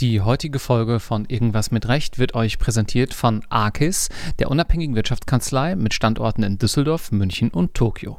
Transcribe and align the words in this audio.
Die 0.00 0.20
heutige 0.20 0.58
Folge 0.58 1.00
von 1.00 1.24
Irgendwas 1.24 1.70
mit 1.70 1.88
Recht 1.88 2.18
wird 2.18 2.34
euch 2.34 2.58
präsentiert 2.58 3.14
von 3.14 3.42
ARKIS, 3.48 4.10
der 4.38 4.50
unabhängigen 4.50 4.94
Wirtschaftskanzlei 4.94 5.74
mit 5.74 5.94
Standorten 5.94 6.42
in 6.42 6.58
Düsseldorf, 6.58 7.12
München 7.12 7.48
und 7.48 7.72
Tokio. 7.72 8.18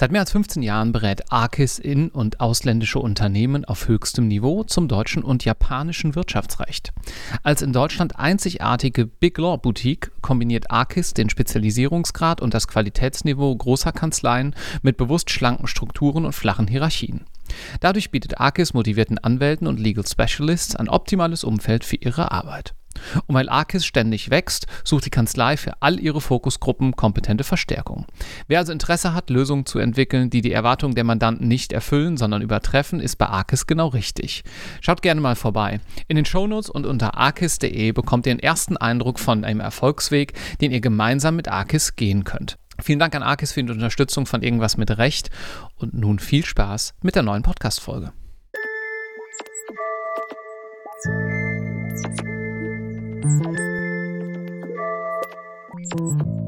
Seit 0.00 0.12
mehr 0.12 0.20
als 0.20 0.30
15 0.30 0.62
Jahren 0.62 0.92
berät 0.92 1.32
ARKIS 1.32 1.80
in- 1.80 2.10
und 2.10 2.38
ausländische 2.38 3.00
Unternehmen 3.00 3.64
auf 3.64 3.88
höchstem 3.88 4.28
Niveau 4.28 4.62
zum 4.62 4.86
deutschen 4.86 5.24
und 5.24 5.44
japanischen 5.44 6.14
Wirtschaftsrecht. 6.14 6.92
Als 7.42 7.62
in 7.62 7.72
Deutschland 7.72 8.16
einzigartige 8.16 9.06
Big 9.06 9.38
Law 9.38 9.56
Boutique 9.56 10.12
kombiniert 10.22 10.70
ARKIS 10.70 11.14
den 11.14 11.30
Spezialisierungsgrad 11.30 12.40
und 12.40 12.54
das 12.54 12.68
Qualitätsniveau 12.68 13.56
großer 13.56 13.90
Kanzleien 13.90 14.54
mit 14.82 14.98
bewusst 14.98 15.30
schlanken 15.30 15.66
Strukturen 15.66 16.26
und 16.26 16.32
flachen 16.32 16.68
Hierarchien. 16.68 17.24
Dadurch 17.80 18.12
bietet 18.12 18.38
ARKIS 18.38 18.74
motivierten 18.74 19.18
Anwälten 19.18 19.66
und 19.66 19.80
Legal 19.80 20.06
Specialists 20.06 20.76
ein 20.76 20.88
optimales 20.88 21.42
Umfeld 21.42 21.82
für 21.82 21.96
ihre 21.96 22.30
Arbeit. 22.30 22.76
Und 23.26 23.34
weil 23.34 23.48
ARKIS 23.48 23.84
ständig 23.84 24.30
wächst, 24.30 24.66
sucht 24.84 25.06
die 25.06 25.10
Kanzlei 25.10 25.56
für 25.56 25.80
all 25.80 26.00
ihre 26.00 26.20
Fokusgruppen 26.20 26.96
kompetente 26.96 27.44
Verstärkung. 27.44 28.06
Wer 28.46 28.58
also 28.58 28.72
Interesse 28.72 29.14
hat, 29.14 29.30
Lösungen 29.30 29.66
zu 29.66 29.78
entwickeln, 29.78 30.30
die 30.30 30.40
die 30.40 30.52
Erwartungen 30.52 30.94
der 30.94 31.04
Mandanten 31.04 31.48
nicht 31.48 31.72
erfüllen, 31.72 32.16
sondern 32.16 32.42
übertreffen, 32.42 33.00
ist 33.00 33.16
bei 33.16 33.26
ARKIS 33.26 33.66
genau 33.66 33.88
richtig. 33.88 34.44
Schaut 34.80 35.02
gerne 35.02 35.20
mal 35.20 35.36
vorbei. 35.36 35.80
In 36.06 36.16
den 36.16 36.24
Shownotes 36.24 36.70
und 36.70 36.86
unter 36.86 37.16
arkis.de 37.16 37.92
bekommt 37.92 38.26
ihr 38.26 38.32
einen 38.32 38.40
ersten 38.40 38.76
Eindruck 38.76 39.18
von 39.18 39.44
einem 39.44 39.60
Erfolgsweg, 39.60 40.32
den 40.60 40.72
ihr 40.72 40.80
gemeinsam 40.80 41.36
mit 41.36 41.48
ARKIS 41.48 41.96
gehen 41.96 42.24
könnt. 42.24 42.58
Vielen 42.80 43.00
Dank 43.00 43.14
an 43.14 43.24
Arkis 43.24 43.52
für 43.52 43.62
die 43.62 43.72
Unterstützung 43.72 44.24
von 44.26 44.42
Irgendwas 44.42 44.76
mit 44.76 44.96
Recht 44.98 45.30
und 45.76 45.94
nun 45.94 46.18
viel 46.18 46.44
Spaß 46.44 46.94
mit 47.02 47.16
der 47.16 47.24
neuen 47.24 47.42
Podcast-Folge. 47.42 48.12
Thank 53.20 53.58
you. 55.94 56.47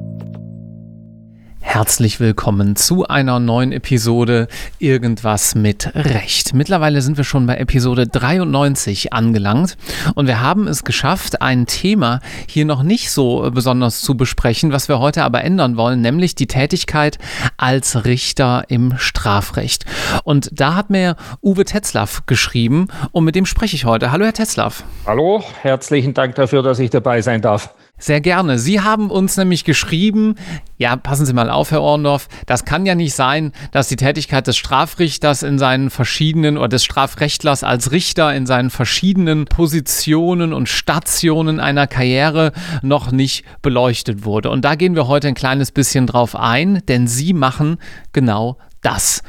Herzlich 1.63 2.21
willkommen 2.21 2.75
zu 2.75 3.07
einer 3.07 3.39
neuen 3.39 3.71
Episode 3.73 4.49
Irgendwas 4.79 5.55
mit 5.55 5.95
Recht. 5.95 6.55
Mittlerweile 6.55 7.03
sind 7.03 7.19
wir 7.19 7.25
schon 7.25 7.47
bei 7.47 7.59
Episode 7.59 8.07
93 8.07 9.13
angelangt 9.13 9.77
und 10.15 10.27
wir 10.27 10.41
haben 10.41 10.67
es 10.67 10.85
geschafft, 10.85 11.43
ein 11.43 11.67
Thema 11.67 12.21
hier 12.49 12.65
noch 12.65 12.83
nicht 12.83 13.11
so 13.11 13.51
besonders 13.53 14.01
zu 14.01 14.17
besprechen, 14.17 14.73
was 14.73 14.89
wir 14.89 15.01
heute 15.01 15.23
aber 15.23 15.45
ändern 15.45 15.77
wollen, 15.77 16.01
nämlich 16.01 16.35
die 16.35 16.47
Tätigkeit 16.47 17.19
als 17.59 18.05
Richter 18.07 18.65
im 18.69 18.97
Strafrecht. 18.97 19.85
Und 20.25 20.49
da 20.53 20.75
hat 20.75 20.89
mir 20.89 21.15
Uwe 21.43 21.67
Tetzlaff 21.67 22.25
geschrieben 22.27 22.89
und 23.13 23.25
mit 23.25 23.35
dem 23.35 23.47
spreche 23.47 23.77
ich 23.77 23.85
heute. 23.85 24.11
Hallo, 24.11 24.25
Herr 24.25 24.33
Tetzlaff. 24.33 24.83
Hallo, 25.07 25.45
herzlichen 25.61 26.15
Dank 26.15 26.35
dafür, 26.37 26.63
dass 26.63 26.79
ich 26.79 26.91
dabei 26.91 27.21
sein 27.21 27.43
darf. 27.43 27.75
Sehr 28.01 28.23
gerne. 28.23 28.59
Sie 28.59 28.81
haben 28.81 29.11
uns 29.11 29.37
nämlich 29.37 29.65
geschrieben, 29.65 30.37
ja, 30.79 30.97
passen 30.97 31.27
Sie 31.27 31.35
mal 31.35 31.51
auf, 31.51 31.71
Herr 31.71 31.83
Orndorff, 31.83 32.29
das 32.47 32.65
kann 32.65 32.87
ja 32.87 32.95
nicht 32.95 33.15
sein, 33.15 33.53
dass 33.73 33.89
die 33.89 33.97
Tätigkeit 33.97 34.47
des 34.47 34.57
Strafrichters 34.57 35.43
in 35.43 35.59
seinen 35.59 35.91
verschiedenen 35.91 36.57
oder 36.57 36.69
des 36.69 36.83
Strafrechtlers 36.83 37.63
als 37.63 37.93
Richter 37.93 38.35
in 38.35 38.47
seinen 38.47 38.71
verschiedenen 38.71 39.45
Positionen 39.45 40.55
und 40.55 40.71
Stationen 40.71 41.61
einer 41.61 41.87
Karriere 41.87 42.53
noch 42.81 43.13
nicht 43.13 43.45
beleuchtet 43.61 44.25
wurde. 44.25 44.49
Und 44.49 44.65
da 44.65 44.77
gehen 44.77 44.95
wir 44.95 45.07
heute 45.07 45.29
ein 45.29 45.35
kleines 45.35 45.71
bisschen 45.71 46.07
drauf 46.07 46.35
ein, 46.35 46.83
denn 46.89 47.07
Sie 47.07 47.35
machen 47.35 47.77
genau 48.15 48.57
das. 48.81 49.23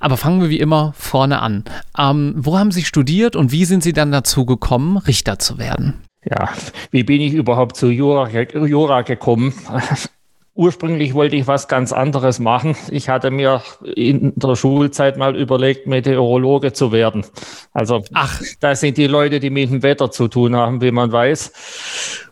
Aber 0.00 0.16
fangen 0.16 0.40
wir 0.40 0.48
wie 0.48 0.58
immer 0.58 0.94
vorne 0.96 1.42
an. 1.42 1.64
Ähm, 1.98 2.32
wo 2.38 2.58
haben 2.58 2.70
Sie 2.72 2.84
studiert 2.84 3.36
und 3.36 3.52
wie 3.52 3.66
sind 3.66 3.82
Sie 3.82 3.92
dann 3.92 4.10
dazu 4.10 4.46
gekommen, 4.46 4.96
Richter 4.96 5.38
zu 5.38 5.58
werden? 5.58 6.00
Ja, 6.28 6.50
wie 6.90 7.04
bin 7.04 7.20
ich 7.20 7.34
überhaupt 7.34 7.76
zu 7.76 7.88
Jura, 7.88 8.28
Jura 8.28 9.02
gekommen? 9.02 9.54
Ursprünglich 10.54 11.12
wollte 11.12 11.36
ich 11.36 11.46
was 11.46 11.68
ganz 11.68 11.92
anderes 11.92 12.38
machen. 12.38 12.74
Ich 12.90 13.10
hatte 13.10 13.30
mir 13.30 13.62
in 13.94 14.32
der 14.36 14.56
Schulzeit 14.56 15.18
mal 15.18 15.36
überlegt, 15.36 15.86
Meteorologe 15.86 16.72
zu 16.72 16.92
werden. 16.92 17.26
Also, 17.74 18.02
ach, 18.14 18.40
das 18.60 18.80
sind 18.80 18.96
die 18.96 19.06
Leute, 19.06 19.38
die 19.38 19.50
mit 19.50 19.70
dem 19.70 19.82
Wetter 19.82 20.10
zu 20.10 20.28
tun 20.28 20.56
haben, 20.56 20.80
wie 20.80 20.90
man 20.90 21.12
weiß. 21.12 21.52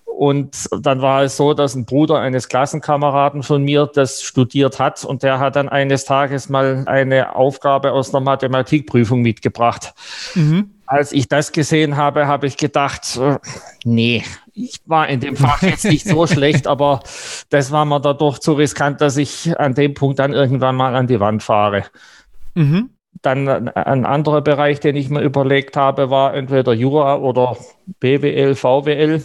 Und 0.06 0.68
dann 0.80 1.02
war 1.02 1.22
es 1.24 1.36
so, 1.36 1.52
dass 1.52 1.74
ein 1.74 1.84
Bruder 1.84 2.18
eines 2.18 2.48
Klassenkameraden 2.48 3.42
von 3.42 3.62
mir 3.62 3.90
das 3.92 4.22
studiert 4.22 4.78
hat 4.80 5.04
und 5.04 5.22
der 5.22 5.38
hat 5.38 5.56
dann 5.56 5.68
eines 5.68 6.06
Tages 6.06 6.48
mal 6.48 6.84
eine 6.86 7.36
Aufgabe 7.36 7.92
aus 7.92 8.14
einer 8.14 8.24
Mathematikprüfung 8.24 9.20
mitgebracht. 9.20 9.92
Mhm 10.34 10.73
als 10.86 11.12
ich 11.12 11.28
das 11.28 11.52
gesehen 11.52 11.96
habe, 11.96 12.26
habe 12.26 12.46
ich 12.46 12.56
gedacht, 12.56 13.16
äh, 13.16 13.38
nee, 13.84 14.24
ich 14.52 14.80
war 14.86 15.08
in 15.08 15.20
dem 15.20 15.36
Fach 15.36 15.62
jetzt 15.62 15.84
nicht 15.84 16.06
so 16.06 16.26
schlecht, 16.26 16.66
aber 16.66 17.02
das 17.50 17.72
war 17.72 17.84
mir 17.84 18.00
dadurch 18.00 18.38
zu 18.38 18.52
riskant, 18.52 19.00
dass 19.00 19.16
ich 19.16 19.58
an 19.58 19.74
dem 19.74 19.94
Punkt 19.94 20.18
dann 20.18 20.32
irgendwann 20.32 20.76
mal 20.76 20.94
an 20.94 21.06
die 21.06 21.20
Wand 21.20 21.42
fahre. 21.42 21.84
Mhm. 22.54 22.90
Dann 23.22 23.48
ein 23.48 24.04
anderer 24.04 24.42
Bereich, 24.42 24.80
den 24.80 24.96
ich 24.96 25.08
mir 25.08 25.22
überlegt 25.22 25.76
habe, 25.76 26.10
war 26.10 26.34
entweder 26.34 26.72
Jura 26.72 27.16
oder 27.16 27.56
BWL, 28.00 28.54
VWL. 28.54 29.24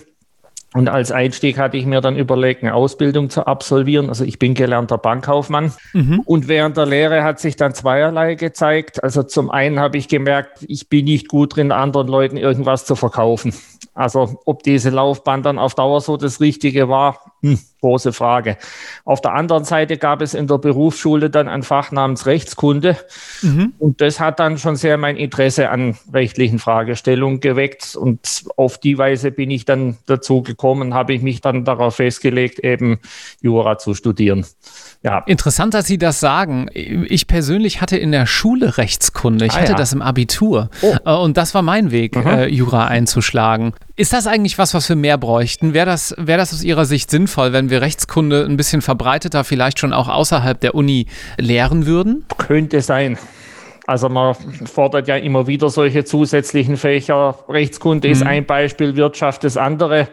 Und 0.74 0.88
als 0.88 1.12
Einstieg 1.12 1.58
hatte 1.58 1.78
ich 1.78 1.86
mir 1.86 2.00
dann 2.00 2.16
überlegt, 2.16 2.62
eine 2.62 2.76
Ausbildung 2.76 3.32
zu 3.32 3.48
absolvieren. 3.48 4.10
Also 4.10 4.24
ich 4.24 4.38
bin 4.38 4.54
gelernter 4.54 5.00
Bankkaufmann. 5.00 5.74
Mhm. 5.94 6.20
Und 6.26 6.48
während 6.48 6.78
der 6.78 6.86
Lehre 6.86 7.24
hat 7.24 7.40
sich 7.40 7.56
dann 7.56 7.74
zweierlei 7.74 8.36
gezeigt. 8.36 9.04
Also 9.04 9.24
zum 9.24 9.50
einen 9.50 9.80
habe 9.80 9.98
ich 9.98 10.08
gemerkt, 10.08 10.64
ich 10.68 10.88
bin 10.88 11.06
nicht 11.06 11.28
gut 11.28 11.56
drin, 11.56 11.72
anderen 11.72 12.08
Leuten 12.08 12.38
irgendwas 12.38 12.86
zu 12.86 12.96
verkaufen. 12.96 13.54
Also 13.96 14.40
ob 14.46 14.62
diese 14.64 14.92
Laufbahn 14.92 15.42
dann 15.42 15.58
auf 15.58 15.74
Dauer 15.74 16.02
so 16.02 16.18
das 16.18 16.40
Richtige 16.40 16.88
war, 16.88 17.34
hm, 17.42 17.60
große 17.82 18.14
Frage. 18.14 18.58
Auf 19.06 19.22
der 19.22 19.34
anderen 19.34 19.64
Seite 19.64 19.98
gab 19.98 20.22
es 20.22 20.34
in 20.34 20.48
der 20.48 20.58
Berufsschule 20.58 21.30
dann 21.30 21.48
ein 21.48 21.64
Fach 21.64 21.92
namens 21.92 22.26
Rechtskunde. 22.26 22.98
Mhm. 23.42 23.74
Und 23.80 24.02
das 24.02 24.20
hat 24.20 24.40
dann 24.40 24.58
schon 24.58 24.76
sehr 24.76 24.98
mein 24.98 25.18
Interesse 25.18 25.70
an 25.70 25.98
rechtlichen 26.14 26.60
Fragestellungen 26.60 27.40
geweckt. 27.40 27.96
Und 27.96 28.44
auf 28.58 28.78
die 28.78 28.98
Weise 28.98 29.32
bin 29.32 29.52
ich 29.52 29.66
dann 29.66 29.98
dazu 30.06 30.42
gekommen, 30.42 30.94
habe 30.94 31.14
ich 31.14 31.22
mich 31.22 31.42
dann 31.42 31.66
darauf 31.66 31.96
festgelegt, 31.96 32.60
eben 32.60 33.00
Jura 33.42 33.78
zu 33.78 33.94
studieren. 33.94 34.46
Ja. 35.02 35.20
Interessant, 35.28 35.74
dass 35.74 35.88
Sie 35.88 35.98
das 35.98 36.20
sagen. 36.20 36.68
Ich 36.74 37.28
persönlich 37.28 37.82
hatte 37.82 37.98
in 37.98 38.12
der 38.12 38.26
Schule 38.26 38.78
Rechtskunde. 38.78 39.46
Ich 39.46 39.54
ah, 39.54 39.62
hatte 39.62 39.72
ja. 39.72 39.78
das 39.78 39.94
im 39.94 40.02
Abitur. 40.02 40.70
Oh. 40.82 40.96
Äh, 41.06 41.14
und 41.14 41.38
das 41.38 41.54
war 41.54 41.62
mein 41.62 41.92
Weg, 41.92 42.16
mhm. 42.16 42.28
äh, 42.28 42.48
Jura 42.48 42.88
einzuschlagen. 42.88 43.74
Ist 44.00 44.14
das 44.14 44.28
eigentlich 44.28 44.58
was, 44.58 44.74
was 44.74 44.88
wir 44.88 44.96
mehr 44.96 45.18
bräuchten? 45.18 45.74
Wäre 45.74 45.86
das, 45.86 46.16
wär 46.18 46.38
das 46.38 46.54
aus 46.54 46.64
Ihrer 46.64 46.86
Sicht 46.86 47.12
sinnvoll, 47.12 47.52
wenn 47.52 47.70
wir 47.70 47.82
Rechtskunde 47.82 48.46
ein 48.46 48.56
bisschen 48.56 48.82
verbreiteter, 48.82 49.44
vielleicht 49.44 49.78
schon 49.78 49.92
auch 49.92 50.08
außerhalb 50.08 50.58
der 50.58 50.74
Uni 50.74 51.08
lehren 51.38 51.86
würden? 51.86 52.24
Könnte 52.38 52.80
sein. 52.80 53.18
Also 53.88 54.08
man 54.08 54.36
fordert 54.36 55.10
ja 55.10 55.18
immer 55.18 55.48
wieder 55.48 55.70
solche 55.70 56.06
zusätzlichen 56.06 56.78
Fächer. 56.78 57.44
Rechtskunde 57.50 58.08
mhm. 58.08 58.12
ist 58.14 58.24
ein 58.24 58.46
Beispiel, 58.46 58.96
Wirtschaft 58.96 59.44
das 59.44 59.58
andere. 59.58 60.08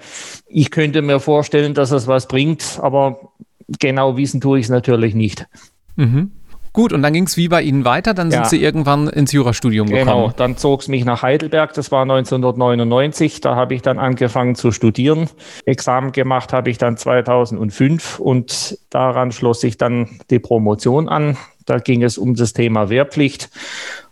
Ich 0.49 0.73
könnte 0.73 1.01
mir 1.01 1.21
vorstellen, 1.21 1.73
dass 1.73 1.93
es 1.93 2.09
was 2.09 2.27
bringt, 2.27 2.81
aber 2.83 3.35
genau 3.79 4.17
wissen 4.17 4.41
tue 4.41 4.59
ich 4.59 4.65
es 4.65 4.71
natürlich 4.71 5.15
nicht. 5.15 5.47
Mhm. 5.95 6.33
Gut, 6.77 6.93
und 6.93 7.01
dann 7.01 7.15
ging 7.15 7.25
es 7.25 7.39
wie 7.39 7.49
bei 7.49 7.63
Ihnen 7.63 7.87
weiter? 7.87 8.13
Dann 8.13 8.31
sind 8.31 8.43
ja. 8.43 8.45
Sie 8.45 8.63
irgendwann 8.63 9.09
ins 9.09 9.33
Jurastudium 9.33 9.89
gekommen. 9.89 10.05
Genau, 10.05 10.33
dann 10.37 10.59
zog 10.59 10.83
es 10.83 10.89
mich 10.89 11.07
nach 11.07 11.23
Heidelberg, 11.23 11.73
das 11.73 11.91
war 11.91 12.03
1999. 12.03 13.41
Da 13.41 13.57
habe 13.57 13.75
ich 13.75 13.81
dann 13.81 13.99
angefangen 13.99 14.57
zu 14.57 14.73
studieren. 14.73 15.31
Examen 15.65 16.13
gemacht 16.13 16.53
habe 16.53 16.69
ich 16.69 16.77
dann 16.77 16.99
2005 16.99 18.19
und 18.19 18.79
daran 18.91 19.33
schloss 19.33 19.63
sich 19.63 19.79
dann 19.79 20.21
die 20.29 20.39
Promotion 20.39 21.09
an. 21.09 21.39
Da 21.65 21.79
ging 21.79 22.03
es 22.03 22.19
um 22.19 22.35
das 22.35 22.53
Thema 22.53 22.91
Wehrpflicht. 22.91 23.49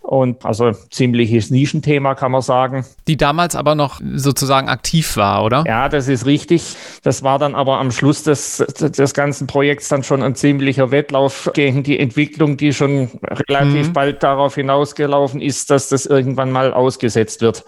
Und 0.05 0.45
also 0.45 0.73
ziemliches 0.91 1.51
Nischenthema, 1.51 2.15
kann 2.15 2.31
man 2.31 2.43
sagen. 2.43 2.85
Die 3.09 3.17
damals 3.17 3.57
aber 3.57 3.75
noch 3.75 4.03
sozusagen 4.15 4.69
aktiv 4.69 5.17
war, 5.17 5.43
oder? 5.43 5.65
Ja, 5.67 5.89
das 5.89 6.09
ist 6.09 6.27
richtig. 6.27 6.77
Das 7.03 7.23
war 7.23 7.39
dann 7.39 7.55
aber 7.55 7.79
am 7.79 7.91
Schluss 7.91 8.23
des, 8.23 8.59
des 8.59 9.15
ganzen 9.15 9.47
Projekts 9.47 9.89
dann 9.89 10.03
schon 10.03 10.23
ein 10.23 10.35
ziemlicher 10.35 10.91
Wettlauf 10.91 11.51
gegen 11.55 11.83
die 11.85 11.99
Entwicklung, 11.99 12.59
die 12.59 12.75
schon 12.75 13.09
relativ 13.49 13.89
mhm. 13.89 13.93
bald 13.95 14.23
darauf 14.23 14.57
hinausgelaufen 14.57 15.41
ist, 15.41 15.71
dass 15.71 15.89
das 15.89 16.05
irgendwann 16.05 16.53
mal 16.53 16.75
ausgesetzt 16.75 17.41
wird. 17.41 17.65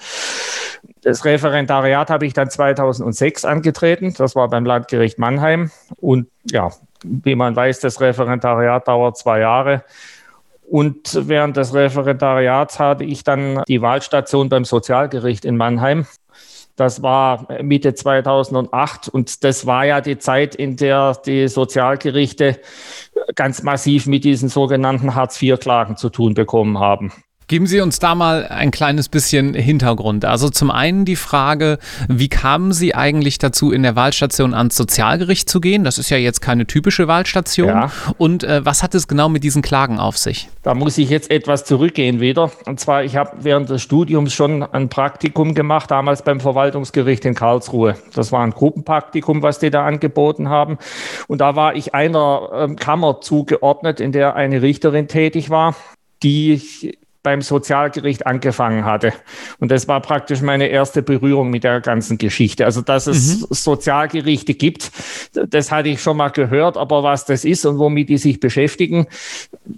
Das 1.01 1.25
Referendariat 1.25 2.11
habe 2.11 2.27
ich 2.27 2.35
dann 2.35 2.51
2006 2.51 3.47
angetreten. 3.47 4.13
Das 4.19 4.37
war 4.37 4.51
beim 4.51 4.67
Landgericht 4.67 5.19
Mannheim. 5.19 5.71
Und 5.97 6.27
ja, 6.51 6.71
wie 7.03 7.35
man 7.35 7.57
weiß, 7.57 7.81
das 7.81 8.01
Referendariat 8.03 8.87
dauert 8.87 9.17
zwei 9.17 9.41
Jahre. 9.41 9.85
Und 10.69 11.29
während 11.29 11.57
des 11.57 11.75
Referendariats 11.75 12.79
hatte 12.79 13.05
ich 13.05 13.23
dann 13.23 13.63
die 13.69 13.83
Wahlstation 13.83 14.49
beim 14.49 14.65
Sozialgericht 14.65 15.45
in 15.45 15.57
Mannheim. 15.57 16.07
Das 16.75 17.03
war 17.03 17.47
Mitte 17.63 17.95
2008 17.95 19.09
und 19.09 19.45
das 19.45 19.65
war 19.65 19.87
ja 19.87 20.03
die 20.03 20.19
Zeit, 20.19 20.55
in 20.55 20.77
der 20.77 21.15
die 21.25 21.49
Sozialgerichte 21.49 22.61
ganz 23.35 23.63
massiv 23.63 24.07
mit 24.07 24.25
diesen 24.25 24.51
sogenannten 24.51 25.15
Hartz-IV-Klagen 25.15 25.97
zu 25.97 26.11
tun 26.11 26.35
bekommen 26.35 26.79
haben. 26.79 27.13
Geben 27.49 27.69
Sie 27.69 27.81
uns 27.81 28.01
da 28.01 28.17
mal 28.17 28.49
ein 28.49 28.73
kleines 28.73 29.09
bisschen 29.09 29.55
Hintergrund. 29.55 30.25
Also 30.25 30.49
zum 30.49 30.73
einen 30.73 31.05
die 31.05 31.15
Frage, 31.15 31.79
wie 32.09 32.29
kamen 32.29 32.73
Sie 32.73 32.93
eigentlich 32.97 33.39
dazu, 33.39 33.71
in 33.71 33.85
der 33.85 33.95
Wahlstation 33.95 34.53
ans 34.53 34.77
Sozialgericht 34.77 35.49
zu 35.49 35.61
gehen? 35.61 35.85
Das 35.85 35.99
ist 35.99 36.11
ja 36.11 36.17
jetzt 36.17 36.41
keine 36.41 36.67
typische 36.67 37.07
Wahlstation. 37.07 37.69
Ja. 37.69 37.93
Und 38.19 38.43
äh, 38.43 38.65
was 38.65 38.83
hat 38.83 38.97
es 38.97 39.07
genau 39.07 39.29
mit 39.29 39.45
diesen 39.45 39.63
Klagen 39.63 40.01
auf 40.01 40.19
sich? 40.19 40.49
Da 40.65 40.75
muss 40.75 40.99
ich 40.99 41.09
jetzt 41.09 41.31
etwas 41.31 41.65
zurückgehen 41.65 42.19
wieder. 42.19 42.51
Und 42.65 42.81
zwar, 42.81 43.05
ich 43.05 43.15
habe 43.15 43.31
während 43.43 43.71
des 43.71 43.81
Studiums 43.81 44.35
schon 44.35 44.65
ein 44.65 44.89
Praktikum 44.89 45.55
gemacht, 45.55 45.93
damals 45.93 46.23
beim 46.23 46.41
Verwaltungsgericht 46.41 47.25
in 47.27 47.37
Karlsruhe. 47.37 47.95
Das 48.13 48.33
war 48.33 48.43
ein 48.43 48.51
Gruppenpraktikum, 48.51 49.43
was 49.43 49.61
die 49.61 49.71
da 49.71 49.87
angeboten 49.87 50.49
haben. 50.49 50.79
Und 51.29 51.41
da 51.41 51.55
war 51.55 51.77
ich 51.77 51.95
einer 51.95 52.51
ähm, 52.53 52.75
Kammer 52.75 53.21
zugeordnet, 53.21 54.01
in 54.01 54.11
der 54.11 54.35
eine 54.35 54.63
Richterin 54.63 55.07
tätig 55.07 55.49
war 55.49 55.77
die 56.23 56.99
beim 57.27 57.43
Sozialgericht 57.43 58.25
angefangen 58.25 58.85
hatte. 58.85 59.13
Und 59.59 59.73
das 59.73 59.89
war 59.89 60.01
praktisch 60.01 60.43
meine 60.43 60.69
erste 60.69 61.03
Berührung 61.03 61.51
mit 61.51 61.65
der 61.65 61.81
ganzen 61.81 62.19
Geschichte. 62.19 62.65
Also, 62.65 62.83
dass 62.83 63.09
es 63.09 63.41
mhm. 63.41 63.47
Sozialgerichte 63.51 64.55
gibt, 64.55 64.93
das 65.35 65.73
hatte 65.73 65.89
ich 65.89 66.01
schon 66.01 66.19
mal 66.19 66.29
gehört, 66.29 66.77
aber 66.77 67.03
was 67.03 67.25
das 67.25 67.45
ist 67.45 67.67
und 67.67 67.81
womit 67.81 68.11
die 68.11 68.19
sich 68.19 68.39
beschäftigen, 68.39 69.09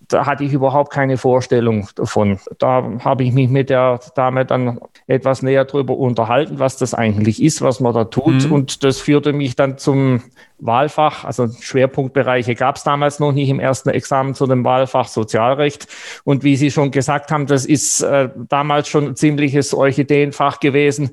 da 0.08 0.26
hatte 0.26 0.44
ich 0.44 0.52
überhaupt 0.52 0.92
keine 0.92 1.16
Vorstellung 1.16 1.88
davon. 1.94 2.38
Da 2.58 2.84
habe 3.02 3.24
ich 3.24 3.32
mich 3.32 3.48
mit 3.48 3.70
der 3.70 3.98
Dame 4.14 4.44
dann 4.44 4.78
etwas 5.06 5.40
näher 5.40 5.64
drüber 5.64 5.96
unterhalten, 5.96 6.58
was 6.58 6.76
das 6.76 6.92
eigentlich 6.92 7.42
ist, 7.42 7.62
was 7.62 7.80
man 7.80 7.94
da 7.94 8.04
tut. 8.04 8.44
Mhm. 8.44 8.52
Und 8.52 8.84
das 8.84 8.98
führte 8.98 9.32
mich 9.32 9.56
dann 9.56 9.78
zum 9.78 10.20
Wahlfach, 10.58 11.25
also 11.25 11.49
Schwerpunktbereiche 11.49 12.55
gab 12.55 12.76
es 12.76 12.82
damals 12.82 13.20
noch 13.20 13.32
nicht 13.32 13.49
im 13.49 13.60
ersten 13.60 13.90
Examen 13.90 14.34
zu 14.34 14.46
dem 14.46 14.64
Wahlfach 14.64 15.08
Sozialrecht. 15.08 15.87
Und 16.25 16.44
wie 16.44 16.56
Sie 16.56 16.70
schon 16.70 16.90
gesagt 16.90 17.31
haben, 17.31 17.46
das 17.46 17.64
ist 17.64 18.00
äh, 18.02 18.28
damals 18.49 18.88
schon 18.88 19.08
ein 19.08 19.16
ziemliches 19.16 19.72
Orchideenfach 19.72 20.60
gewesen 20.60 21.10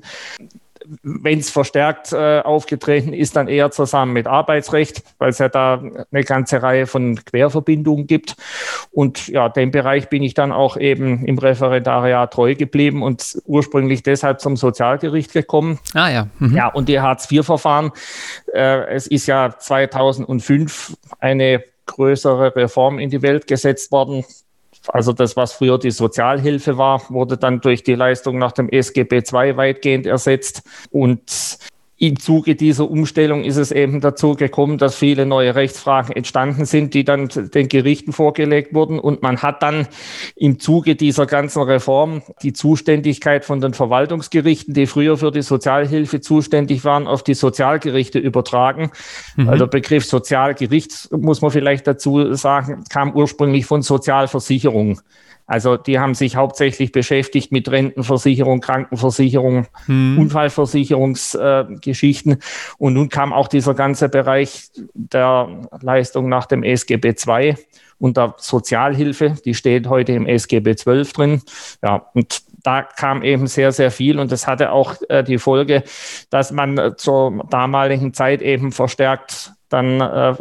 wenn 1.02 1.38
es 1.38 1.50
verstärkt 1.50 2.12
äh, 2.12 2.40
aufgetreten 2.40 3.12
ist, 3.12 3.36
dann 3.36 3.48
eher 3.48 3.70
zusammen 3.70 4.12
mit 4.12 4.26
Arbeitsrecht, 4.26 5.02
weil 5.18 5.30
es 5.30 5.38
ja 5.38 5.48
da 5.48 5.82
eine 6.10 6.24
ganze 6.24 6.62
Reihe 6.62 6.86
von 6.86 7.16
Querverbindungen 7.24 8.06
gibt. 8.06 8.36
Und 8.92 9.28
ja, 9.28 9.48
dem 9.48 9.70
Bereich 9.70 10.08
bin 10.08 10.22
ich 10.22 10.34
dann 10.34 10.52
auch 10.52 10.76
eben 10.76 11.24
im 11.24 11.38
Referendariat 11.38 12.32
treu 12.32 12.54
geblieben 12.54 13.02
und 13.02 13.38
ursprünglich 13.44 14.02
deshalb 14.02 14.40
zum 14.40 14.56
Sozialgericht 14.56 15.32
gekommen. 15.32 15.78
Ah 15.94 16.08
ja. 16.08 16.28
Mhm. 16.38 16.56
Ja, 16.56 16.68
und 16.68 16.88
die 16.88 17.00
Hartz-IV-Verfahren, 17.00 17.92
äh, 18.52 18.86
es 18.94 19.06
ist 19.06 19.26
ja 19.26 19.58
2005 19.58 20.96
eine 21.18 21.64
größere 21.86 22.56
Reform 22.56 22.98
in 22.98 23.10
die 23.10 23.22
Welt 23.22 23.46
gesetzt 23.46 23.92
worden, 23.92 24.24
also 24.88 25.12
das, 25.12 25.36
was 25.36 25.52
früher 25.52 25.78
die 25.78 25.90
Sozialhilfe 25.90 26.78
war, 26.78 27.02
wurde 27.08 27.36
dann 27.36 27.60
durch 27.60 27.82
die 27.82 27.94
Leistung 27.94 28.38
nach 28.38 28.52
dem 28.52 28.68
SGB 28.68 29.18
II 29.18 29.56
weitgehend 29.56 30.06
ersetzt. 30.06 30.62
Und 30.90 31.58
im 31.98 32.18
Zuge 32.18 32.56
dieser 32.56 32.90
Umstellung 32.90 33.42
ist 33.42 33.56
es 33.56 33.72
eben 33.72 34.02
dazu 34.02 34.34
gekommen, 34.34 34.76
dass 34.76 34.96
viele 34.96 35.24
neue 35.24 35.54
Rechtsfragen 35.54 36.14
entstanden 36.14 36.66
sind, 36.66 36.92
die 36.92 37.04
dann 37.04 37.28
den 37.28 37.68
Gerichten 37.68 38.12
vorgelegt 38.12 38.74
wurden. 38.74 38.98
Und 38.98 39.22
man 39.22 39.40
hat 39.40 39.62
dann 39.62 39.88
im 40.34 40.60
Zuge 40.60 40.94
dieser 40.94 41.24
ganzen 41.24 41.62
Reform 41.62 42.22
die 42.42 42.52
Zuständigkeit 42.52 43.46
von 43.46 43.62
den 43.62 43.72
Verwaltungsgerichten, 43.72 44.74
die 44.74 44.86
früher 44.86 45.16
für 45.16 45.30
die 45.30 45.40
Sozialhilfe 45.40 46.20
zuständig 46.20 46.84
waren, 46.84 47.06
auf 47.06 47.22
die 47.22 47.34
Sozialgerichte 47.34 48.18
übertragen. 48.18 48.90
Mhm. 49.36 49.48
Also 49.48 49.64
der 49.64 49.78
Begriff 49.78 50.04
Sozialgericht, 50.04 51.10
muss 51.12 51.40
man 51.40 51.50
vielleicht 51.50 51.86
dazu 51.86 52.34
sagen, 52.34 52.84
kam 52.90 53.14
ursprünglich 53.14 53.64
von 53.64 53.80
Sozialversicherung. 53.80 55.00
Also 55.46 55.76
die 55.76 55.98
haben 55.98 56.14
sich 56.14 56.36
hauptsächlich 56.36 56.92
beschäftigt 56.92 57.52
mit 57.52 57.70
Rentenversicherung, 57.70 58.60
Krankenversicherung, 58.60 59.66
hm. 59.86 60.18
Unfallversicherungsgeschichten. 60.18 62.32
Äh, 62.32 62.38
und 62.78 62.94
nun 62.94 63.08
kam 63.08 63.32
auch 63.32 63.48
dieser 63.48 63.74
ganze 63.74 64.08
Bereich 64.08 64.70
der 64.94 65.68
Leistung 65.80 66.28
nach 66.28 66.46
dem 66.46 66.64
SGB 66.64 67.14
II 67.26 67.54
und 67.98 68.16
der 68.16 68.34
Sozialhilfe, 68.38 69.36
die 69.44 69.54
steht 69.54 69.88
heute 69.88 70.12
im 70.12 70.26
SGB 70.26 70.74
XII 70.74 71.02
drin. 71.04 71.42
Ja, 71.82 72.06
und 72.14 72.42
da 72.62 72.82
kam 72.82 73.22
eben 73.22 73.46
sehr, 73.46 73.72
sehr 73.72 73.92
viel 73.92 74.18
und 74.18 74.32
das 74.32 74.46
hatte 74.46 74.72
auch 74.72 74.94
äh, 75.08 75.22
die 75.22 75.38
Folge, 75.38 75.84
dass 76.30 76.50
man 76.50 76.78
äh, 76.78 76.96
zur 76.96 77.46
damaligen 77.48 78.12
Zeit 78.12 78.42
eben 78.42 78.72
verstärkt 78.72 79.52
dann 79.68 80.00
äh, 80.00 80.34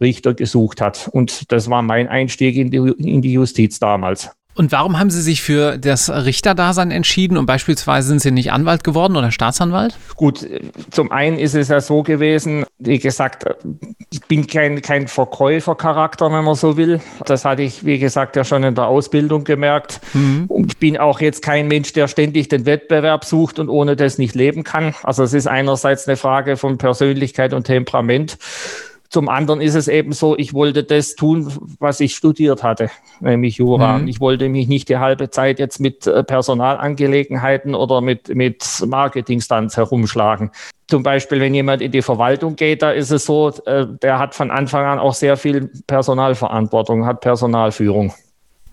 Richter 0.00 0.34
gesucht 0.34 0.80
hat. 0.80 1.08
Und 1.12 1.52
das 1.52 1.70
war 1.70 1.82
mein 1.82 2.08
Einstieg 2.08 2.56
in 2.56 2.70
die, 2.70 2.78
in 2.78 3.22
die 3.22 3.32
Justiz 3.32 3.78
damals. 3.78 4.30
Und 4.56 4.72
warum 4.72 4.98
haben 4.98 5.10
Sie 5.10 5.20
sich 5.20 5.42
für 5.42 5.76
das 5.76 6.08
Richterdasein 6.08 6.90
entschieden 6.90 7.36
und 7.36 7.44
beispielsweise 7.44 8.08
sind 8.08 8.22
Sie 8.22 8.30
nicht 8.30 8.52
Anwalt 8.52 8.84
geworden 8.84 9.14
oder 9.16 9.30
Staatsanwalt? 9.30 9.98
Gut, 10.16 10.46
zum 10.90 11.12
einen 11.12 11.38
ist 11.38 11.54
es 11.54 11.68
ja 11.68 11.82
so 11.82 12.02
gewesen, 12.02 12.64
wie 12.78 12.98
gesagt, 12.98 13.44
ich 14.10 14.22
bin 14.22 14.46
kein, 14.46 14.80
kein 14.80 15.08
Verkäufercharakter, 15.08 16.32
wenn 16.32 16.44
man 16.44 16.54
so 16.54 16.78
will. 16.78 17.00
Das 17.26 17.44
hatte 17.44 17.62
ich, 17.62 17.84
wie 17.84 17.98
gesagt, 17.98 18.34
ja 18.34 18.44
schon 18.44 18.64
in 18.64 18.74
der 18.74 18.86
Ausbildung 18.86 19.44
gemerkt. 19.44 20.00
Mhm. 20.14 20.46
Und 20.48 20.72
ich 20.72 20.78
bin 20.78 20.96
auch 20.96 21.20
jetzt 21.20 21.42
kein 21.42 21.68
Mensch, 21.68 21.92
der 21.92 22.08
ständig 22.08 22.48
den 22.48 22.64
Wettbewerb 22.64 23.26
sucht 23.26 23.58
und 23.58 23.68
ohne 23.68 23.94
das 23.94 24.16
nicht 24.16 24.34
leben 24.34 24.64
kann. 24.64 24.94
Also 25.02 25.22
es 25.22 25.34
ist 25.34 25.46
einerseits 25.46 26.08
eine 26.08 26.16
Frage 26.16 26.56
von 26.56 26.78
Persönlichkeit 26.78 27.52
und 27.52 27.64
Temperament. 27.64 28.38
Zum 29.08 29.28
anderen 29.28 29.60
ist 29.60 29.74
es 29.74 29.88
eben 29.88 30.12
so, 30.12 30.36
ich 30.36 30.52
wollte 30.54 30.84
das 30.84 31.14
tun, 31.14 31.52
was 31.78 32.00
ich 32.00 32.14
studiert 32.14 32.62
hatte, 32.62 32.90
nämlich 33.20 33.56
Jura. 33.56 33.98
Mhm. 33.98 34.08
Ich 34.08 34.20
wollte 34.20 34.48
mich 34.48 34.68
nicht 34.68 34.88
die 34.88 34.98
halbe 34.98 35.30
Zeit 35.30 35.58
jetzt 35.58 35.80
mit 35.80 36.06
äh, 36.06 36.24
Personalangelegenheiten 36.24 37.74
oder 37.74 38.00
mit, 38.00 38.34
mit 38.34 38.64
Marketingstunts 38.86 39.76
herumschlagen. 39.76 40.50
Zum 40.88 41.02
Beispiel, 41.02 41.40
wenn 41.40 41.54
jemand 41.54 41.82
in 41.82 41.92
die 41.92 42.02
Verwaltung 42.02 42.56
geht, 42.56 42.82
da 42.82 42.90
ist 42.92 43.10
es 43.10 43.24
so, 43.24 43.52
äh, 43.66 43.86
der 44.02 44.18
hat 44.18 44.34
von 44.34 44.50
Anfang 44.50 44.84
an 44.84 44.98
auch 44.98 45.14
sehr 45.14 45.36
viel 45.36 45.70
Personalverantwortung, 45.86 47.06
hat 47.06 47.20
Personalführung. 47.20 48.12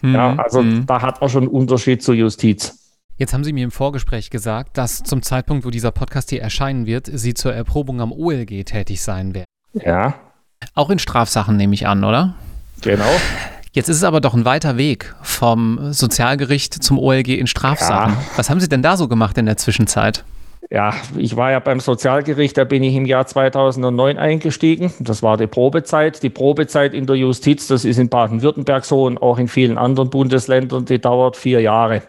Mhm. 0.01 0.15
Ja, 0.15 0.36
also 0.38 0.62
mhm. 0.62 0.86
da 0.86 1.01
hat 1.01 1.21
man 1.21 1.29
schon 1.29 1.44
einen 1.44 1.51
Unterschied 1.51 2.03
zur 2.03 2.15
Justiz. 2.15 2.79
Jetzt 3.18 3.33
haben 3.33 3.44
Sie 3.44 3.53
mir 3.53 3.63
im 3.63 3.71
Vorgespräch 3.71 4.29
gesagt, 4.31 4.77
dass 4.77 5.03
zum 5.03 5.21
Zeitpunkt, 5.21 5.65
wo 5.65 5.69
dieser 5.69 5.91
Podcast 5.91 6.31
hier 6.31 6.41
erscheinen 6.41 6.88
wird, 6.88 7.09
Sie 7.12 7.33
zur 7.33 7.53
Erprobung 7.53 8.01
am 8.01 8.12
OLG 8.12 8.65
tätig 8.65 9.01
sein 9.01 9.33
werden. 9.33 9.45
Ja. 9.73 10.15
Auch 10.75 10.89
in 10.89 10.99
Strafsachen 10.99 11.57
nehme 11.57 11.73
ich 11.73 11.87
an, 11.87 12.03
oder? 12.03 12.35
Genau. 12.81 13.09
Jetzt 13.71 13.89
ist 13.89 13.97
es 13.97 14.03
aber 14.03 14.21
doch 14.21 14.35
ein 14.35 14.45
weiter 14.45 14.77
Weg 14.77 15.15
vom 15.23 15.91
Sozialgericht 15.93 16.73
zum 16.73 16.99
OLG 16.99 17.29
in 17.29 17.47
Strafsachen. 17.47 18.13
Ja. 18.13 18.23
Was 18.35 18.49
haben 18.49 18.59
Sie 18.59 18.69
denn 18.69 18.83
da 18.83 18.97
so 18.97 19.07
gemacht 19.07 19.37
in 19.37 19.47
der 19.47 19.57
Zwischenzeit? 19.57 20.23
Ja, 20.69 20.93
ich 21.17 21.35
war 21.35 21.51
ja 21.51 21.59
beim 21.59 21.79
Sozialgericht, 21.79 22.57
da 22.57 22.63
bin 22.63 22.83
ich 22.83 22.95
im 22.95 23.05
Jahr 23.05 23.27
2009 23.27 24.17
eingestiegen. 24.17 24.91
Das 25.00 25.21
war 25.21 25.38
die 25.38 25.48
Probezeit. 25.48 26.24
Die 26.24 26.29
Probezeit 26.29 26.93
in 26.93 27.05
der 27.05 27.15
Justiz, 27.15 27.67
das 27.67 27.86
ist 27.86 28.00
in 28.00 28.09
Baden-Württemberg 28.09 28.86
so 28.86 29.03
und 29.03 29.21
auch 29.21 29.38
in 29.38 29.48
vielen 29.48 29.77
anderen 29.77 30.09
Bundesländern, 30.09 30.86
die 30.86 31.00
dauert 31.00 31.38
vier 31.38 31.59
Jahre. 31.62 32.01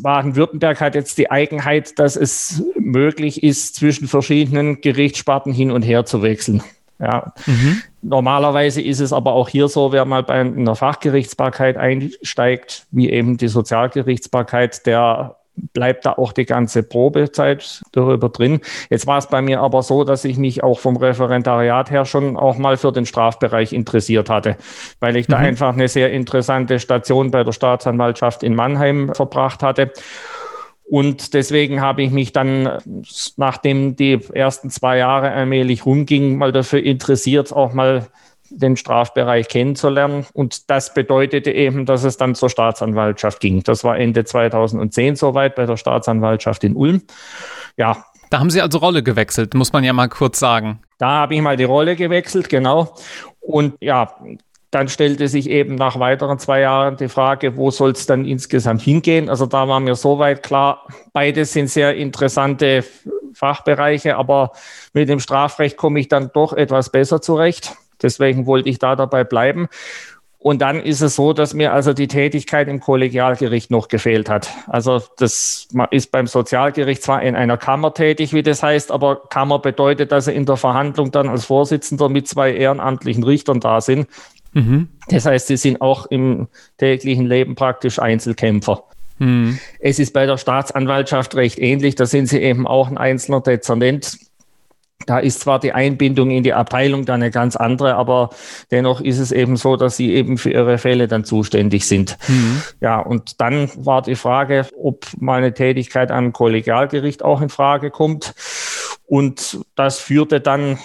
Baden-Württemberg 0.00 0.80
hat 0.80 0.94
jetzt 0.94 1.18
die 1.18 1.30
Eigenheit, 1.30 1.98
dass 1.98 2.14
es 2.16 2.62
möglich 2.78 3.42
ist, 3.42 3.76
zwischen 3.76 4.06
verschiedenen 4.06 4.80
Gerichtssparten 4.80 5.52
hin 5.52 5.70
und 5.70 5.82
her 5.82 6.04
zu 6.04 6.22
wechseln. 6.22 6.62
Ja. 6.98 7.32
Mhm. 7.46 7.82
Normalerweise 8.02 8.80
ist 8.80 9.00
es 9.00 9.12
aber 9.12 9.32
auch 9.32 9.48
hier 9.48 9.68
so, 9.68 9.92
wer 9.92 10.04
mal 10.04 10.22
bei 10.22 10.34
einer 10.34 10.76
Fachgerichtsbarkeit 10.76 11.76
einsteigt, 11.76 12.86
wie 12.90 13.10
eben 13.10 13.36
die 13.36 13.48
Sozialgerichtsbarkeit, 13.48 14.86
der 14.86 15.36
bleibt 15.56 16.04
da 16.04 16.12
auch 16.12 16.32
die 16.32 16.46
ganze 16.46 16.82
Probezeit 16.82 17.82
darüber 17.92 18.28
drin. 18.28 18.60
Jetzt 18.90 19.06
war 19.06 19.18
es 19.18 19.28
bei 19.28 19.40
mir 19.40 19.60
aber 19.60 19.82
so, 19.82 20.04
dass 20.04 20.24
ich 20.24 20.36
mich 20.36 20.62
auch 20.64 20.78
vom 20.78 20.96
Referendariat 20.96 21.90
her 21.90 22.04
schon 22.04 22.36
auch 22.36 22.58
mal 22.58 22.76
für 22.76 22.92
den 22.92 23.06
Strafbereich 23.06 23.72
interessiert 23.72 24.30
hatte, 24.30 24.56
weil 25.00 25.16
ich 25.16 25.28
mhm. 25.28 25.32
da 25.32 25.38
einfach 25.38 25.72
eine 25.72 25.88
sehr 25.88 26.12
interessante 26.12 26.80
Station 26.80 27.30
bei 27.30 27.44
der 27.44 27.52
Staatsanwaltschaft 27.52 28.42
in 28.42 28.54
Mannheim 28.54 29.12
verbracht 29.14 29.62
hatte. 29.62 29.92
Und 30.84 31.32
deswegen 31.32 31.80
habe 31.80 32.02
ich 32.02 32.10
mich 32.10 32.32
dann, 32.32 32.78
nachdem 33.36 33.96
die 33.96 34.20
ersten 34.32 34.70
zwei 34.70 34.98
Jahre 34.98 35.30
allmählich 35.30 35.86
rumgingen, 35.86 36.36
mal 36.36 36.52
dafür 36.52 36.82
interessiert, 36.82 37.52
auch 37.52 37.72
mal 37.72 38.06
den 38.50 38.76
Strafbereich 38.76 39.48
kennenzulernen. 39.48 40.26
Und 40.32 40.70
das 40.70 40.94
bedeutete 40.94 41.50
eben, 41.50 41.86
dass 41.86 42.04
es 42.04 42.16
dann 42.16 42.34
zur 42.34 42.50
Staatsanwaltschaft 42.50 43.40
ging. 43.40 43.62
Das 43.62 43.84
war 43.84 43.98
Ende 43.98 44.24
2010 44.24 45.16
soweit 45.16 45.54
bei 45.54 45.66
der 45.66 45.76
Staatsanwaltschaft 45.76 46.64
in 46.64 46.76
Ulm. 46.76 47.02
Ja. 47.76 48.04
Da 48.30 48.40
haben 48.40 48.50
Sie 48.50 48.60
also 48.60 48.78
Rolle 48.78 49.02
gewechselt, 49.02 49.54
muss 49.54 49.72
man 49.72 49.84
ja 49.84 49.92
mal 49.92 50.08
kurz 50.08 50.38
sagen. 50.38 50.80
Da 50.98 51.08
habe 51.08 51.34
ich 51.34 51.40
mal 51.40 51.56
die 51.56 51.64
Rolle 51.64 51.96
gewechselt, 51.96 52.48
genau. 52.48 52.94
Und 53.40 53.74
ja, 53.80 54.14
dann 54.74 54.88
stellte 54.88 55.28
sich 55.28 55.48
eben 55.48 55.76
nach 55.76 56.00
weiteren 56.00 56.38
zwei 56.38 56.60
Jahren 56.60 56.96
die 56.96 57.08
Frage, 57.08 57.56
wo 57.56 57.70
soll 57.70 57.92
es 57.92 58.06
dann 58.06 58.24
insgesamt 58.24 58.82
hingehen? 58.82 59.28
Also 59.28 59.46
da 59.46 59.68
war 59.68 59.80
mir 59.80 59.94
soweit 59.94 60.42
klar, 60.42 60.86
beide 61.12 61.44
sind 61.44 61.68
sehr 61.68 61.94
interessante 61.94 62.84
Fachbereiche, 63.34 64.16
aber 64.16 64.52
mit 64.92 65.08
dem 65.08 65.20
Strafrecht 65.20 65.76
komme 65.76 66.00
ich 66.00 66.08
dann 66.08 66.30
doch 66.34 66.52
etwas 66.52 66.90
besser 66.90 67.22
zurecht. 67.22 67.76
Deswegen 68.02 68.46
wollte 68.46 68.68
ich 68.68 68.78
da 68.78 68.96
dabei 68.96 69.24
bleiben. 69.24 69.68
Und 70.44 70.60
dann 70.60 70.78
ist 70.78 71.00
es 71.00 71.16
so, 71.16 71.32
dass 71.32 71.54
mir 71.54 71.72
also 71.72 71.94
die 71.94 72.06
Tätigkeit 72.06 72.68
im 72.68 72.78
Kollegialgericht 72.78 73.70
noch 73.70 73.88
gefehlt 73.88 74.28
hat. 74.28 74.50
Also 74.66 75.00
das 75.16 75.68
ist 75.90 76.12
beim 76.12 76.26
Sozialgericht 76.26 77.02
zwar 77.02 77.22
in 77.22 77.34
einer 77.34 77.56
Kammer 77.56 77.94
tätig, 77.94 78.34
wie 78.34 78.42
das 78.42 78.62
heißt, 78.62 78.92
aber 78.92 79.22
Kammer 79.30 79.58
bedeutet, 79.58 80.12
dass 80.12 80.26
sie 80.26 80.34
in 80.34 80.44
der 80.44 80.58
Verhandlung 80.58 81.10
dann 81.12 81.30
als 81.30 81.46
Vorsitzender 81.46 82.10
mit 82.10 82.28
zwei 82.28 82.52
ehrenamtlichen 82.52 83.24
Richtern 83.24 83.60
da 83.60 83.80
sind. 83.80 84.06
Mhm. 84.54 84.88
Das 85.08 85.26
heißt, 85.26 85.46
sie 85.46 85.56
sind 85.56 85.80
auch 85.80 86.06
im 86.06 86.48
täglichen 86.78 87.26
Leben 87.26 87.54
praktisch 87.54 87.98
Einzelkämpfer. 87.98 88.84
Mhm. 89.18 89.58
Es 89.78 89.98
ist 89.98 90.12
bei 90.12 90.26
der 90.26 90.38
Staatsanwaltschaft 90.38 91.34
recht 91.34 91.58
ähnlich. 91.58 91.94
Da 91.94 92.06
sind 92.06 92.26
sie 92.26 92.40
eben 92.40 92.66
auch 92.66 92.88
ein 92.88 92.98
einzelner 92.98 93.40
Dezernent 93.40 94.18
da 95.06 95.18
ist 95.18 95.40
zwar 95.40 95.58
die 95.58 95.72
Einbindung 95.72 96.30
in 96.30 96.42
die 96.42 96.54
Abteilung 96.54 97.04
dann 97.04 97.22
eine 97.22 97.30
ganz 97.30 97.56
andere, 97.56 97.96
aber 97.96 98.30
dennoch 98.70 99.00
ist 99.00 99.18
es 99.18 99.32
eben 99.32 99.56
so, 99.56 99.76
dass 99.76 99.96
sie 99.96 100.14
eben 100.14 100.38
für 100.38 100.50
ihre 100.50 100.78
Fälle 100.78 101.08
dann 101.08 101.24
zuständig 101.24 101.86
sind. 101.86 102.16
Mhm. 102.28 102.62
Ja, 102.80 103.00
und 103.00 103.40
dann 103.40 103.70
war 103.76 104.02
die 104.02 104.14
Frage, 104.14 104.66
ob 104.80 105.06
meine 105.18 105.52
Tätigkeit 105.52 106.10
am 106.10 106.32
Kollegialgericht 106.32 107.24
auch 107.24 107.42
in 107.42 107.50
Frage 107.50 107.90
kommt. 107.90 108.34
Und 109.06 109.60
das 109.74 109.98
führte 109.98 110.40
dann 110.40 110.78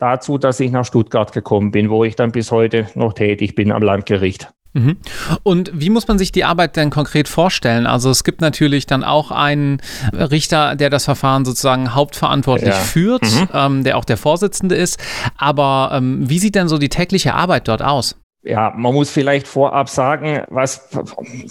dazu, 0.00 0.38
dass 0.38 0.60
ich 0.60 0.70
nach 0.70 0.84
Stuttgart 0.84 1.32
gekommen 1.32 1.70
bin, 1.70 1.90
wo 1.90 2.04
ich 2.04 2.16
dann 2.16 2.32
bis 2.32 2.50
heute 2.50 2.86
noch 2.94 3.12
tätig 3.12 3.54
bin 3.54 3.70
am 3.72 3.82
Landgericht. 3.82 4.48
Mhm. 4.72 4.98
Und 5.42 5.72
wie 5.74 5.90
muss 5.90 6.06
man 6.06 6.18
sich 6.18 6.30
die 6.30 6.44
Arbeit 6.44 6.76
denn 6.76 6.90
konkret 6.90 7.28
vorstellen? 7.28 7.86
Also 7.86 8.10
es 8.10 8.22
gibt 8.22 8.40
natürlich 8.40 8.86
dann 8.86 9.02
auch 9.02 9.32
einen 9.32 9.80
Richter, 10.12 10.76
der 10.76 10.90
das 10.90 11.04
Verfahren 11.04 11.44
sozusagen 11.44 11.94
hauptverantwortlich 11.94 12.74
ja. 12.74 12.80
führt, 12.80 13.22
mhm. 13.22 13.48
ähm, 13.52 13.84
der 13.84 13.98
auch 13.98 14.04
der 14.04 14.16
Vorsitzende 14.16 14.76
ist. 14.76 15.00
Aber 15.36 15.90
ähm, 15.92 16.28
wie 16.28 16.38
sieht 16.38 16.54
denn 16.54 16.68
so 16.68 16.78
die 16.78 16.88
tägliche 16.88 17.34
Arbeit 17.34 17.66
dort 17.66 17.82
aus? 17.82 18.19
Ja, 18.42 18.72
man 18.74 18.94
muss 18.94 19.10
vielleicht 19.10 19.46
vorab 19.46 19.90
sagen, 19.90 20.44
was, 20.48 20.88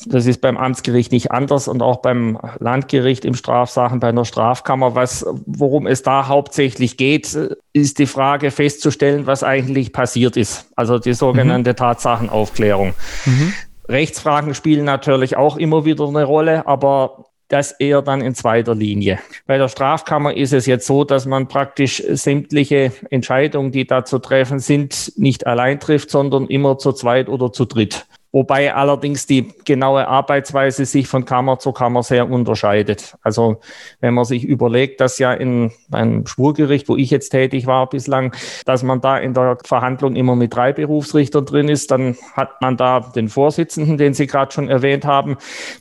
das 0.07 0.25
ist 0.25 0.41
beim 0.41 0.57
Amtsgericht 0.57 1.11
nicht 1.11 1.31
anders 1.31 1.67
und 1.67 1.83
auch 1.83 1.97
beim 1.97 2.39
Landgericht 2.57 3.25
im 3.25 3.35
Strafsachen, 3.35 3.99
bei 3.99 4.09
einer 4.09 4.25
Strafkammer, 4.25 4.95
was, 4.95 5.23
worum 5.45 5.85
es 5.85 6.01
da 6.01 6.27
hauptsächlich 6.27 6.97
geht, 6.97 7.37
ist 7.73 7.99
die 7.99 8.07
Frage 8.07 8.49
festzustellen, 8.49 9.27
was 9.27 9.43
eigentlich 9.43 9.93
passiert 9.93 10.35
ist. 10.35 10.71
Also 10.75 10.97
die 10.97 11.13
sogenannte 11.13 11.71
mhm. 11.71 11.75
Tatsachenaufklärung. 11.75 12.95
Mhm. 13.25 13.53
Rechtsfragen 13.87 14.55
spielen 14.55 14.85
natürlich 14.85 15.37
auch 15.37 15.57
immer 15.57 15.85
wieder 15.85 16.07
eine 16.07 16.23
Rolle, 16.23 16.65
aber 16.65 17.25
das 17.49 17.71
eher 17.71 18.01
dann 18.01 18.21
in 18.21 18.35
zweiter 18.35 18.75
Linie. 18.75 19.19
Bei 19.45 19.57
der 19.57 19.67
Strafkammer 19.67 20.37
ist 20.37 20.53
es 20.53 20.65
jetzt 20.65 20.87
so, 20.87 21.03
dass 21.03 21.25
man 21.25 21.47
praktisch 21.47 22.01
sämtliche 22.07 22.93
Entscheidungen, 23.09 23.71
die 23.71 23.85
da 23.85 24.05
zu 24.05 24.19
treffen 24.19 24.59
sind, 24.59 25.13
nicht 25.17 25.45
allein 25.45 25.79
trifft, 25.79 26.11
sondern 26.11 26.47
immer 26.47 26.77
zu 26.77 26.93
zweit 26.93 27.27
oder 27.27 27.51
zu 27.51 27.65
dritt. 27.65 28.05
Wobei 28.31 28.73
allerdings 28.75 29.25
die 29.25 29.51
genaue 29.65 30.07
Arbeitsweise 30.07 30.85
sich 30.85 31.07
von 31.07 31.25
Kammer 31.25 31.57
zu 31.57 31.71
Kammer 31.71 32.03
sehr 32.03 32.29
unterscheidet. 32.29 33.17
Also 33.23 33.59
wenn 34.01 34.13
man 34.13 34.25
sich 34.25 34.43
überlegt, 34.43 35.01
dass 35.01 35.17
ja 35.17 35.33
in 35.33 35.71
einem 35.91 36.27
Schwurgericht, 36.27 36.89
wo 36.89 36.95
ich 36.95 37.09
jetzt 37.09 37.29
tätig 37.29 37.65
war 37.65 37.89
bislang, 37.89 38.35
dass 38.65 38.83
man 38.83 39.01
da 39.01 39.17
in 39.17 39.33
der 39.33 39.57
Verhandlung 39.63 40.15
immer 40.15 40.35
mit 40.35 40.53
drei 40.53 40.73
Berufsrichtern 40.73 41.45
drin 41.45 41.69
ist, 41.69 41.89
dann 41.89 42.17
hat 42.33 42.61
man 42.61 42.77
da 42.77 42.99
den 42.99 43.29
Vorsitzenden, 43.29 43.97
den 43.97 44.13
Sie 44.13 44.27
gerade 44.27 44.51
schon 44.51 44.69
erwähnt 44.69 45.05
haben. 45.05 45.37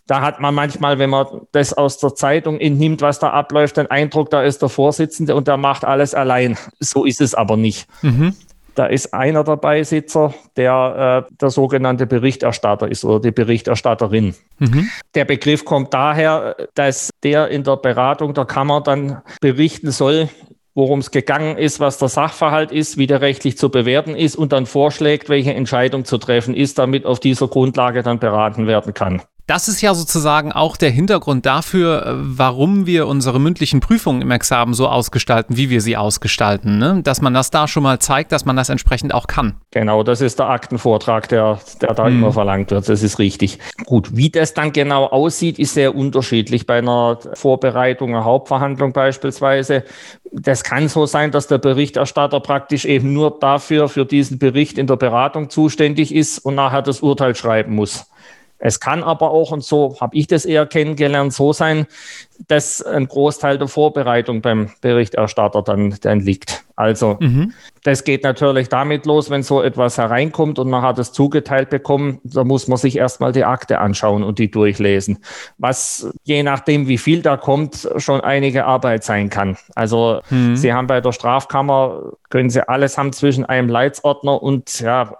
Da 0.06 0.22
hat 0.22 0.40
man 0.40 0.54
manchmal, 0.54 0.98
wenn 0.98 1.10
man 1.10 1.26
das 1.52 1.74
aus 1.74 1.98
der 1.98 2.14
Zeitung 2.14 2.60
entnimmt, 2.60 3.02
was 3.02 3.18
da 3.18 3.30
abläuft, 3.30 3.76
den 3.76 3.90
Eindruck, 3.90 4.30
da 4.30 4.42
ist 4.42 4.62
der 4.62 4.70
Vorsitzende 4.70 5.34
und 5.36 5.48
der 5.48 5.58
macht 5.58 5.84
alles 5.84 6.14
allein. 6.14 6.56
So 6.80 7.04
ist 7.04 7.20
es 7.20 7.34
aber 7.34 7.58
nicht. 7.58 7.86
Mhm. 8.00 8.34
Da 8.78 8.86
ist 8.86 9.12
einer 9.12 9.42
der 9.42 9.56
Beisitzer, 9.56 10.32
der 10.56 11.24
äh, 11.28 11.34
der 11.40 11.50
sogenannte 11.50 12.06
Berichterstatter 12.06 12.88
ist 12.88 13.04
oder 13.04 13.18
die 13.18 13.32
Berichterstatterin. 13.32 14.36
Mhm. 14.60 14.88
Der 15.16 15.24
Begriff 15.24 15.64
kommt 15.64 15.92
daher, 15.92 16.54
dass 16.74 17.10
der 17.24 17.48
in 17.48 17.64
der 17.64 17.76
Beratung 17.76 18.34
der 18.34 18.44
Kammer 18.44 18.80
dann 18.80 19.20
berichten 19.40 19.90
soll, 19.90 20.28
worum 20.76 21.00
es 21.00 21.10
gegangen 21.10 21.58
ist, 21.58 21.80
was 21.80 21.98
der 21.98 22.06
Sachverhalt 22.06 22.70
ist, 22.70 22.98
wie 22.98 23.08
der 23.08 23.20
rechtlich 23.20 23.58
zu 23.58 23.68
bewerten 23.68 24.14
ist 24.14 24.36
und 24.36 24.52
dann 24.52 24.64
vorschlägt, 24.64 25.28
welche 25.28 25.54
Entscheidung 25.54 26.04
zu 26.04 26.16
treffen 26.16 26.54
ist, 26.54 26.78
damit 26.78 27.04
auf 27.04 27.18
dieser 27.18 27.48
Grundlage 27.48 28.04
dann 28.04 28.20
beraten 28.20 28.68
werden 28.68 28.94
kann. 28.94 29.22
Das 29.48 29.66
ist 29.66 29.80
ja 29.80 29.94
sozusagen 29.94 30.52
auch 30.52 30.76
der 30.76 30.90
Hintergrund 30.90 31.46
dafür, 31.46 32.04
äh, 32.04 32.12
warum 32.16 32.84
wir 32.84 33.06
unsere 33.06 33.40
mündlichen 33.40 33.80
Prüfungen 33.80 34.20
im 34.20 34.30
Examen 34.30 34.74
so 34.74 34.86
ausgestalten, 34.86 35.56
wie 35.56 35.70
wir 35.70 35.80
sie 35.80 35.96
ausgestalten. 35.96 36.76
Ne? 36.76 37.00
Dass 37.02 37.22
man 37.22 37.32
das 37.32 37.50
da 37.50 37.66
schon 37.66 37.82
mal 37.82 37.98
zeigt, 37.98 38.30
dass 38.30 38.44
man 38.44 38.56
das 38.56 38.68
entsprechend 38.68 39.14
auch 39.14 39.26
kann. 39.26 39.54
Genau, 39.70 40.02
das 40.02 40.20
ist 40.20 40.38
der 40.38 40.50
Aktenvortrag, 40.50 41.30
der, 41.30 41.60
der 41.80 41.94
da 41.94 42.04
hm. 42.04 42.18
immer 42.18 42.32
verlangt 42.32 42.70
wird. 42.70 42.90
Das 42.90 43.02
ist 43.02 43.18
richtig. 43.18 43.58
Gut, 43.86 44.14
wie 44.14 44.28
das 44.28 44.52
dann 44.52 44.70
genau 44.74 45.06
aussieht, 45.06 45.58
ist 45.58 45.72
sehr 45.72 45.94
unterschiedlich. 45.94 46.66
Bei 46.66 46.76
einer 46.78 47.18
Vorbereitung, 47.32 48.10
einer 48.10 48.26
Hauptverhandlung 48.26 48.92
beispielsweise, 48.92 49.82
das 50.30 50.62
kann 50.62 50.88
so 50.88 51.06
sein, 51.06 51.30
dass 51.30 51.46
der 51.46 51.56
Berichterstatter 51.56 52.40
praktisch 52.40 52.84
eben 52.84 53.14
nur 53.14 53.38
dafür, 53.40 53.88
für 53.88 54.04
diesen 54.04 54.38
Bericht 54.38 54.76
in 54.76 54.86
der 54.86 54.96
Beratung 54.96 55.48
zuständig 55.48 56.14
ist 56.14 56.38
und 56.38 56.54
nachher 56.54 56.82
das 56.82 57.00
Urteil 57.00 57.34
schreiben 57.34 57.74
muss. 57.74 58.04
Es 58.58 58.80
kann 58.80 59.02
aber 59.02 59.30
auch, 59.30 59.52
und 59.52 59.62
so 59.62 59.96
habe 60.00 60.16
ich 60.16 60.26
das 60.26 60.44
eher 60.44 60.66
kennengelernt, 60.66 61.32
so 61.32 61.52
sein, 61.52 61.86
dass 62.48 62.82
ein 62.82 63.06
Großteil 63.06 63.58
der 63.58 63.68
Vorbereitung 63.68 64.42
beim 64.42 64.70
Berichterstatter 64.80 65.62
dann, 65.62 65.96
dann 66.00 66.20
liegt. 66.20 66.64
Also 66.76 67.16
mhm. 67.18 67.52
das 67.82 68.04
geht 68.04 68.22
natürlich 68.22 68.68
damit 68.68 69.04
los, 69.04 69.30
wenn 69.30 69.42
so 69.42 69.62
etwas 69.62 69.98
hereinkommt 69.98 70.60
und 70.60 70.70
man 70.70 70.82
hat 70.82 70.98
es 70.98 71.10
zugeteilt 71.10 71.70
bekommen, 71.70 72.20
da 72.22 72.44
muss 72.44 72.68
man 72.68 72.78
sich 72.78 72.96
erstmal 72.96 73.32
die 73.32 73.44
Akte 73.44 73.80
anschauen 73.80 74.22
und 74.22 74.38
die 74.38 74.50
durchlesen. 74.50 75.18
Was 75.58 76.08
je 76.22 76.44
nachdem, 76.44 76.86
wie 76.86 76.98
viel 76.98 77.22
da 77.22 77.36
kommt, 77.36 77.88
schon 77.96 78.20
einige 78.20 78.64
Arbeit 78.64 79.02
sein 79.02 79.28
kann. 79.28 79.56
Also 79.74 80.20
mhm. 80.30 80.56
Sie 80.56 80.72
haben 80.72 80.86
bei 80.86 81.00
der 81.00 81.12
Strafkammer, 81.12 82.12
können 82.30 82.50
Sie 82.50 82.68
alles 82.68 82.96
haben 82.96 83.12
zwischen 83.12 83.44
einem 83.44 83.68
Leitsordner 83.68 84.40
und 84.40 84.78
ja, 84.80 85.18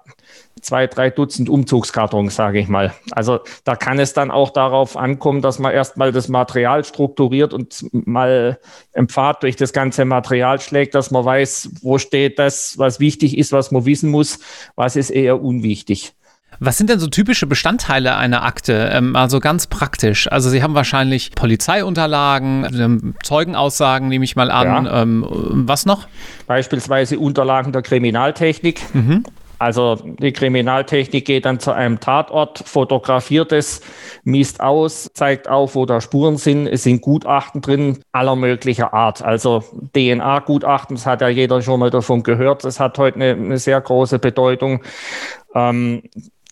zwei, 0.61 0.87
drei 0.87 1.11
Dutzend 1.11 1.49
Umzugskartons, 1.49 2.35
sage 2.35 2.59
ich 2.59 2.69
mal. 2.69 2.93
Also 3.13 3.41
da 3.65 3.77
kann 3.77 3.99
es 3.99 4.13
dann 4.13 4.31
auch 4.31 4.51
darauf 4.51 4.97
ankommen, 4.97 5.43
dass 5.43 5.59
man 5.59 5.73
erstmal 5.73 6.13
das 6.13 6.29
Material 6.29 6.85
strukturiert 6.85 7.53
und 7.53 7.87
mal 7.93 8.59
einen 8.95 9.09
Pfad 9.09 9.43
durch 9.43 9.57
das 9.57 9.73
ganze 9.73 10.05
Material 10.05 10.61
schlägt, 10.61 10.95
dass 10.95 11.11
man 11.11 11.25
weiß, 11.25 11.71
wo 11.83 11.99
steht 11.99 12.39
das, 12.39 12.79
was 12.79 13.01
wichtig 13.01 13.39
ist, 13.39 13.53
was 13.53 13.71
man 13.71 13.85
wissen 13.85 14.11
muss, 14.11 14.41
was 14.75 14.97
ist 14.97 15.11
eher 15.11 15.43
unwichtig. 15.43 16.15
Was 16.61 16.77
sind 16.77 16.91
denn 16.91 16.99
so 16.99 17.07
typische 17.07 17.47
Bestandteile 17.47 18.17
einer 18.17 18.43
Akte? 18.43 18.91
Ähm, 18.93 19.15
also 19.15 19.39
ganz 19.39 19.69
praktisch. 19.69 20.31
Also 20.33 20.51
Sie 20.51 20.63
haben 20.63 20.75
wahrscheinlich 20.75 21.33
Polizeiunterlagen, 21.33 22.67
ähm, 22.75 23.15
Zeugenaussagen, 23.23 24.09
nehme 24.09 24.25
ich 24.25 24.35
mal 24.35 24.51
an. 24.51 24.87
Ja. 24.87 25.03
Ähm, 25.03 25.25
was 25.29 25.87
noch? 25.87 26.09
Beispielsweise 26.47 27.19
Unterlagen 27.19 27.73
der 27.73 27.83
Kriminaltechnik. 27.83 28.83
Mhm. 28.93 29.25
Also 29.59 29.97
die 29.97 30.33
Kriminaltechnik 30.33 31.25
geht 31.25 31.45
dann 31.45 31.59
zu 31.59 31.73
einem 31.73 32.01
Tatort, 32.01 32.61
fotografiert 32.65 33.53
es, 33.53 33.81
misst 34.23 34.61
aus, 34.61 35.11
zeigt 35.15 35.49
auf, 35.49 35.75
wo 35.75 35.85
da 35.85 36.01
Spuren 36.01 36.37
sind. 36.37 36.67
Es 36.67 36.85
sind 36.85 37.03
Gutachten 37.03 37.61
drin 37.61 37.99
aller 38.13 38.37
möglicher 38.37 38.95
Art. 38.95 39.23
Also 39.23 39.65
DNA-Gutachten, 39.95 40.97
das 40.97 41.07
hat 41.07 41.21
ja 41.21 41.29
jeder 41.29 41.61
schon 41.63 41.81
mal 41.81 41.91
davon 41.91 42.23
gehört. 42.23 42.65
Das 42.65 42.79
hat 42.79 42.99
heute 42.99 43.17
eine, 43.17 43.33
eine 43.33 43.59
sehr 43.59 43.81
große 43.81 44.19
Bedeutung. 44.19 44.83
Ähm, 45.55 46.03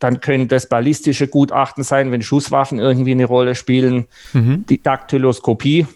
dann 0.00 0.20
können 0.20 0.48
das 0.48 0.68
ballistische 0.68 1.28
Gutachten 1.28 1.82
sein, 1.82 2.12
wenn 2.12 2.22
Schusswaffen 2.22 2.78
irgendwie 2.78 3.12
eine 3.12 3.24
Rolle 3.24 3.54
spielen. 3.54 4.06
Mhm. 4.32 4.66
Die 4.68 4.82
Daktyloskopie, 4.82 5.86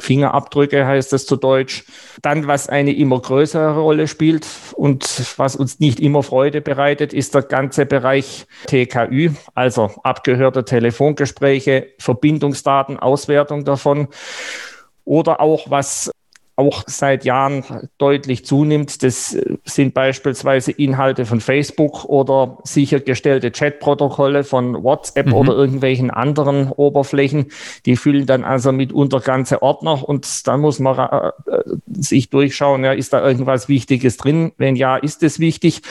Fingerabdrücke 0.00 0.86
heißt 0.86 1.12
es 1.12 1.26
zu 1.26 1.36
Deutsch. 1.36 1.84
Dann, 2.22 2.46
was 2.46 2.68
eine 2.68 2.92
immer 2.92 3.20
größere 3.20 3.78
Rolle 3.78 4.08
spielt 4.08 4.46
und 4.74 5.04
was 5.36 5.56
uns 5.56 5.78
nicht 5.80 6.00
immer 6.00 6.22
Freude 6.22 6.60
bereitet, 6.60 7.12
ist 7.12 7.34
der 7.34 7.42
ganze 7.42 7.86
Bereich 7.86 8.46
TKÜ, 8.66 9.30
also 9.54 9.90
abgehörte 10.02 10.64
Telefongespräche, 10.64 11.88
Verbindungsdaten, 11.98 12.98
Auswertung 12.98 13.64
davon. 13.64 14.08
Oder 15.04 15.40
auch 15.40 15.70
was 15.70 16.10
auch 16.56 16.84
seit 16.86 17.24
Jahren 17.24 17.64
deutlich 17.96 18.44
zunimmt. 18.44 19.02
Das 19.02 19.36
sind 19.64 19.94
beispielsweise 19.94 20.72
Inhalte 20.72 21.24
von 21.24 21.40
Facebook 21.40 22.04
oder 22.04 22.58
sichergestellte 22.64 23.50
Chatprotokolle 23.50 24.44
von 24.44 24.82
WhatsApp 24.82 25.28
mhm. 25.28 25.34
oder 25.34 25.54
irgendwelchen 25.54 26.10
anderen 26.10 26.70
Oberflächen. 26.70 27.46
Die 27.86 27.96
füllen 27.96 28.26
dann 28.26 28.44
also 28.44 28.72
mitunter 28.72 29.20
ganze 29.20 29.62
Ordner 29.62 30.06
und 30.06 30.46
dann 30.46 30.60
muss 30.60 30.78
man 30.80 30.98
äh, 30.98 31.30
sich 31.90 32.28
durchschauen, 32.28 32.84
ja, 32.84 32.92
ist 32.92 33.12
da 33.12 33.26
irgendwas 33.26 33.68
Wichtiges 33.68 34.18
drin? 34.18 34.52
Wenn 34.58 34.76
ja, 34.76 34.96
ist 34.96 35.22
es 35.22 35.40
wichtig. 35.40 35.82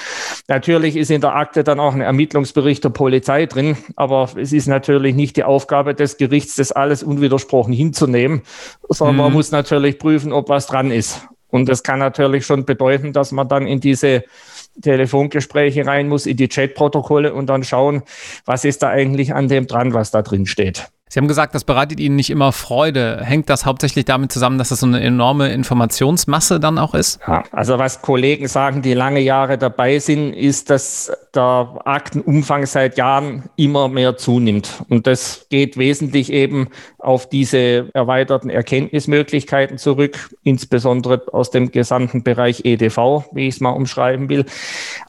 Natürlich 0.48 0.96
ist 0.96 1.10
in 1.10 1.22
der 1.22 1.36
Akte 1.36 1.63
dann 1.63 1.80
auch 1.80 1.94
ein 1.94 2.01
Ermittlungsbericht 2.01 2.84
der 2.84 2.89
Polizei 2.89 3.48
drin, 3.48 3.78
aber 3.96 4.30
es 4.36 4.54
ist 4.54 4.68
natürlich 4.68 5.16
nicht 5.16 5.38
die 5.38 5.44
Aufgabe 5.44 5.96
des 5.96 6.18
Gerichts, 6.18 6.56
das 6.56 6.72
alles 6.72 7.01
unwidersprochen 7.01 7.74
hinzunehmen, 7.74 8.42
sondern 8.88 9.16
mhm. 9.16 9.22
man 9.24 9.34
muss 9.34 9.51
natürlich 9.51 9.98
prüfen, 9.98 10.32
ob 10.32 10.50
was 10.50 10.59
was 10.60 10.68
dran 10.68 10.92
ist. 10.92 11.25
Und 11.48 11.70
das 11.70 11.84
kann 11.84 12.00
natürlich 12.00 12.46
schon 12.46 12.66
bedeuten, 12.66 13.13
dass 13.13 13.32
man 13.32 13.48
dann 13.48 13.66
in 13.66 13.80
diese 13.80 14.25
Telefongespräche 14.82 15.86
rein 15.86 16.10
muss, 16.10 16.25
in 16.25 16.36
die 16.36 16.50
Chatprotokolle 16.50 17.34
und 17.34 17.48
dann 17.48 17.63
schauen, 17.63 18.04
was 18.46 18.66
ist 18.66 18.84
da 18.84 18.89
eigentlich 18.89 19.34
an 19.34 19.48
dem 19.48 19.68
dran, 19.68 19.94
was 19.94 20.12
da 20.12 20.22
drin 20.22 20.46
steht. 20.46 20.89
Sie 21.12 21.20
haben 21.20 21.28
gesagt, 21.28 21.56
das 21.56 21.63
bereitet 21.63 22.00
Ihnen 22.00 22.16
nicht 22.16 22.30
immer 22.30 22.51
Freude. 22.51 23.22
Hängt 23.24 23.50
das 23.50 23.66
hauptsächlich 23.66 24.06
damit 24.06 24.32
zusammen, 24.32 24.60
dass 24.60 24.70
das 24.70 24.82
so 24.82 24.86
eine 24.86 25.01
enorme 25.01 25.51
Informationsmasse 25.51 26.60
dann 26.60 26.78
auch 26.78 26.94
ist? 26.94 27.20
Ja, 27.28 27.44
also 27.51 27.80
was 27.80 28.04
Kollegen 28.04 28.48
sagen, 28.48 28.84
die 28.84 28.94
lange 28.94 29.20
Jahre 29.20 29.58
dabei 29.58 29.98
sind, 29.98 30.34
ist, 30.34 30.70
dass 30.70 31.12
der 31.34 31.80
Aktenumfang 31.86 32.68
seit 32.68 33.00
Jahren 33.00 33.50
immer 33.56 33.88
mehr 33.88 34.18
zunimmt. 34.18 34.84
Und 34.88 35.08
das 35.08 35.48
geht 35.50 35.78
wesentlich 35.78 36.32
eben 36.32 36.68
auf 37.00 37.28
diese 37.28 37.89
erweiterten 37.96 38.51
Erkenntnismöglichkeiten 38.51 39.80
zurück, 39.80 40.30
insbesondere 40.44 41.24
aus 41.32 41.50
dem 41.50 41.72
gesamten 41.72 42.24
Bereich 42.24 42.66
EDV, 42.66 43.25
wie 43.34 43.48
ich 43.48 43.56
es 43.56 43.62
mal 43.62 43.72
umschreiben 43.72 44.30
will. 44.30 44.46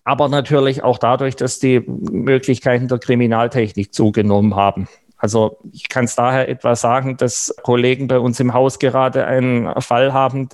Aber 0.04 0.28
natürlich 0.30 0.82
auch 0.82 0.96
dadurch, 0.96 1.36
dass 1.36 1.58
die 1.58 1.80
Möglichkeiten 1.80 2.88
der 2.88 2.98
Kriminaltechnik 2.98 3.92
zugenommen 3.92 4.56
haben. 4.56 4.88
Also 5.20 5.58
ich 5.70 5.88
kann 5.88 6.06
es 6.06 6.16
daher 6.16 6.48
etwa 6.48 6.74
sagen, 6.74 7.16
dass 7.16 7.54
Kollegen 7.62 8.08
bei 8.08 8.18
uns 8.18 8.40
im 8.40 8.54
Haus 8.54 8.78
gerade 8.78 9.26
einen 9.26 9.80
Fall 9.80 10.12
haben, 10.12 10.48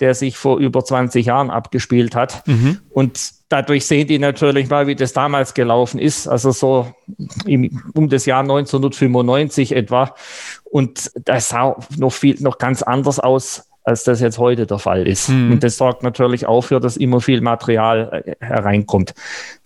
der 0.00 0.14
sich 0.14 0.36
vor 0.36 0.58
über 0.58 0.84
20 0.84 1.26
Jahren 1.26 1.50
abgespielt 1.50 2.16
hat. 2.16 2.46
Mhm. 2.46 2.78
Und 2.90 3.20
dadurch 3.48 3.86
sehen 3.86 4.08
die 4.08 4.18
natürlich 4.18 4.68
mal, 4.68 4.88
wie 4.88 4.96
das 4.96 5.12
damals 5.12 5.54
gelaufen 5.54 6.00
ist. 6.00 6.26
Also 6.26 6.50
so 6.50 6.92
im, 7.46 7.82
um 7.94 8.08
das 8.08 8.26
Jahr 8.26 8.40
1995 8.40 9.72
etwa. 9.72 10.14
Und 10.64 11.12
das 11.24 11.50
sah 11.50 11.76
noch 11.96 12.12
viel, 12.12 12.36
noch 12.40 12.58
ganz 12.58 12.82
anders 12.82 13.20
aus 13.20 13.66
als 13.82 14.04
das 14.04 14.20
jetzt 14.20 14.38
heute 14.38 14.66
der 14.66 14.78
Fall 14.78 15.06
ist. 15.06 15.30
Mhm. 15.30 15.52
Und 15.52 15.64
das 15.64 15.76
sorgt 15.76 16.02
natürlich 16.02 16.46
auch 16.46 16.60
für, 16.62 16.80
dass 16.80 16.96
immer 16.96 17.20
viel 17.20 17.40
Material 17.40 18.22
äh, 18.24 18.44
hereinkommt. 18.44 19.14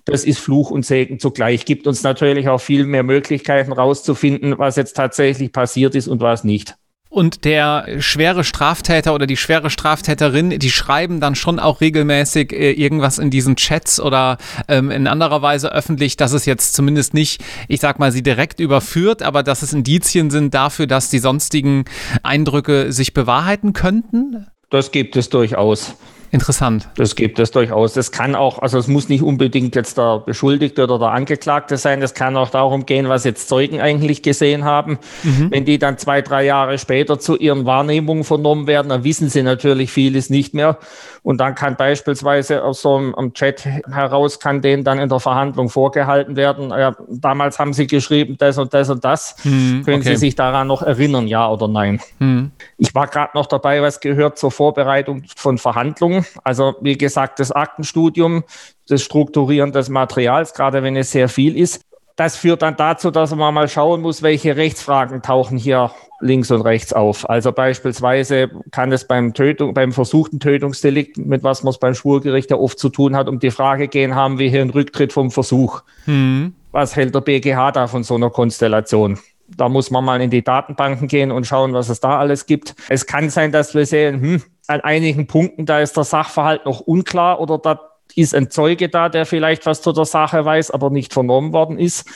Das 0.05 0.25
ist 0.25 0.39
Fluch 0.39 0.71
und 0.71 0.85
Segen 0.85 1.19
zugleich. 1.19 1.65
Gibt 1.65 1.87
uns 1.87 2.03
natürlich 2.03 2.49
auch 2.49 2.61
viel 2.61 2.85
mehr 2.85 3.03
Möglichkeiten 3.03 3.73
rauszufinden, 3.73 4.59
was 4.59 4.77
jetzt 4.77 4.95
tatsächlich 4.95 5.53
passiert 5.53 5.95
ist 5.95 6.09
und 6.09 6.21
was 6.21 6.45
nicht. 6.45 6.75
Und 7.15 7.45
der 7.45 8.01
schwere 8.01 8.43
Straftäter 8.43 9.15
oder 9.15 9.29
die 9.29 9.37
schwere 9.37 9.71
Straftäterin, 9.71 10.59
die 10.59 10.71
schreiben 10.71 11.21
dann 11.21 11.37
schon 11.37 11.61
auch 11.61 11.81
regelmäßig 11.81 12.53
äh, 12.53 12.73
irgendwas 12.73 13.21
in 13.21 13.31
diesen 13.31 13.55
Chats 13.55 14.01
oder 14.01 14.37
ähm, 14.67 14.91
in 14.91 15.07
anderer 15.07 15.41
Weise 15.41 15.73
öffentlich, 15.73 16.17
dass 16.17 16.33
es 16.33 16.45
jetzt 16.45 16.75
zumindest 16.75 17.15
nicht, 17.15 17.41
ich 17.69 17.79
sag 17.79 18.01
mal, 18.01 18.11
sie 18.11 18.25
direkt 18.25 18.59
überführt, 18.59 19.23
aber 19.23 19.45
dass 19.45 19.63
es 19.63 19.73
Indizien 19.73 20.33
sind 20.33 20.55
dafür, 20.55 20.89
dass 20.89 21.09
die 21.09 21.21
sonstigen 21.21 21.85
Eindrücke 22.25 22.91
sich 22.91 23.15
bewahrheiten 23.15 23.75
könnten? 23.75 24.49
Das 24.71 24.91
gibt 24.91 25.15
es 25.15 25.29
durchaus. 25.29 25.95
Interessant. 26.35 26.89
Das 26.97 27.15
gibt 27.15 27.39
es 27.39 27.53
durchaus. 27.53 27.93
Das 27.93 28.11
kann 28.11 28.35
auch, 28.35 28.59
also 28.59 28.77
es 28.77 28.89
muss 28.89 29.09
nicht 29.09 29.23
unbedingt 29.23 29.77
jetzt 29.77 29.97
der 29.97 30.19
Beschuldigte 30.19 30.83
oder 30.83 30.99
der 30.99 31.13
Angeklagte 31.13 31.77
sein. 31.77 32.01
Das 32.01 32.13
kann 32.13 32.37
auch 32.37 32.51
darum 32.51 32.87
gehen, 32.87 33.09
was 33.09 33.23
jetzt 33.23 33.49
Zeugen 33.49 33.81
eigentlich 33.81 34.21
gesehen 34.21 34.65
haben. 34.65 34.99
Mhm. 35.23 35.53
Wenn 35.53 35.65
die 35.65 35.79
dann 35.79 35.97
zwei, 35.97 36.23
drei 36.23 36.45
Jahre 36.45 36.79
später 36.79 37.21
zu 37.21 37.37
ihren 37.37 37.67
Wahrnehmungen 37.67 38.25
vernommen 38.25 38.67
werden, 38.67 38.89
dann 38.89 39.05
wissen 39.05 39.29
sie 39.29 39.45
natürlich 39.45 39.93
vieles 39.93 40.29
nicht 40.29 40.55
mehr. 40.55 40.79
Und 41.25 41.39
dann 41.39 41.55
kann 41.55 41.75
beispielsweise 41.77 42.63
aus 42.63 42.83
so 42.83 42.97
einem 42.97 43.33
Chat 43.33 43.65
heraus, 43.65 44.39
kann 44.39 44.61
denen 44.61 44.85
dann 44.85 44.99
in 44.99 45.09
der 45.09 45.21
Verhandlung 45.21 45.71
vorgehalten 45.71 46.37
werden. 46.37 46.69
Ja, 46.69 46.95
damals 47.09 47.59
haben 47.59 47.73
sie 47.73 47.87
geschrieben, 47.87 48.37
das 48.39 48.59
und 48.59 48.75
das 48.75 48.91
und 48.91 49.03
das. 49.03 49.35
Mhm, 49.43 49.85
Können 49.87 50.01
okay. 50.01 50.11
Sie 50.11 50.17
sich 50.17 50.35
daran 50.35 50.67
noch 50.67 50.83
erinnern, 50.83 51.27
ja 51.27 51.49
oder 51.49 51.67
nein? 51.67 51.99
Mhm. 52.19 52.51
Ich 52.77 52.95
war 52.95 53.07
gerade 53.07 53.31
noch 53.35 53.47
dabei, 53.47 53.81
was 53.81 54.01
gehört 54.01 54.39
zur 54.39 54.51
Vorbereitung 54.51 55.25
von 55.35 55.57
Verhandlungen. 55.57 56.27
Also 56.45 56.75
wie 56.83 56.99
gesagt, 56.99 57.41
das 57.41 57.51
Aktenstudium, 57.51 58.45
das 58.87 59.01
Strukturieren 59.01 59.73
des 59.73 59.89
Materials, 59.89 60.53
gerade 60.53 60.83
wenn 60.83 60.95
es 60.95 61.11
sehr 61.11 61.31
viel 61.31 61.57
ist, 61.57 61.81
das 62.17 62.37
führt 62.37 62.63
dann 62.63 62.77
dazu, 62.77 63.11
dass 63.11 63.35
man 63.35 63.53
mal 63.53 63.69
schauen 63.69 64.01
muss, 64.01 64.23
welche 64.23 64.57
Rechtsfragen 64.57 65.23
tauchen 65.23 65.59
hier 65.59 65.91
links 66.21 66.51
und 66.51 66.63
rechts 66.63 66.93
auf. 66.93 67.29
Also 67.29 67.51
beispielsweise 67.51 68.51
kann 68.71 68.93
es 68.93 69.07
beim 69.07 69.35
Tötung, 69.35 69.75
beim 69.75 69.93
versuchten 69.93 70.39
Tötungsdelikt, 70.39 71.19
mit 71.19 71.43
was 71.43 71.65
man 71.65 71.73
es 71.73 71.79
beim 71.79 71.95
Schwurgericht 71.95 72.51
ja 72.51 72.57
oft 72.57 72.79
zu 72.79 72.89
tun 72.89 73.17
hat, 73.17 73.29
um 73.29 73.41
die 73.41 73.51
Frage 73.51 73.89
gehen, 73.89 74.15
haben 74.15 74.39
wir 74.39 74.49
hier 74.49 74.61
einen 74.61 74.71
Rücktritt 74.71 75.13
vom 75.13 75.31
Versuch? 75.31 75.83
Hm. 76.05 76.55
Was 76.71 76.95
hält 76.95 77.15
der 77.15 77.21
BGH 77.21 77.73
da 77.73 77.87
von 77.89 78.05
so 78.05 78.15
einer 78.15 78.31
Konstellation? 78.31 79.19
Da 79.49 79.69
muss 79.69 79.91
man 79.91 80.05
mal 80.05 80.21
in 80.21 80.31
die 80.31 80.43
Datenbanken 80.43 81.09
gehen 81.09 81.31
und 81.31 81.47
schauen, 81.47 81.75
was 81.75 81.89
es 81.89 82.01
da 82.01 82.19
alles 82.19 82.47
gibt. 82.47 82.75
Es 82.89 83.07
kann 83.07 83.29
sein, 83.29 83.53
dass 83.53 83.75
wir 83.75 83.87
sehen, 83.87 84.21
hm, 84.21 84.43
an 84.67 84.81
einigen 84.81 85.27
Punkten, 85.27 85.67
da 85.67 85.81
ist 85.81 85.97
der 85.97 86.05
Sachverhalt 86.05 86.65
noch 86.65 86.81
unklar 86.81 87.41
oder 87.41 87.59
da 87.59 87.81
ist 88.17 88.35
ein 88.35 88.51
Zeuge 88.51 88.89
da, 88.89 89.09
der 89.09 89.27
vielleicht 89.27 89.67
was 89.67 89.83
zu 89.83 89.93
der 89.93 90.05
Sache 90.05 90.45
weiß, 90.45 90.71
aber 90.71 90.91
nicht 90.91 91.13
vernommen 91.13 91.53
worden 91.53 91.79
ist. 91.79 92.09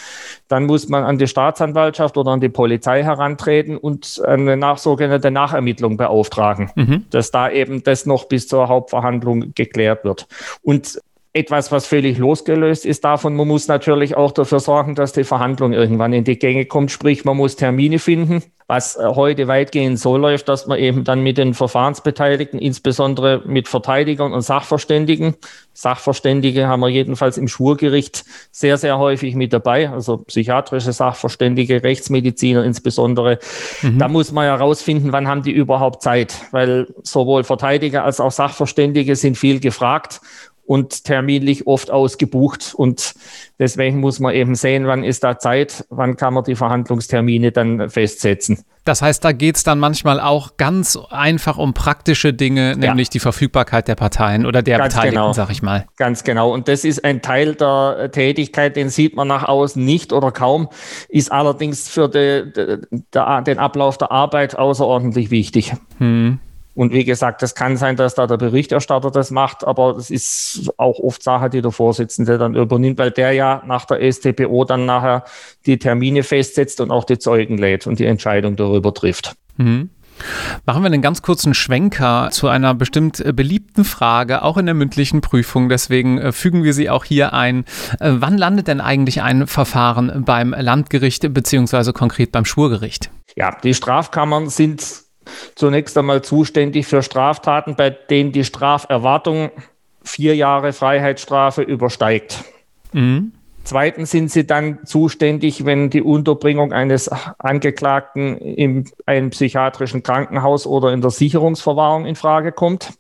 Dann 0.49 0.67
muss 0.67 0.89
man 0.89 1.05
an 1.05 1.19
die 1.19 1.27
Staatsanwaltschaft 1.27 2.17
oder 2.17 2.33
an 2.33 2.41
die 2.41 2.49
Polizei 2.49 3.03
herantreten 3.03 3.77
und 3.77 4.23
eine 4.27 4.57
nach, 4.57 4.79
sogenannte 4.79 5.31
Nachermittlung 5.31 5.97
beauftragen, 5.97 6.71
mhm. 6.75 7.05
dass 7.11 7.31
da 7.31 7.51
eben 7.51 7.83
das 7.83 8.07
noch 8.07 8.25
bis 8.27 8.49
zur 8.49 8.69
Hauptverhandlung 8.69 9.53
geklärt 9.55 10.05
wird. 10.05 10.27
Und 10.63 11.01
etwas, 11.33 11.71
was 11.71 11.87
völlig 11.87 12.19
losgelöst 12.19 12.87
ist 12.87 13.05
davon. 13.05 13.37
Man 13.37 13.47
muss 13.47 13.69
natürlich 13.69 14.17
auch 14.17 14.33
dafür 14.33 14.61
sorgen, 14.61 14.95
dass 14.95 15.13
die 15.13 15.25
Verhandlung 15.25 15.73
irgendwann 15.73 16.13
in 16.13 16.25
die 16.25 16.39
Gänge 16.39 16.65
kommt. 16.65 16.91
Sprich, 16.91 17.25
man 17.25 17.37
muss 17.37 17.57
Termine 17.57 17.99
finden, 17.99 18.43
was 18.67 18.97
äh, 18.97 19.05
heute 19.05 19.47
weitgehend 19.47 19.99
so 19.99 20.17
läuft, 20.17 20.49
dass 20.49 20.67
man 20.67 20.79
eben 20.79 21.05
dann 21.05 21.23
mit 21.23 21.37
den 21.37 21.53
Verfahrensbeteiligten, 21.53 22.59
insbesondere 22.59 23.43
mit 23.47 23.69
Verteidigern 23.69 24.33
und 24.33 24.41
Sachverständigen, 24.41 25.37
Sachverständige 25.79 26.67
haben 26.67 26.81
wir 26.81 26.89
jedenfalls 26.89 27.39
im 27.39 27.47
Schwurgericht 27.47 28.25
sehr, 28.51 28.79
sehr 28.79 28.99
häufig 28.99 29.37
mit 29.37 29.53
dabei, 29.53 29.89
also 29.89 30.17
psychiatrische 30.17 30.93
Sachverständige, 30.93 31.85
Rechtsmediziner 31.85 32.65
insbesondere. 32.65 33.39
Mhm. 33.83 34.01
Da 34.01 34.09
muss 34.09 34.33
man 34.33 34.47
ja 34.47 34.57
herausfinden, 34.57 35.13
wann 35.13 35.29
haben 35.29 35.45
die 35.45 35.53
überhaupt 35.53 36.03
Zeit, 36.03 36.35
weil 36.51 36.89
sowohl 37.05 37.45
Verteidiger 37.45 38.05
als 38.05 38.19
auch 38.19 38.33
Sachverständige 38.33 39.15
sind 39.15 39.39
viel 39.39 39.61
gefragt 39.61 40.21
und 40.69 41.05
terminlich 41.05 41.67
oft 41.67 41.91
ausgebucht. 41.91 42.75
Und 42.77 43.15
deswegen 43.59 44.01
muss 44.01 44.21
man 44.21 44.35
eben 44.35 44.55
sehen, 44.55 44.87
wann 44.87 45.03
ist 45.03 45.25
da 45.25 45.39
Zeit, 45.39 45.87
wann 45.89 46.17
kann 46.17 46.35
man 46.35 46.45
die 46.45 46.57
Verhandlungstermine 46.57 47.53
dann 47.53 47.89
festsetzen. 47.89 48.65
Das 48.85 49.01
heißt, 49.01 49.25
da 49.25 49.33
geht 49.33 49.57
es 49.57 49.65
dann 49.65 49.79
manchmal 49.79 50.21
auch 50.21 50.59
ganz 50.59 50.99
einfach 51.11 51.57
um 51.57 51.73
praktische 51.73 52.35
Dinge, 52.35 52.77
nämlich 52.77 53.09
ja. 53.09 53.13
die 53.13 53.19
Verfügbarkeit 53.19 53.89
der 53.89 53.95
Parteien 53.95 54.45
oder 54.45 54.63
der 54.63 54.77
ganz 54.77 54.95
Beteiligten, 54.95 55.23
genau. 55.23 55.33
sag 55.33 55.51
ich 55.51 55.63
mal. 55.63 55.87
Ganz 55.97 56.23
genau. 56.23 56.53
Und 56.53 56.69
das 56.69 56.85
ist 56.85 57.03
ein 57.03 57.23
Teil 57.23 57.55
der 57.55 58.11
Tätigkeit, 58.13 58.77
den 58.77 58.91
sieht 58.91 59.17
man 59.17 59.27
nach 59.27 59.45
außen 59.45 59.83
nicht 59.83 60.13
oder 60.13 60.33
kaum, 60.33 60.69
ist 61.09 61.33
allerdings 61.33 61.89
für 61.89 62.09
die, 62.09 62.53
die, 62.55 62.77
die, 63.15 63.45
den 63.45 63.59
Ablauf 63.59 63.97
der 63.97 64.13
Arbeit 64.13 64.59
außerordentlich 64.59 65.31
wichtig. 65.31 65.73
Hm. 65.97 66.41
Und 66.79 66.93
wie 66.93 67.03
gesagt, 67.03 67.43
es 67.43 67.57
kann 67.57 67.77
sein, 67.77 67.97
dass 67.97 68.15
da 68.15 68.29
der 68.29 68.37
Berichterstatter 68.37 69.11
das 69.11 69.33
macht, 69.33 69.67
aber 69.67 69.97
es 69.97 70.11
ist 70.11 70.71
auch 70.77 71.01
oft 71.01 71.25
Sache, 71.25 71.51
die 71.51 71.61
der 71.61 71.73
Vorsitzende 71.73 72.39
dann 72.39 72.55
übernimmt, 72.55 72.99
weil 72.99 73.11
der 73.11 73.33
ja 73.33 73.65
nach 73.67 73.85
der 73.85 74.13
STPO 74.13 74.65
dann 74.65 74.87
nachher 74.87 75.25
die 75.67 75.81
Termine 75.81 76.23
festsetzt 76.23 76.81
und 76.81 76.93
auch 76.93 77.03
die 77.03 77.19
Zeugen 77.19 77.59
lädt 77.59 77.89
und 77.89 77.99
die 77.99 78.05
Entscheidung 78.05 78.55
darüber 78.55 78.95
trifft. 78.95 79.35
Mhm. 79.57 79.91
Machen 80.67 80.83
wir 80.85 80.87
einen 80.87 81.03
ganz 81.03 81.21
kurzen 81.21 81.53
Schwenker 81.53 82.29
zu 82.31 82.47
einer 82.47 82.75
bestimmt 82.75 83.19
äh, 83.19 83.33
beliebten 83.33 83.85
Frage, 83.85 84.43
auch 84.43 84.57
in 84.57 84.67
der 84.67 84.77
mündlichen 84.77 85.21
Prüfung. 85.21 85.69
Deswegen 85.69 86.19
äh, 86.19 86.31
fügen 86.31 86.63
wir 86.63 86.75
sie 86.75 86.91
auch 86.91 87.05
hier 87.05 87.33
ein. 87.33 87.65
Äh, 87.99 88.13
wann 88.19 88.39
landet 88.39 88.69
denn 88.69 88.81
eigentlich 88.81 89.21
ein 89.21 89.49
Verfahren 89.49 90.23
beim 90.25 90.55
Landgericht 90.57 91.35
beziehungsweise 91.35 91.93
konkret 91.93 92.31
beim 92.31 92.45
Schwurgericht? 92.45 93.11
Ja, 93.35 93.57
die 93.65 93.75
Strafkammern 93.75 94.49
sind 94.49 95.08
zunächst 95.55 95.97
einmal 95.99 96.23
zuständig 96.23 96.87
für 96.87 97.03
Straftaten, 97.03 97.77
bei 97.77 97.91
denen 97.91 98.33
die 98.33 98.45
Straferwartung 98.45 99.51
vier 100.03 100.35
Jahre 100.37 100.73
Freiheitsstrafe 100.73 101.63
übersteigt. 101.63 102.45
Mhm. 102.93 103.33
Zweitens 103.69 104.11
sind 104.11 104.31
sie 104.31 104.47
dann 104.47 104.87
zuständig, 104.87 105.67
wenn 105.67 105.91
die 105.91 106.01
Unterbringung 106.01 106.73
eines 106.73 107.09
Angeklagten 107.39 108.39
in 108.39 108.89
einem 109.05 109.29
psychiatrischen 109.29 110.03
Krankenhaus 110.03 110.67
oder 110.67 110.91
in 110.95 111.03
der 111.03 111.11
Sicherungsverwahrung 111.11 112.07
in 112.07 112.15
Frage 112.15 112.51
kommt. 112.51 112.95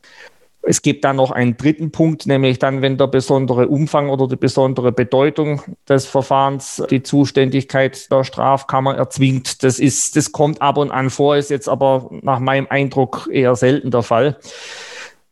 Es 0.62 0.82
gibt 0.82 1.04
dann 1.04 1.16
noch 1.16 1.30
einen 1.30 1.56
dritten 1.56 1.92
Punkt, 1.92 2.26
nämlich 2.26 2.58
dann, 2.58 2.82
wenn 2.82 2.98
der 2.98 3.06
besondere 3.06 3.68
Umfang 3.68 4.10
oder 4.10 4.28
die 4.28 4.36
besondere 4.36 4.92
Bedeutung 4.92 5.62
des 5.88 6.06
Verfahrens 6.06 6.82
die 6.90 7.02
Zuständigkeit 7.02 8.10
der 8.10 8.24
Strafkammer 8.24 8.96
erzwingt. 8.96 9.62
Das 9.62 9.78
ist, 9.78 10.16
das 10.16 10.32
kommt 10.32 10.60
ab 10.60 10.76
und 10.76 10.90
an 10.90 11.10
vor, 11.10 11.36
ist 11.36 11.50
jetzt 11.50 11.68
aber 11.68 12.10
nach 12.22 12.40
meinem 12.40 12.66
Eindruck 12.68 13.28
eher 13.32 13.56
selten 13.56 13.90
der 13.90 14.02
Fall. 14.02 14.38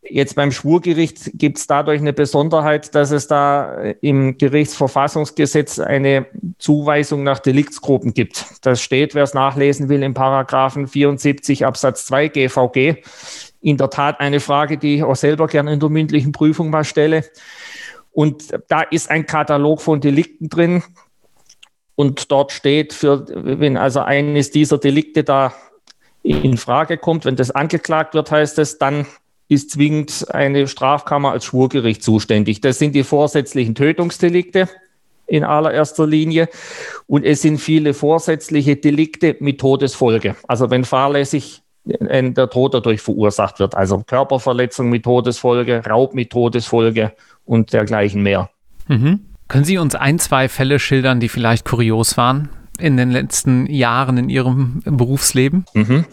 Jetzt 0.09 0.37
beim 0.37 0.53
Schwurgericht 0.53 1.33
gibt 1.35 1.59
es 1.59 1.67
dadurch 1.67 2.01
eine 2.01 2.13
Besonderheit, 2.13 2.95
dass 2.95 3.11
es 3.11 3.27
da 3.27 3.77
im 4.01 4.39
Gerichtsverfassungsgesetz 4.39 5.79
eine 5.79 6.27
Zuweisung 6.59 7.25
nach 7.25 7.41
Deliktsgruppen 7.41 8.15
gibt. 8.15 8.45
Das 8.63 8.81
steht, 8.81 9.15
wer 9.15 9.25
es 9.25 9.35
nachlesen 9.35 9.89
will, 9.89 10.03
im 10.03 10.15
Paragraphen 10.15 10.87
74 10.87 11.67
Absatz 11.67 12.07
2 12.07 12.29
GVG 12.29 13.03
in 13.67 13.77
der 13.77 13.91
Tat 13.91 14.21
eine 14.21 14.39
Frage, 14.39 14.79
die 14.79 14.95
ich 14.95 15.03
auch 15.03 15.17
selber 15.17 15.49
gerne 15.49 15.73
in 15.73 15.81
der 15.81 15.89
mündlichen 15.89 16.31
Prüfung 16.31 16.71
mal 16.71 16.85
stelle. 16.85 17.25
Und 18.13 18.57
da 18.69 18.83
ist 18.83 19.11
ein 19.11 19.27
Katalog 19.27 19.81
von 19.81 20.01
Delikten 20.01 20.49
drin. 20.49 20.85
Und 21.97 22.31
dort 22.31 22.53
steht, 22.53 22.93
für, 22.93 23.27
wenn 23.29 23.77
also 23.77 24.03
eines 24.03 24.53
dieser 24.53 24.79
Delikte 24.79 25.25
da 25.25 25.53
in 26.23 26.59
Frage 26.59 26.97
kommt, 26.97 27.25
wenn 27.25 27.35
das 27.35 27.51
angeklagt 27.51 28.15
wird, 28.15 28.31
heißt 28.31 28.61
es, 28.61 28.79
dann 28.79 29.05
ist 29.49 29.73
zwingend 29.73 30.27
eine 30.31 30.69
Strafkammer 30.69 31.33
als 31.33 31.45
Schwurgericht 31.45 32.05
zuständig. 32.05 32.61
Das 32.61 32.79
sind 32.79 32.95
die 32.95 33.03
vorsätzlichen 33.03 33.75
Tötungsdelikte 33.75 34.69
in 35.27 35.43
allererster 35.43 36.07
Linie 36.07 36.49
und 37.09 37.25
es 37.25 37.43
sind 37.43 37.59
viele 37.59 37.95
vorsätzliche 37.95 38.77
Delikte 38.77 39.37
mit 39.41 39.61
Todesfolge. 39.61 40.37
Also 40.47 40.71
wenn 40.71 40.85
fahrlässig 40.85 41.65
der 41.87 42.51
Tod 42.51 42.75
dadurch 42.75 43.01
verursacht 43.01 43.59
wird, 43.61 43.75
also 43.75 44.03
Körperverletzung 44.07 44.89
mit 44.89 45.05
Todesfolge, 45.05 45.83
Raub 45.89 46.15
mit 46.15 46.31
Todesfolge 46.31 47.13
und 47.45 47.73
dergleichen 47.73 48.23
mehr. 48.23 48.51
Mhm. 48.89 49.21
Können 49.49 49.65
Sie 49.65 49.79
uns 49.79 49.95
ein, 49.95 50.19
zwei 50.19 50.49
Fälle 50.49 50.79
schildern, 50.79 51.21
die 51.21 51.29
vielleicht 51.29 51.65
kurios 51.65 52.17
waren 52.17 52.49
in 52.79 52.97
den 52.97 53.11
letzten 53.11 53.67
Jahren 53.67 54.19
in 54.19 54.29
Ihrem 54.29 54.83
Berufsleben? 54.85 55.65
Mhm. 55.73 56.05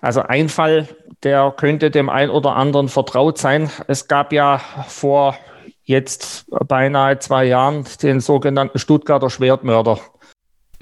Also 0.00 0.22
ein 0.22 0.48
Fall, 0.48 0.88
der 1.22 1.52
könnte 1.56 1.90
dem 1.90 2.08
einen 2.08 2.30
oder 2.30 2.56
anderen 2.56 2.88
vertraut 2.88 3.38
sein. 3.38 3.70
Es 3.86 4.08
gab 4.08 4.32
ja 4.32 4.60
vor 4.88 5.36
jetzt 5.84 6.46
beinahe 6.68 7.18
zwei 7.18 7.44
Jahren 7.44 7.84
den 8.02 8.20
sogenannten 8.20 8.78
Stuttgarter 8.78 9.30
Schwertmörder. 9.30 9.98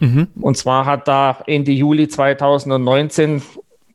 Mhm. 0.01 0.29
Und 0.41 0.57
zwar 0.57 0.87
hat 0.87 1.09
da 1.09 1.39
Ende 1.47 1.73
Juli 1.73 2.09
2019 2.09 3.43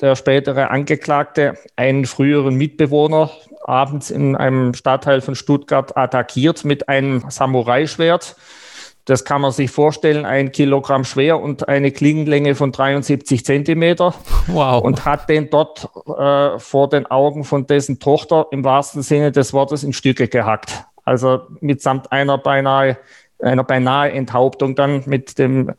der 0.03 0.15
spätere 0.17 0.69
Angeklagte 0.69 1.57
einen 1.77 2.05
früheren 2.05 2.55
Mitbewohner 2.55 3.31
abends 3.63 4.11
in 4.11 4.35
einem 4.35 4.73
Stadtteil 4.73 5.21
von 5.21 5.33
Stuttgart 5.33 5.95
attackiert 5.95 6.65
mit 6.65 6.89
einem 6.89 7.23
Samurai-Schwert. 7.29 8.35
Das 9.05 9.23
kann 9.23 9.41
man 9.41 9.51
sich 9.51 9.71
vorstellen, 9.71 10.25
ein 10.25 10.51
Kilogramm 10.51 11.05
schwer 11.05 11.39
und 11.41 11.69
eine 11.69 11.91
Klingenlänge 11.91 12.55
von 12.55 12.73
73 12.73 13.45
Zentimeter. 13.45 14.13
Wow. 14.47 14.83
Und 14.83 15.05
hat 15.05 15.29
den 15.29 15.49
dort 15.49 15.89
äh, 16.05 16.59
vor 16.59 16.89
den 16.89 17.05
Augen 17.05 17.45
von 17.45 17.65
dessen 17.65 17.99
Tochter 17.99 18.47
im 18.51 18.65
wahrsten 18.65 19.03
Sinne 19.03 19.31
des 19.31 19.53
Wortes 19.53 19.83
in 19.85 19.93
Stücke 19.93 20.27
gehackt. 20.27 20.83
Also 21.05 21.41
mitsamt 21.61 22.11
einer 22.11 22.37
beinahe 22.37 22.97
einer 23.43 23.63
beinahe 23.63 24.11
Enthauptung 24.11 24.75
dann 24.75 25.03
mit 25.05 25.37
dem, 25.37 25.73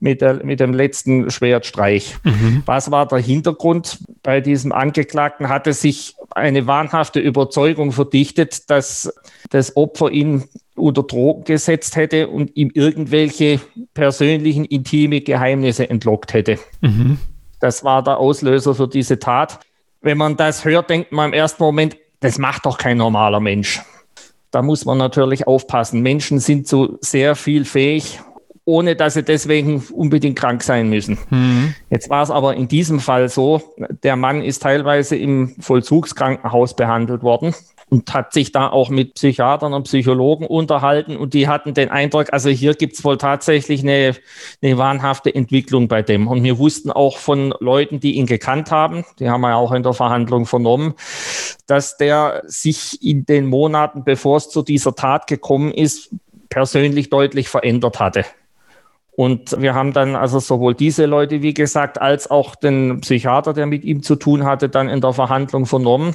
mit 0.00 0.20
der, 0.20 0.44
mit 0.44 0.60
dem 0.60 0.72
letzten 0.72 1.30
Schwertstreich. 1.30 2.16
Mhm. 2.22 2.62
Was 2.66 2.90
war 2.90 3.06
der 3.06 3.18
Hintergrund? 3.18 3.98
Bei 4.22 4.40
diesem 4.40 4.72
Angeklagten 4.72 5.48
hatte 5.48 5.72
sich 5.72 6.14
eine 6.30 6.66
wahnhafte 6.66 7.20
Überzeugung 7.20 7.92
verdichtet, 7.92 8.70
dass 8.70 9.12
das 9.50 9.76
Opfer 9.76 10.10
ihn 10.10 10.44
unter 10.76 11.02
Drogen 11.02 11.44
gesetzt 11.44 11.96
hätte 11.96 12.28
und 12.28 12.56
ihm 12.56 12.70
irgendwelche 12.72 13.60
persönlichen, 13.94 14.64
intime 14.64 15.20
Geheimnisse 15.20 15.90
entlockt 15.90 16.32
hätte. 16.32 16.58
Mhm. 16.80 17.18
Das 17.60 17.82
war 17.82 18.04
der 18.04 18.18
Auslöser 18.18 18.74
für 18.74 18.86
diese 18.86 19.18
Tat. 19.18 19.58
Wenn 20.00 20.18
man 20.18 20.36
das 20.36 20.64
hört, 20.64 20.90
denkt 20.90 21.10
man 21.10 21.30
im 21.30 21.32
ersten 21.32 21.62
Moment, 21.62 21.96
das 22.20 22.38
macht 22.38 22.66
doch 22.66 22.78
kein 22.78 22.98
normaler 22.98 23.40
Mensch 23.40 23.82
da 24.50 24.62
muss 24.62 24.84
man 24.84 24.98
natürlich 24.98 25.46
aufpassen. 25.46 26.00
Menschen 26.00 26.38
sind 26.38 26.66
so 26.66 26.98
sehr 27.00 27.36
viel 27.36 27.64
fähig, 27.64 28.20
ohne 28.68 28.96
dass 28.96 29.14
sie 29.14 29.22
deswegen 29.22 29.82
unbedingt 29.94 30.38
krank 30.38 30.62
sein 30.62 30.90
müssen. 30.90 31.16
Mhm. 31.30 31.74
Jetzt 31.88 32.10
war 32.10 32.22
es 32.22 32.30
aber 32.30 32.54
in 32.54 32.68
diesem 32.68 33.00
Fall 33.00 33.30
so, 33.30 33.62
der 34.02 34.14
Mann 34.14 34.42
ist 34.42 34.62
teilweise 34.62 35.16
im 35.16 35.56
Vollzugskrankenhaus 35.58 36.76
behandelt 36.76 37.22
worden 37.22 37.54
und 37.88 38.12
hat 38.12 38.34
sich 38.34 38.52
da 38.52 38.68
auch 38.68 38.90
mit 38.90 39.14
Psychiatern 39.14 39.72
und 39.72 39.84
Psychologen 39.84 40.46
unterhalten 40.46 41.16
und 41.16 41.32
die 41.32 41.48
hatten 41.48 41.72
den 41.72 41.88
Eindruck, 41.88 42.26
also 42.30 42.50
hier 42.50 42.74
gibt 42.74 42.92
es 42.92 43.04
wohl 43.04 43.16
tatsächlich 43.16 43.80
eine, 43.82 44.14
eine 44.62 44.76
wahnhafte 44.76 45.34
Entwicklung 45.34 45.88
bei 45.88 46.02
dem. 46.02 46.28
Und 46.28 46.44
wir 46.44 46.58
wussten 46.58 46.90
auch 46.90 47.16
von 47.16 47.54
Leuten, 47.60 48.00
die 48.00 48.16
ihn 48.16 48.26
gekannt 48.26 48.70
haben, 48.70 49.06
die 49.18 49.30
haben 49.30 49.40
wir 49.40 49.48
ja 49.48 49.56
auch 49.56 49.72
in 49.72 49.82
der 49.82 49.94
Verhandlung 49.94 50.44
vernommen, 50.44 50.92
dass 51.66 51.96
der 51.96 52.42
sich 52.44 53.02
in 53.02 53.24
den 53.24 53.46
Monaten, 53.46 54.04
bevor 54.04 54.36
es 54.36 54.50
zu 54.50 54.60
dieser 54.60 54.94
Tat 54.94 55.26
gekommen 55.26 55.72
ist, 55.72 56.10
persönlich 56.50 57.08
deutlich 57.08 57.48
verändert 57.48 57.98
hatte. 57.98 58.26
Und 59.18 59.60
wir 59.60 59.74
haben 59.74 59.92
dann 59.92 60.14
also 60.14 60.38
sowohl 60.38 60.76
diese 60.76 61.06
Leute, 61.06 61.42
wie 61.42 61.52
gesagt, 61.52 62.00
als 62.00 62.30
auch 62.30 62.54
den 62.54 63.00
Psychiater, 63.00 63.52
der 63.52 63.66
mit 63.66 63.82
ihm 63.82 64.04
zu 64.04 64.14
tun 64.14 64.44
hatte, 64.44 64.68
dann 64.68 64.88
in 64.88 65.00
der 65.00 65.12
Verhandlung 65.12 65.66
vernommen. 65.66 66.14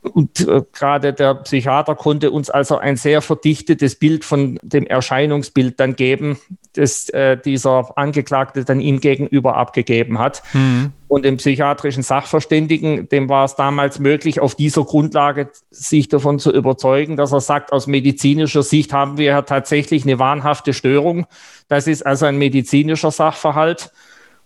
Und 0.00 0.48
äh, 0.48 0.62
gerade 0.72 1.12
der 1.12 1.34
Psychiater 1.34 1.94
konnte 1.94 2.30
uns 2.30 2.48
also 2.48 2.78
ein 2.78 2.96
sehr 2.96 3.20
verdichtetes 3.20 3.96
Bild 3.96 4.24
von 4.24 4.58
dem 4.62 4.86
Erscheinungsbild 4.86 5.78
dann 5.78 5.94
geben, 5.94 6.38
das 6.72 7.10
äh, 7.10 7.36
dieser 7.36 7.98
Angeklagte 7.98 8.64
dann 8.64 8.80
ihm 8.80 9.00
gegenüber 9.00 9.58
abgegeben 9.58 10.18
hat. 10.18 10.42
Mhm. 10.54 10.94
Und 11.08 11.24
dem 11.24 11.38
psychiatrischen 11.38 12.02
Sachverständigen, 12.02 13.08
dem 13.08 13.30
war 13.30 13.46
es 13.46 13.56
damals 13.56 13.98
möglich, 13.98 14.40
auf 14.40 14.54
dieser 14.54 14.84
Grundlage 14.84 15.50
sich 15.70 16.08
davon 16.08 16.38
zu 16.38 16.52
überzeugen, 16.52 17.16
dass 17.16 17.32
er 17.32 17.40
sagt, 17.40 17.72
aus 17.72 17.86
medizinischer 17.86 18.62
Sicht 18.62 18.92
haben 18.92 19.16
wir 19.16 19.24
ja 19.24 19.42
tatsächlich 19.42 20.04
eine 20.04 20.18
wahnhafte 20.18 20.74
Störung. 20.74 21.26
Das 21.68 21.86
ist 21.86 22.04
also 22.04 22.26
ein 22.26 22.36
medizinischer 22.36 23.10
Sachverhalt. 23.10 23.90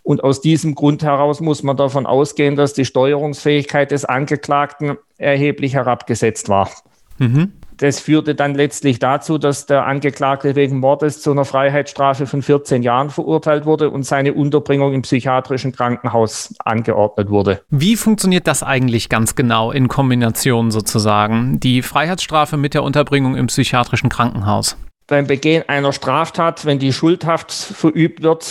Und 0.05 0.23
aus 0.23 0.41
diesem 0.41 0.75
Grund 0.75 1.03
heraus 1.03 1.41
muss 1.41 1.63
man 1.63 1.77
davon 1.77 2.07
ausgehen, 2.07 2.57
dass 2.57 2.75
die 2.75 2.85
Steuerungsfähigkeit 2.85 3.91
des 3.91 4.05
Angeklagten 4.05 4.97
erheblich 5.17 5.75
herabgesetzt 5.75 6.49
war. 6.49 6.71
Mhm. 7.19 7.53
Das 7.83 7.99
führte 7.99 8.37
dann 8.37 8.55
letztlich 8.55 9.01
dazu, 9.01 9.39
dass 9.39 9.67
der 9.67 9.87
Angeklagte 9.87 10.55
wegen 10.55 10.79
Mordes 10.79 11.21
zu 11.21 11.33
einer 11.33 11.45
Freiheitsstrafe 11.45 12.29
von 12.29 12.41
14 12.41 12.85
Jahren 12.85 13.11
verurteilt 13.11 13.67
wurde 13.67 13.91
und 13.91 14.05
seine 14.05 14.35
Unterbringung 14.35 14.93
im 14.93 15.03
psychiatrischen 15.03 15.73
Krankenhaus 15.73 16.55
angeordnet 16.65 17.29
wurde. 17.29 17.63
Wie 17.71 17.97
funktioniert 17.97 18.47
das 18.47 18.63
eigentlich 18.63 19.09
ganz 19.09 19.35
genau 19.35 19.73
in 19.73 19.89
Kombination 19.89 20.71
sozusagen? 20.71 21.59
Die 21.59 21.83
Freiheitsstrafe 21.83 22.57
mit 22.57 22.75
der 22.75 22.85
Unterbringung 22.85 23.35
im 23.35 23.49
psychiatrischen 23.49 24.11
Krankenhaus? 24.11 24.77
Beim 25.09 25.27
Begehen 25.27 25.65
einer 25.69 25.93
Straftat, 25.93 26.65
wenn 26.65 26.79
die 26.79 26.93
Schuldhaft 26.93 27.51
verübt 27.51 28.23
wird, 28.23 28.47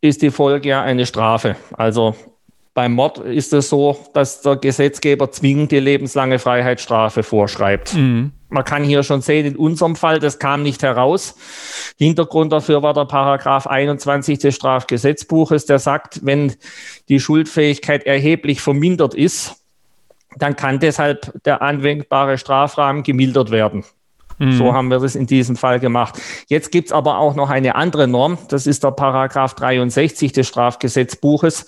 ist 0.00 0.22
die 0.22 0.30
Folge 0.30 0.70
ja 0.70 0.82
eine 0.82 1.04
Strafe. 1.04 1.56
Also 1.74 2.14
beim 2.74 2.94
Mord 2.94 3.18
ist 3.18 3.52
es 3.52 3.68
so, 3.68 3.96
dass 4.14 4.42
der 4.42 4.56
Gesetzgeber 4.56 5.30
zwingend 5.30 5.70
die 5.70 5.78
lebenslange 5.78 6.40
Freiheitsstrafe 6.40 7.22
vorschreibt. 7.22 7.94
Mhm. 7.94 8.32
Man 8.54 8.62
kann 8.62 8.84
hier 8.84 9.02
schon 9.02 9.20
sehen, 9.20 9.46
in 9.46 9.56
unserem 9.56 9.96
Fall, 9.96 10.20
das 10.20 10.38
kam 10.38 10.62
nicht 10.62 10.84
heraus. 10.84 11.34
Hintergrund 11.98 12.52
dafür 12.52 12.84
war 12.84 12.94
der 12.94 13.04
Paragraph 13.04 13.66
21 13.66 14.38
des 14.38 14.54
Strafgesetzbuches, 14.54 15.66
der 15.66 15.80
sagt, 15.80 16.24
wenn 16.24 16.54
die 17.08 17.18
Schuldfähigkeit 17.18 18.06
erheblich 18.06 18.60
vermindert 18.60 19.14
ist, 19.14 19.56
dann 20.36 20.54
kann 20.54 20.78
deshalb 20.78 21.32
der 21.42 21.62
anwendbare 21.62 22.38
Strafrahmen 22.38 23.02
gemildert 23.02 23.50
werden. 23.50 23.84
Mhm. 24.38 24.52
So 24.52 24.72
haben 24.72 24.88
wir 24.88 25.00
das 25.00 25.16
in 25.16 25.26
diesem 25.26 25.56
Fall 25.56 25.80
gemacht. 25.80 26.20
Jetzt 26.46 26.70
gibt 26.70 26.88
es 26.88 26.92
aber 26.92 27.18
auch 27.18 27.34
noch 27.34 27.50
eine 27.50 27.74
andere 27.74 28.06
Norm. 28.06 28.38
Das 28.50 28.68
ist 28.68 28.84
der 28.84 28.92
Paragraph 28.92 29.54
63 29.54 30.30
des 30.30 30.46
Strafgesetzbuches. 30.46 31.66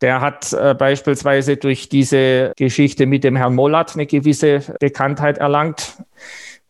Der 0.00 0.20
hat 0.20 0.52
äh, 0.52 0.74
beispielsweise 0.74 1.56
durch 1.56 1.88
diese 1.88 2.52
Geschichte 2.56 3.06
mit 3.06 3.24
dem 3.24 3.36
Herrn 3.36 3.54
Mollat 3.54 3.94
eine 3.94 4.06
gewisse 4.06 4.60
Bekanntheit 4.78 5.38
erlangt. 5.38 5.96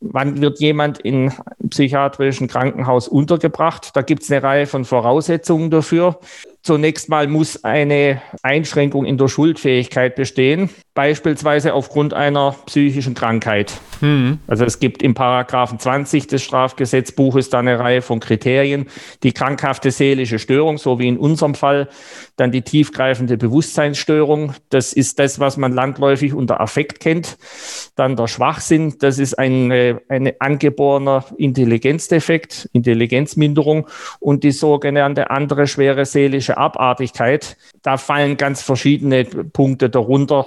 Wann 0.00 0.40
wird 0.40 0.60
jemand 0.60 1.00
in 1.00 1.32
psychiatrischen 1.68 2.46
Krankenhaus 2.46 3.08
untergebracht? 3.08 3.90
Da 3.94 4.02
gibt 4.02 4.22
es 4.22 4.30
eine 4.30 4.42
Reihe 4.42 4.66
von 4.66 4.84
Voraussetzungen 4.84 5.70
dafür. 5.70 6.20
Zunächst 6.62 7.08
mal 7.08 7.28
muss 7.28 7.64
eine 7.64 8.20
Einschränkung 8.42 9.04
in 9.04 9.16
der 9.16 9.28
Schuldfähigkeit 9.28 10.16
bestehen, 10.16 10.70
beispielsweise 10.94 11.72
aufgrund 11.72 12.14
einer 12.14 12.56
psychischen 12.66 13.14
Krankheit. 13.14 13.72
Mhm. 14.00 14.38
Also 14.46 14.64
es 14.64 14.80
gibt 14.80 15.02
im 15.02 15.14
Paragraphen 15.14 15.78
20 15.78 16.26
des 16.26 16.42
Strafgesetzbuches 16.42 17.50
da 17.50 17.60
eine 17.60 17.78
Reihe 17.78 18.02
von 18.02 18.20
Kriterien. 18.20 18.86
Die 19.22 19.32
krankhafte 19.32 19.90
seelische 19.90 20.38
Störung, 20.38 20.78
so 20.78 20.98
wie 20.98 21.08
in 21.08 21.18
unserem 21.18 21.54
Fall, 21.54 21.88
dann 22.36 22.52
die 22.52 22.62
tiefgreifende 22.62 23.36
Bewusstseinsstörung. 23.36 24.54
Das 24.70 24.92
ist 24.92 25.18
das, 25.18 25.40
was 25.40 25.56
man 25.56 25.72
landläufig 25.72 26.34
unter 26.34 26.60
Affekt 26.60 27.00
kennt. 27.00 27.38
Dann 27.96 28.16
der 28.16 28.26
Schwachsinn, 28.26 28.94
das 28.98 29.18
ist 29.18 29.38
ein 29.38 29.48
eine 30.08 30.34
angeborener 30.40 31.24
Intelligenzdefekt, 31.36 32.68
Intelligenzminderung 32.72 33.86
und 34.20 34.44
die 34.44 34.52
sogenannte 34.52 35.30
andere 35.30 35.66
schwere 35.66 36.04
seelische 36.04 36.47
Abartigkeit. 36.56 37.56
Da 37.82 37.96
fallen 37.98 38.36
ganz 38.36 38.62
verschiedene 38.62 39.24
Punkte 39.24 39.90
darunter. 39.90 40.46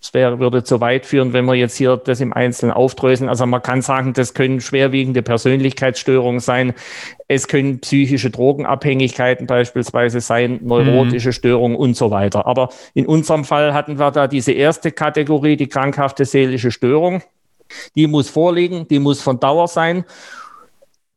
Es 0.00 0.14
wäre, 0.14 0.38
würde 0.38 0.62
zu 0.62 0.80
weit 0.80 1.06
führen, 1.06 1.32
wenn 1.32 1.44
wir 1.46 1.54
jetzt 1.54 1.76
hier 1.76 1.96
das 1.96 2.20
im 2.20 2.32
Einzelnen 2.32 2.72
aufdröseln. 2.72 3.28
Also 3.28 3.46
man 3.46 3.62
kann 3.62 3.82
sagen, 3.82 4.12
das 4.12 4.32
können 4.32 4.60
schwerwiegende 4.60 5.22
Persönlichkeitsstörungen 5.22 6.38
sein. 6.38 6.74
Es 7.26 7.48
können 7.48 7.80
psychische 7.80 8.30
Drogenabhängigkeiten 8.30 9.48
beispielsweise 9.48 10.20
sein, 10.20 10.60
neurotische 10.62 11.30
mhm. 11.30 11.32
Störungen 11.32 11.76
und 11.76 11.96
so 11.96 12.12
weiter. 12.12 12.46
Aber 12.46 12.68
in 12.94 13.06
unserem 13.06 13.44
Fall 13.44 13.74
hatten 13.74 13.98
wir 13.98 14.12
da 14.12 14.28
diese 14.28 14.52
erste 14.52 14.92
Kategorie, 14.92 15.56
die 15.56 15.68
krankhafte 15.68 16.24
seelische 16.24 16.70
Störung. 16.70 17.22
Die 17.96 18.06
muss 18.06 18.28
vorliegen, 18.30 18.86
die 18.86 19.00
muss 19.00 19.20
von 19.20 19.40
Dauer 19.40 19.66
sein. 19.66 20.04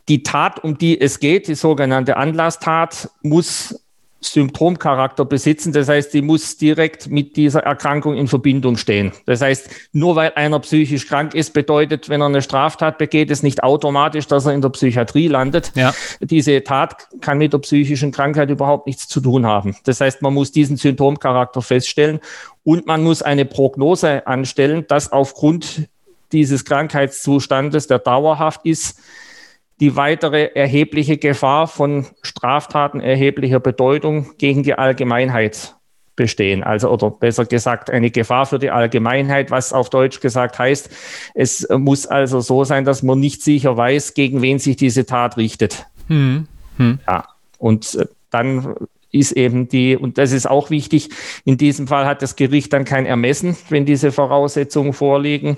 Die 0.10 0.24
Tat, 0.24 0.64
um 0.64 0.78
die 0.78 1.00
es 1.00 1.20
geht, 1.20 1.48
die 1.48 1.56
sogenannte 1.56 2.18
Anlasstat, 2.18 3.10
muss 3.22 3.80
Symptomcharakter 4.22 5.26
besitzen. 5.26 5.74
Das 5.74 5.90
heißt, 5.90 6.14
die 6.14 6.22
muss 6.22 6.58
direkt 6.58 7.10
mit 7.10 7.36
dieser 7.36 7.62
Erkrankung 7.62 8.16
in 8.16 8.28
Verbindung 8.28 8.78
stehen. 8.78 9.12
Das 9.26 9.42
heißt, 9.42 9.70
nur 9.94 10.16
weil 10.16 10.32
einer 10.36 10.60
psychisch 10.60 11.08
krank 11.08 11.34
ist, 11.34 11.54
bedeutet, 11.54 12.08
wenn 12.08 12.22
er 12.22 12.28
eine 12.28 12.42
Straftat 12.42 13.00
begeht, 13.00 13.32
es 13.32 13.42
nicht 13.42 13.64
automatisch, 13.64 14.28
dass 14.28 14.46
er 14.46 14.54
in 14.54 14.62
der 14.62 14.70
Psychiatrie 14.70 15.28
landet. 15.28 15.72
Ja. 15.76 15.94
Diese 16.20 16.64
Tat 16.64 17.08
kann 17.20 17.40
mit 17.40 17.54
der 17.54 17.58
psychischen 17.60 18.12
Krankheit 18.12 18.50
überhaupt 18.52 18.86
nichts 18.86 19.08
zu 19.08 19.22
tun 19.22 19.46
haben. 19.46 19.76
Das 19.86 20.00
heißt, 20.00 20.22
man 20.22 20.34
muss 20.34 20.52
diesen 20.52 20.78
Symptomcharakter 20.78 21.62
feststellen 21.62 22.20
und 22.64 22.86
man 22.86 23.04
muss 23.04 23.24
eine 23.24 23.46
Prognose 23.46 24.28
anstellen, 24.28 24.86
dass 24.88 25.12
aufgrund 25.12 25.90
dieses 26.32 26.64
Krankheitszustandes, 26.64 27.88
der 27.88 28.00
dauerhaft 28.00 28.62
ist, 28.66 29.00
die 29.82 29.96
weitere 29.96 30.52
erhebliche 30.54 31.18
Gefahr 31.18 31.68
von 31.68 32.06
Straftaten 32.22 33.02
erheblicher 33.02 33.60
Bedeutung 33.60 34.38
gegen 34.38 34.64
die 34.64 34.76
Allgemeinheit 34.76 35.76
bestehen. 36.16 36.64
Also, 36.64 36.90
oder 36.90 37.10
besser 37.10 37.46
gesagt, 37.46 37.90
eine 37.90 38.12
Gefahr 38.12 38.46
für 38.46 38.60
die 38.60 38.70
Allgemeinheit, 38.70 39.50
was 39.50 39.74
auf 39.74 39.90
Deutsch 39.90 40.20
gesagt 40.20 40.60
heißt, 40.60 40.90
es 41.34 41.68
muss 41.70 42.06
also 42.06 42.42
so 42.42 42.64
sein, 42.64 42.86
dass 42.86 43.02
man 43.02 43.20
nicht 43.20 43.42
sicher 43.42 43.76
weiß, 43.76 44.14
gegen 44.14 44.42
wen 44.44 44.60
sich 44.60 44.76
diese 44.76 45.06
Tat 45.08 45.38
richtet. 45.38 45.88
Hm. 46.08 46.48
Hm. 46.78 47.00
Ja, 47.08 47.26
und 47.58 47.96
äh, 47.96 48.06
dann 48.30 48.76
ist 49.12 49.32
eben 49.32 49.68
die, 49.68 49.98
und 49.98 50.18
das 50.18 50.32
ist 50.32 50.50
auch 50.50 50.70
wichtig, 50.70 51.10
in 51.44 51.58
diesem 51.58 51.88
Fall 51.88 52.06
hat 52.06 52.22
das 52.22 52.36
Gericht 52.36 52.72
dann 52.72 52.86
kein 52.86 53.06
Ermessen, 53.06 53.58
wenn 53.70 53.86
diese 53.86 54.12
Voraussetzungen 54.12 54.94
vorliegen, 54.94 55.58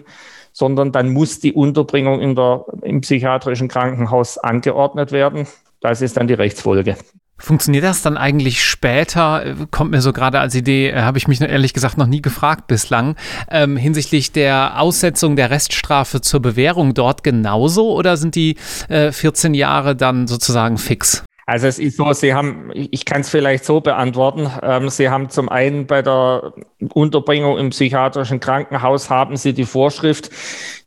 sondern 0.54 0.92
dann 0.92 1.10
muss 1.10 1.40
die 1.40 1.52
Unterbringung 1.52 2.22
in 2.22 2.36
der, 2.36 2.64
im 2.84 3.02
psychiatrischen 3.02 3.68
Krankenhaus 3.68 4.38
angeordnet 4.38 5.12
werden. 5.12 5.48
Das 5.82 6.02
ist 6.02 6.16
dann 6.16 6.28
die 6.28 6.36
Rechtsfolge. 6.36 6.96
Funktioniert 7.38 7.84
das 7.84 8.02
dann 8.02 8.16
eigentlich 8.16 8.64
später? 8.64 9.56
Kommt 9.70 9.92
mir 9.92 10.02
so 10.02 10.14
gerade 10.14 10.40
als 10.40 10.56
Idee, 10.56 10.92
äh, 10.92 11.02
habe 11.02 11.18
ich 11.18 11.28
mich 11.28 11.42
ehrlich 11.42 11.74
gesagt 11.74 11.98
noch 11.98 12.06
nie 12.06 12.22
gefragt 12.22 12.68
bislang, 12.68 13.18
ähm, 13.50 13.76
hinsichtlich 13.76 14.32
der 14.32 14.80
Aussetzung 14.80 15.36
der 15.36 15.50
Reststrafe 15.50 16.22
zur 16.22 16.42
Bewährung 16.42 16.94
dort 16.94 17.24
genauso 17.24 17.92
oder 17.92 18.16
sind 18.16 18.36
die 18.36 18.56
äh, 18.88 19.12
14 19.12 19.56
Jahre 19.56 19.96
dann 19.96 20.28
sozusagen 20.28 20.78
fix? 20.78 21.26
Also 21.46 21.68
es 21.68 21.78
ist 21.78 21.98
so, 21.98 22.14
Sie 22.14 22.34
haben, 22.34 22.72
ich 22.74 23.04
kann 23.04 23.22
es 23.22 23.30
vielleicht 23.30 23.66
so 23.66 23.82
beantworten, 23.82 24.50
ähm, 24.62 24.90
Sie 24.90 25.10
haben 25.10 25.30
zum 25.30 25.50
einen 25.50 25.88
bei 25.88 26.02
der 26.02 26.54
Unterbringung 26.94 27.58
im 27.58 27.72
psychiatrischen 27.72 28.40
Krankenhaus 28.40 29.10
haben 29.10 29.36
Sie 29.36 29.54
die 29.54 29.66
Vorschrift, 29.66 30.30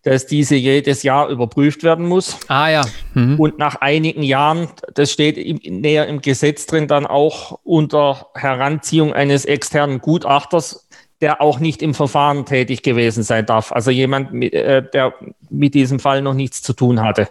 dass 0.02 0.26
diese 0.26 0.54
jedes 0.54 1.02
Jahr 1.02 1.28
überprüft 1.28 1.82
werden 1.82 2.06
muss. 2.06 2.38
Ah 2.48 2.68
ja. 2.68 2.84
Mhm. 3.14 3.38
Und 3.38 3.58
nach 3.58 3.76
einigen 3.76 4.22
Jahren, 4.22 4.68
das 4.94 5.12
steht 5.12 5.36
im, 5.36 5.58
näher 5.80 6.06
im 6.06 6.22
Gesetz 6.22 6.66
drin, 6.66 6.88
dann 6.88 7.06
auch 7.06 7.58
unter 7.62 8.28
Heranziehung 8.34 9.12
eines 9.12 9.44
externen 9.44 10.00
Gutachters, 10.00 10.88
der 11.20 11.42
auch 11.42 11.58
nicht 11.58 11.82
im 11.82 11.92
Verfahren 11.92 12.46
tätig 12.46 12.82
gewesen 12.82 13.22
sein 13.22 13.44
darf. 13.44 13.72
Also 13.72 13.90
jemand, 13.90 14.42
äh, 14.42 14.82
der 14.90 15.14
mit 15.50 15.74
diesem 15.74 15.98
Fall 15.98 16.22
noch 16.22 16.34
nichts 16.34 16.62
zu 16.62 16.72
tun 16.72 17.02
hatte. 17.02 17.28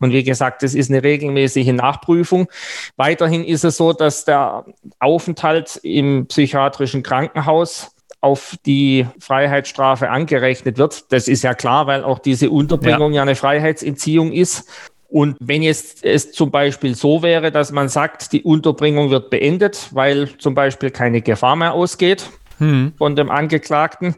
Und 0.00 0.12
wie 0.12 0.24
gesagt, 0.24 0.62
es 0.62 0.74
ist 0.74 0.90
eine 0.90 1.02
regelmäßige 1.02 1.72
Nachprüfung. 1.72 2.48
Weiterhin 2.96 3.44
ist 3.44 3.64
es 3.64 3.76
so, 3.76 3.92
dass 3.92 4.24
der 4.24 4.64
Aufenthalt 4.98 5.80
im 5.82 6.26
psychiatrischen 6.26 7.02
Krankenhaus 7.02 7.94
auf 8.20 8.56
die 8.66 9.06
Freiheitsstrafe 9.20 10.10
angerechnet 10.10 10.78
wird. 10.78 11.12
Das 11.12 11.28
ist 11.28 11.42
ja 11.42 11.54
klar, 11.54 11.86
weil 11.86 12.02
auch 12.02 12.18
diese 12.18 12.50
Unterbringung 12.50 13.12
ja, 13.12 13.18
ja 13.18 13.22
eine 13.22 13.36
Freiheitsentziehung 13.36 14.32
ist. 14.32 14.68
Und 15.10 15.36
wenn 15.40 15.62
jetzt 15.62 16.04
es 16.04 16.32
zum 16.32 16.50
Beispiel 16.50 16.94
so 16.94 17.22
wäre, 17.22 17.50
dass 17.50 17.72
man 17.72 17.88
sagt, 17.88 18.32
die 18.32 18.42
Unterbringung 18.42 19.10
wird 19.10 19.30
beendet, 19.30 19.88
weil 19.92 20.28
zum 20.36 20.54
Beispiel 20.54 20.90
keine 20.90 21.22
Gefahr 21.22 21.56
mehr 21.56 21.72
ausgeht, 21.72 22.28
hm. 22.58 22.92
von 22.98 23.16
dem 23.16 23.30
Angeklagten 23.30 24.16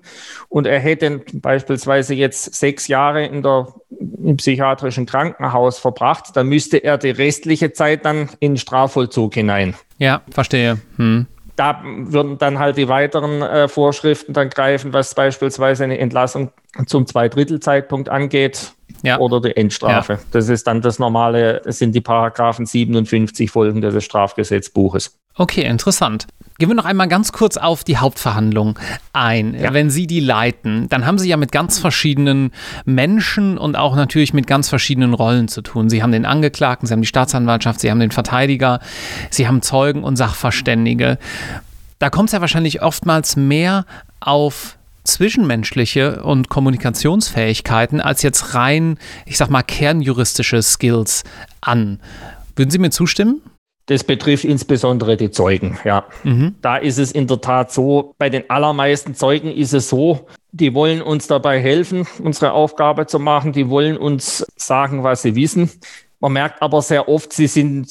und 0.48 0.66
er 0.66 0.80
hätte 0.80 1.20
beispielsweise 1.34 2.14
jetzt 2.14 2.54
sechs 2.54 2.88
Jahre 2.88 3.24
in 3.24 3.42
der, 3.42 3.68
im 3.90 4.36
psychiatrischen 4.36 5.06
Krankenhaus 5.06 5.78
verbracht, 5.78 6.34
dann 6.34 6.46
müsste 6.46 6.78
er 6.78 6.98
die 6.98 7.10
restliche 7.10 7.72
Zeit 7.72 8.04
dann 8.04 8.30
in 8.40 8.56
Strafvollzug 8.56 9.34
hinein. 9.34 9.74
Ja, 9.98 10.22
verstehe. 10.30 10.78
Hm. 10.96 11.26
Da 11.56 11.82
würden 11.84 12.38
dann 12.38 12.58
halt 12.58 12.78
die 12.78 12.88
weiteren 12.88 13.42
äh, 13.42 13.68
Vorschriften 13.68 14.32
dann 14.32 14.48
greifen, 14.48 14.92
was 14.94 15.14
beispielsweise 15.14 15.84
eine 15.84 15.98
Entlassung 15.98 16.52
zum 16.86 17.06
Zweidrittelzeitpunkt 17.06 18.08
angeht 18.08 18.72
ja. 19.02 19.18
oder 19.18 19.40
die 19.40 19.56
Endstrafe. 19.56 20.14
Ja. 20.14 20.18
Das 20.32 20.48
ist 20.48 20.66
dann 20.66 20.80
das 20.80 20.98
normale, 20.98 21.60
das 21.64 21.78
sind 21.78 21.94
die 21.94 22.00
Paragraphen 22.00 22.66
57 22.66 23.50
folgende 23.50 23.90
des 23.90 24.04
Strafgesetzbuches. 24.04 25.18
Okay, 25.36 25.62
interessant. 25.62 26.26
Gehen 26.60 26.68
wir 26.68 26.76
noch 26.76 26.84
einmal 26.84 27.08
ganz 27.08 27.32
kurz 27.32 27.56
auf 27.56 27.84
die 27.84 27.96
Hauptverhandlung 27.96 28.78
ein. 29.14 29.54
Ja. 29.54 29.72
Wenn 29.72 29.88
Sie 29.88 30.06
die 30.06 30.20
leiten, 30.20 30.90
dann 30.90 31.06
haben 31.06 31.16
Sie 31.16 31.26
ja 31.26 31.38
mit 31.38 31.52
ganz 31.52 31.78
verschiedenen 31.78 32.50
Menschen 32.84 33.56
und 33.56 33.76
auch 33.76 33.96
natürlich 33.96 34.34
mit 34.34 34.46
ganz 34.46 34.68
verschiedenen 34.68 35.14
Rollen 35.14 35.48
zu 35.48 35.62
tun. 35.62 35.88
Sie 35.88 36.02
haben 36.02 36.12
den 36.12 36.26
Angeklagten, 36.26 36.86
Sie 36.86 36.92
haben 36.92 37.00
die 37.00 37.06
Staatsanwaltschaft, 37.06 37.80
Sie 37.80 37.90
haben 37.90 37.98
den 37.98 38.10
Verteidiger, 38.10 38.80
Sie 39.30 39.48
haben 39.48 39.62
Zeugen 39.62 40.04
und 40.04 40.16
Sachverständige. 40.16 41.16
Da 41.98 42.10
kommt 42.10 42.28
es 42.28 42.34
ja 42.34 42.42
wahrscheinlich 42.42 42.82
oftmals 42.82 43.36
mehr 43.36 43.86
auf 44.20 44.76
zwischenmenschliche 45.04 46.22
und 46.22 46.50
Kommunikationsfähigkeiten 46.50 48.02
als 48.02 48.20
jetzt 48.20 48.54
rein, 48.54 48.98
ich 49.24 49.38
sag 49.38 49.48
mal, 49.48 49.62
kernjuristische 49.62 50.60
Skills 50.60 51.24
an. 51.62 52.00
Würden 52.54 52.70
Sie 52.70 52.78
mir 52.78 52.90
zustimmen? 52.90 53.40
Das 53.90 54.04
betrifft 54.04 54.44
insbesondere 54.44 55.16
die 55.16 55.32
Zeugen. 55.32 55.76
Ja, 55.82 56.04
mhm. 56.22 56.54
da 56.62 56.76
ist 56.76 56.98
es 56.98 57.10
in 57.10 57.26
der 57.26 57.40
Tat 57.40 57.72
so. 57.72 58.14
Bei 58.18 58.30
den 58.30 58.48
allermeisten 58.48 59.16
Zeugen 59.16 59.50
ist 59.50 59.72
es 59.72 59.88
so, 59.88 60.28
die 60.52 60.74
wollen 60.74 61.02
uns 61.02 61.26
dabei 61.26 61.58
helfen, 61.58 62.06
unsere 62.22 62.52
Aufgabe 62.52 63.06
zu 63.06 63.18
machen. 63.18 63.50
Die 63.50 63.68
wollen 63.68 63.96
uns 63.96 64.46
sagen, 64.54 65.02
was 65.02 65.22
sie 65.22 65.34
wissen. 65.34 65.72
Man 66.20 66.34
merkt 66.34 66.62
aber 66.62 66.82
sehr 66.82 67.08
oft, 67.08 67.32
sie 67.32 67.48
sind 67.48 67.88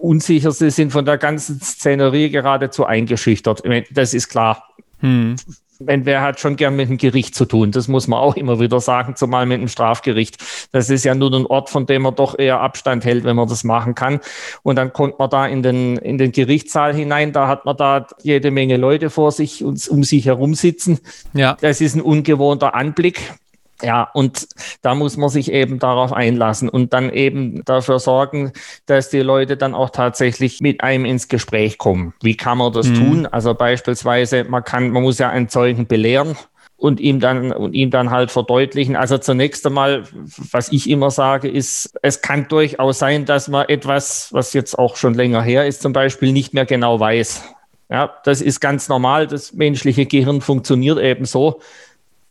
unsicher, 0.00 0.52
sie 0.52 0.70
sind 0.70 0.90
von 0.90 1.04
der 1.04 1.18
ganzen 1.18 1.60
Szenerie 1.60 2.30
geradezu 2.30 2.86
eingeschüchtert. 2.86 3.62
Das 3.90 4.14
ist 4.14 4.30
klar. 4.30 4.66
Hm 5.00 5.36
wenn 5.78 6.06
wer 6.06 6.22
hat 6.22 6.40
schon 6.40 6.56
gern 6.56 6.76
mit 6.76 6.88
dem 6.88 6.98
Gericht 6.98 7.34
zu 7.34 7.44
tun. 7.44 7.70
Das 7.70 7.88
muss 7.88 8.08
man 8.08 8.18
auch 8.18 8.36
immer 8.36 8.60
wieder 8.60 8.80
sagen, 8.80 9.16
zumal 9.16 9.46
mit 9.46 9.60
dem 9.60 9.68
Strafgericht. 9.68 10.38
Das 10.72 10.90
ist 10.90 11.04
ja 11.04 11.14
nur 11.14 11.32
ein 11.32 11.46
Ort, 11.46 11.70
von 11.70 11.86
dem 11.86 12.02
man 12.02 12.14
doch 12.14 12.38
eher 12.38 12.60
Abstand 12.60 13.04
hält, 13.04 13.24
wenn 13.24 13.36
man 13.36 13.48
das 13.48 13.64
machen 13.64 13.94
kann. 13.94 14.20
Und 14.62 14.76
dann 14.76 14.92
kommt 14.92 15.18
man 15.18 15.30
da 15.30 15.46
in 15.46 15.62
den, 15.62 15.96
in 15.96 16.18
den 16.18 16.32
Gerichtssaal 16.32 16.94
hinein, 16.94 17.32
da 17.32 17.48
hat 17.48 17.64
man 17.64 17.76
da 17.76 18.06
jede 18.22 18.50
Menge 18.50 18.76
Leute 18.76 19.10
vor 19.10 19.32
sich 19.32 19.64
und 19.64 19.86
um 19.88 20.04
sich 20.04 20.26
herum 20.26 20.54
sitzen. 20.54 21.00
Ja. 21.32 21.56
Das 21.60 21.80
ist 21.80 21.94
ein 21.94 22.02
ungewohnter 22.02 22.74
Anblick. 22.74 23.34
Ja, 23.82 24.08
und 24.14 24.48
da 24.82 24.94
muss 24.94 25.16
man 25.16 25.28
sich 25.28 25.52
eben 25.52 25.78
darauf 25.78 26.12
einlassen 26.12 26.68
und 26.68 26.92
dann 26.92 27.10
eben 27.10 27.62
dafür 27.64 27.98
sorgen, 27.98 28.52
dass 28.86 29.10
die 29.10 29.20
Leute 29.20 29.56
dann 29.56 29.74
auch 29.74 29.90
tatsächlich 29.90 30.60
mit 30.60 30.82
einem 30.82 31.04
ins 31.04 31.28
Gespräch 31.28 31.76
kommen. 31.76 32.14
Wie 32.22 32.36
kann 32.36 32.58
man 32.58 32.72
das 32.72 32.88
mhm. 32.88 32.94
tun? 32.94 33.26
Also 33.26 33.54
beispielsweise, 33.54 34.44
man 34.44 34.64
kann, 34.64 34.90
man 34.90 35.02
muss 35.02 35.18
ja 35.18 35.28
einen 35.28 35.48
Zeugen 35.48 35.86
belehren 35.86 36.36
und 36.78 37.00
ihm 37.00 37.20
dann 37.20 37.52
und 37.52 37.74
ihm 37.74 37.90
dann 37.90 38.10
halt 38.10 38.30
verdeutlichen. 38.30 38.96
Also 38.96 39.18
zunächst 39.18 39.66
einmal, 39.66 40.04
was 40.52 40.72
ich 40.72 40.88
immer 40.88 41.10
sage, 41.10 41.48
ist, 41.48 41.94
es 42.02 42.22
kann 42.22 42.48
durchaus 42.48 42.98
sein, 42.98 43.24
dass 43.24 43.48
man 43.48 43.68
etwas, 43.68 44.28
was 44.32 44.52
jetzt 44.52 44.78
auch 44.78 44.96
schon 44.96 45.14
länger 45.14 45.42
her 45.42 45.66
ist, 45.66 45.82
zum 45.82 45.92
Beispiel 45.92 46.32
nicht 46.32 46.54
mehr 46.54 46.66
genau 46.66 47.00
weiß. 47.00 47.42
Ja, 47.88 48.16
das 48.24 48.40
ist 48.40 48.60
ganz 48.60 48.88
normal. 48.88 49.26
Das 49.26 49.52
menschliche 49.52 50.06
Gehirn 50.06 50.40
funktioniert 50.40 50.98
eben 50.98 51.24
so. 51.24 51.60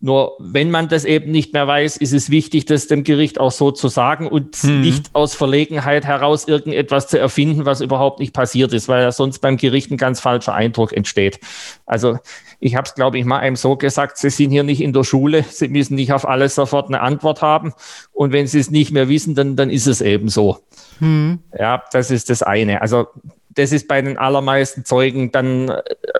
Nur 0.05 0.35
wenn 0.37 0.69
man 0.69 0.87
das 0.87 1.03
eben 1.03 1.31
nicht 1.31 1.53
mehr 1.53 1.65
weiß, 1.65 1.97
ist 1.97 2.13
es 2.13 2.29
wichtig, 2.29 2.65
das 2.65 2.85
dem 2.85 3.03
Gericht 3.03 3.39
auch 3.39 3.51
so 3.51 3.71
zu 3.71 3.87
sagen 3.87 4.27
und 4.27 4.63
mhm. 4.63 4.81
nicht 4.81 5.09
aus 5.13 5.33
Verlegenheit 5.33 6.05
heraus 6.05 6.47
irgendetwas 6.47 7.07
zu 7.07 7.17
erfinden, 7.17 7.65
was 7.65 7.81
überhaupt 7.81 8.19
nicht 8.19 8.31
passiert 8.31 8.71
ist, 8.71 8.87
weil 8.87 9.01
ja 9.01 9.11
sonst 9.11 9.39
beim 9.39 9.57
Gericht 9.57 9.89
ein 9.89 9.97
ganz 9.97 10.19
falscher 10.19 10.53
Eindruck 10.53 10.93
entsteht. 10.93 11.39
Also 11.87 12.19
ich 12.59 12.75
habe 12.75 12.87
es, 12.87 12.93
glaube 12.93 13.17
ich, 13.17 13.25
mal 13.25 13.39
einem 13.39 13.55
so 13.55 13.77
gesagt, 13.77 14.19
Sie 14.19 14.29
sind 14.29 14.51
hier 14.51 14.61
nicht 14.61 14.79
in 14.79 14.93
der 14.93 15.03
Schule, 15.03 15.43
Sie 15.49 15.69
müssen 15.69 15.95
nicht 15.95 16.13
auf 16.13 16.27
alles 16.27 16.53
sofort 16.53 16.87
eine 16.89 17.01
Antwort 17.01 17.41
haben. 17.41 17.73
Und 18.13 18.31
wenn 18.31 18.45
Sie 18.45 18.59
es 18.59 18.69
nicht 18.69 18.91
mehr 18.91 19.09
wissen, 19.09 19.33
dann, 19.33 19.55
dann 19.55 19.71
ist 19.71 19.87
es 19.87 20.01
eben 20.01 20.29
so. 20.29 20.59
Mhm. 20.99 21.39
Ja, 21.57 21.81
das 21.91 22.11
ist 22.11 22.29
das 22.29 22.43
eine. 22.43 22.83
Also 22.83 23.07
das 23.49 23.71
ist 23.71 23.87
bei 23.87 24.03
den 24.03 24.19
allermeisten 24.19 24.85
Zeugen, 24.85 25.31
dann 25.31 25.71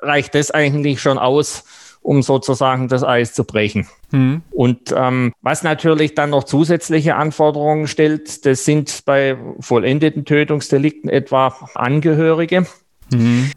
reicht 0.02 0.34
das 0.34 0.50
eigentlich 0.50 1.02
schon 1.02 1.19
aus 1.19 1.65
um 2.06 2.22
sozusagen 2.22 2.88
das 2.88 3.04
Eis 3.04 3.34
zu 3.34 3.44
brechen. 3.44 3.88
Mhm. 4.12 4.44
Und 4.52 4.94
ähm, 4.96 5.34
was 5.41 5.63
natürlich 5.63 6.13
dann 6.13 6.30
noch 6.30 6.44
zusätzliche 6.44 7.15
Anforderungen 7.15 7.88
stellt, 7.88 8.46
das 8.46 8.63
sind 8.63 9.04
bei 9.06 9.38
vollendeten 9.60 10.24
Tötungsdelikten 10.24 11.10
etwa 11.10 11.56
Angehörige. 11.74 12.68
Mhm. 13.12 13.52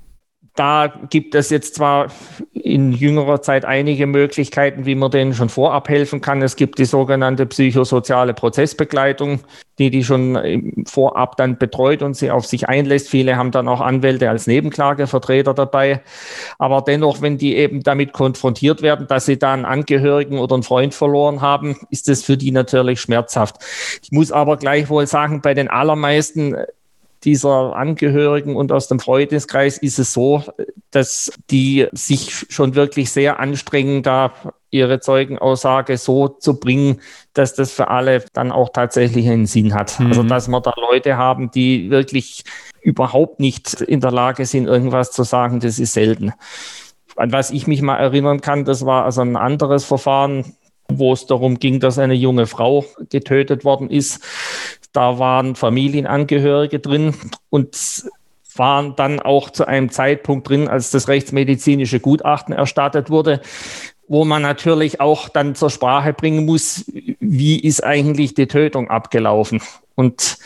Da 0.59 0.92
gibt 1.09 1.37
es 1.37 1.51
jetzt 1.51 1.77
zwar 1.77 2.09
in 2.53 2.90
jüngerer 2.92 3.40
Zeit 3.42 3.64
einige 3.64 4.09
Möglichkeiten, 4.09 4.87
wie 4.87 4.97
man 4.97 5.12
denen 5.12 5.33
schon 5.33 5.51
vorab 5.51 5.88
helfen 5.88 6.21
kann. 6.21 6.42
Es 6.42 6.57
gibt 6.57 6.81
die 6.81 6.85
sogenannte 6.85 7.47
psychosoziale 7.47 8.35
Prozessbegleitung, 8.35 9.38
die 9.79 9.90
die 9.90 10.03
schon 10.03 10.85
vorab 10.85 11.37
dann 11.37 11.59
betreut 11.59 12.03
und 12.03 12.14
sie 12.14 12.33
auf 12.33 12.44
sich 12.44 12.68
einlässt. 12.68 13.09
Viele 13.09 13.37
haben 13.37 13.53
dann 13.53 13.68
auch 13.68 13.81
Anwälte 13.81 14.29
als 14.29 14.49
Nebenklagevertreter 14.49 15.55
dabei. 15.55 16.03
Aber 16.59 16.83
dennoch, 16.83 17.23
wenn 17.23 17.38
die 17.38 17.55
eben 17.55 17.85
damit 17.85 18.12
konfrontiert 18.12 18.83
werden, 18.83 19.07
dass 19.07 19.27
sie 19.27 19.38
da 19.38 19.53
einen 19.53 19.64
Angehörigen 19.64 20.40
oder 20.40 20.55
einen 20.55 20.64
Freund 20.64 20.92
verloren 20.92 21.40
haben, 21.40 21.77
ist 21.90 22.09
es 22.09 22.25
für 22.25 22.37
die 22.37 22.51
natürlich 22.51 23.01
schmerzhaft. 23.01 23.59
Ich 24.03 24.11
muss 24.11 24.33
aber 24.33 24.57
gleichwohl 24.57 25.07
sagen, 25.07 25.40
bei 25.40 25.55
den 25.55 25.68
allermeisten 25.68 26.57
dieser 27.24 27.76
Angehörigen 27.76 28.57
und 28.57 28.72
aus 28.72 28.88
dem 28.88 29.00
Freundeskreis 29.00 29.78
ist 29.78 29.98
es 29.98 30.12
so, 30.12 30.42
dass 30.90 31.33
die 31.50 31.87
sich 31.92 32.46
schon 32.48 32.74
wirklich 32.74 33.11
sehr 33.11 33.40
anstrengen, 33.40 34.02
da 34.02 34.33
ihre 34.70 35.00
Zeugenaussage 35.00 35.96
so 35.96 36.28
zu 36.28 36.61
bringen, 36.61 37.00
dass 37.33 37.54
das 37.54 37.72
für 37.72 37.88
alle 37.88 38.24
dann 38.33 38.52
auch 38.52 38.70
tatsächlich 38.70 39.28
einen 39.28 39.46
Sinn 39.46 39.74
hat. 39.74 39.98
Mhm. 39.98 40.07
Also 40.09 40.22
dass 40.22 40.48
wir 40.48 40.61
da 40.61 40.74
Leute 40.76 41.16
haben, 41.16 41.50
die 41.50 41.90
wirklich 41.90 42.44
überhaupt 42.83 43.40
nicht 43.40 43.81
in 43.81 44.00
der 44.00 44.12
Lage 44.12 44.46
sind, 44.46 44.66
irgendwas 44.66 45.11
zu 45.11 45.22
sagen, 45.22 45.61
das 45.61 45.78
ist 45.78 45.94
selten. 45.94 46.33
An 47.16 47.33
was 47.33 47.50
ich 47.50 47.66
mich 47.66 47.83
mal 47.83 47.96
erinnern 47.96 48.40
kann, 48.40 48.64
das 48.64 48.87
war 48.87 49.04
also 49.04 49.22
ein 49.22 49.37
anderes 49.37 49.85
Verfahren, 49.85 50.54
wo 50.90 51.12
es 51.12 51.26
darum 51.26 51.59
ging, 51.59 51.81
dass 51.81 51.98
eine 51.98 52.14
junge 52.14 52.46
Frau 52.46 52.85
getötet 53.11 53.64
worden 53.64 53.90
ist. 53.90 54.22
Da 54.92 55.18
waren 55.18 55.55
Familienangehörige 55.55 56.79
drin 56.79 57.14
und 57.51 57.77
waren 58.57 58.96
dann 58.96 59.20
auch 59.20 59.51
zu 59.51 59.66
einem 59.66 59.90
Zeitpunkt 59.90 60.48
drin, 60.48 60.68
als 60.68 60.90
das 60.90 61.09
rechtsmedizinische 61.09 62.01
Gutachten 62.01 62.55
erstattet 62.55 63.11
wurde, 63.11 63.40
wo 64.09 64.24
man 64.24 64.42
natürlich 64.42 65.01
auch 65.01 65.29
dann 65.29 65.55
zur 65.55 65.70
Sprache 65.70 66.12
bringen 66.12 66.46
muss, 66.46 66.85
wie 67.20 67.61
ist 67.61 67.85
eigentlich 67.85 68.35
die 68.35 68.48
Tötung 68.48 68.90
abgelaufen. 68.90 69.61
Und 69.94 70.38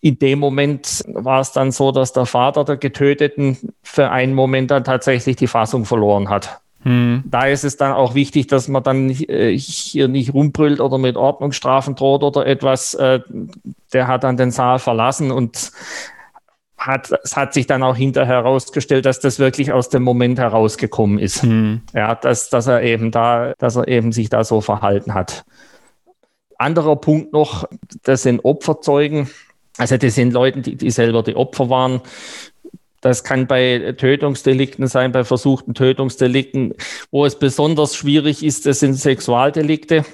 in 0.00 0.18
dem 0.18 0.38
Moment 0.38 1.02
war 1.08 1.40
es 1.40 1.52
dann 1.52 1.72
so, 1.72 1.90
dass 1.90 2.12
der 2.12 2.26
Vater 2.26 2.64
der 2.64 2.76
Getöteten 2.76 3.72
für 3.82 4.10
einen 4.10 4.34
Moment 4.34 4.70
dann 4.70 4.84
tatsächlich 4.84 5.36
die 5.36 5.46
Fassung 5.46 5.84
verloren 5.84 6.28
hat. 6.28 6.60
Hm. 6.82 7.24
Da 7.26 7.46
ist 7.46 7.64
es 7.64 7.76
dann 7.76 7.92
auch 7.92 8.14
wichtig, 8.14 8.46
dass 8.46 8.68
man 8.68 8.82
dann 8.82 9.10
äh, 9.10 9.56
hier 9.58 10.08
nicht 10.08 10.34
rumbrüllt 10.34 10.80
oder 10.80 10.98
mit 10.98 11.16
Ordnungsstrafen 11.16 11.94
droht 11.94 12.22
oder 12.22 12.46
etwas. 12.46 12.94
Äh, 12.94 13.20
der 13.92 14.06
hat 14.06 14.24
dann 14.24 14.36
den 14.36 14.50
Saal 14.50 14.78
verlassen 14.78 15.30
und 15.30 15.72
hat, 16.76 17.12
es 17.24 17.36
hat 17.36 17.54
sich 17.54 17.66
dann 17.66 17.82
auch 17.82 17.96
hinterher 17.96 18.36
herausgestellt, 18.36 19.06
dass 19.06 19.20
das 19.20 19.38
wirklich 19.38 19.72
aus 19.72 19.88
dem 19.88 20.02
Moment 20.02 20.38
herausgekommen 20.38 21.18
ist. 21.18 21.42
Hm. 21.42 21.80
Ja, 21.94 22.14
dass, 22.14 22.50
dass 22.50 22.66
er 22.66 22.82
eben 22.82 23.10
da, 23.10 23.54
dass 23.58 23.76
er 23.76 23.88
eben 23.88 24.12
sich 24.12 24.28
da 24.28 24.44
so 24.44 24.60
verhalten 24.60 25.14
hat. 25.14 25.44
Anderer 26.58 26.96
Punkt 26.96 27.32
noch, 27.32 27.68
das 28.02 28.22
sind 28.22 28.44
Opferzeugen. 28.44 29.28
Also 29.78 29.96
das 29.96 30.14
sind 30.14 30.32
Leute, 30.32 30.62
die, 30.62 30.76
die 30.76 30.90
selber 30.90 31.22
die 31.22 31.36
Opfer 31.36 31.68
waren. 31.68 32.00
Das 33.06 33.22
kann 33.22 33.46
bei 33.46 33.94
Tötungsdelikten 33.96 34.88
sein, 34.88 35.12
bei 35.12 35.22
versuchten 35.22 35.74
Tötungsdelikten. 35.74 36.74
Wo 37.12 37.24
es 37.24 37.38
besonders 37.38 37.94
schwierig 37.94 38.44
ist, 38.44 38.66
das 38.66 38.80
sind 38.80 38.94
Sexualdelikte. 38.94 40.04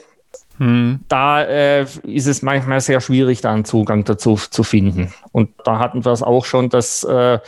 Hm. 0.59 1.00
Da 1.09 1.42
äh, 1.42 1.87
ist 2.02 2.26
es 2.26 2.42
manchmal 2.42 2.83
sehr 2.83 3.00
schwierig, 3.00 3.40
da 3.40 3.55
einen 3.55 3.64
Zugang 3.64 4.05
dazu 4.05 4.37
zu 4.37 4.62
finden. 4.62 5.11
Und 5.33 5.48
da 5.64 5.78
hatten 5.78 6.05
wir 6.05 6.12
es 6.12 6.22
auch 6.22 6.44
schon, 6.44 6.68
dass 6.68 7.02
äh, 7.02 7.38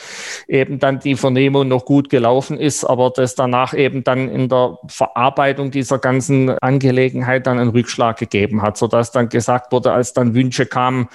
eben 0.49 0.79
dann 0.79 1.01
die 1.01 1.15
Vernehmung 1.15 1.69
noch 1.69 1.85
gut 1.85 2.09
gelaufen 2.09 2.59
ist, 2.59 2.85
aber 2.85 3.11
dass 3.11 3.35
danach 3.35 3.75
eben 3.75 4.03
dann 4.03 4.31
in 4.31 4.49
der 4.49 4.79
Verarbeitung 4.87 5.71
dieser 5.71 5.99
ganzen 5.99 6.59
Angelegenheit 6.61 7.47
dann 7.47 7.59
einen 7.59 7.71
Rückschlag 7.71 8.19
gegeben 8.19 8.63
hat, 8.63 8.79
sodass 8.79 9.13
dann 9.13 9.29
gesagt 9.29 9.73
wurde, 9.73 9.93
als 9.93 10.15
dann 10.15 10.35
Wünsche 10.35 10.65
kamen, 10.65 11.09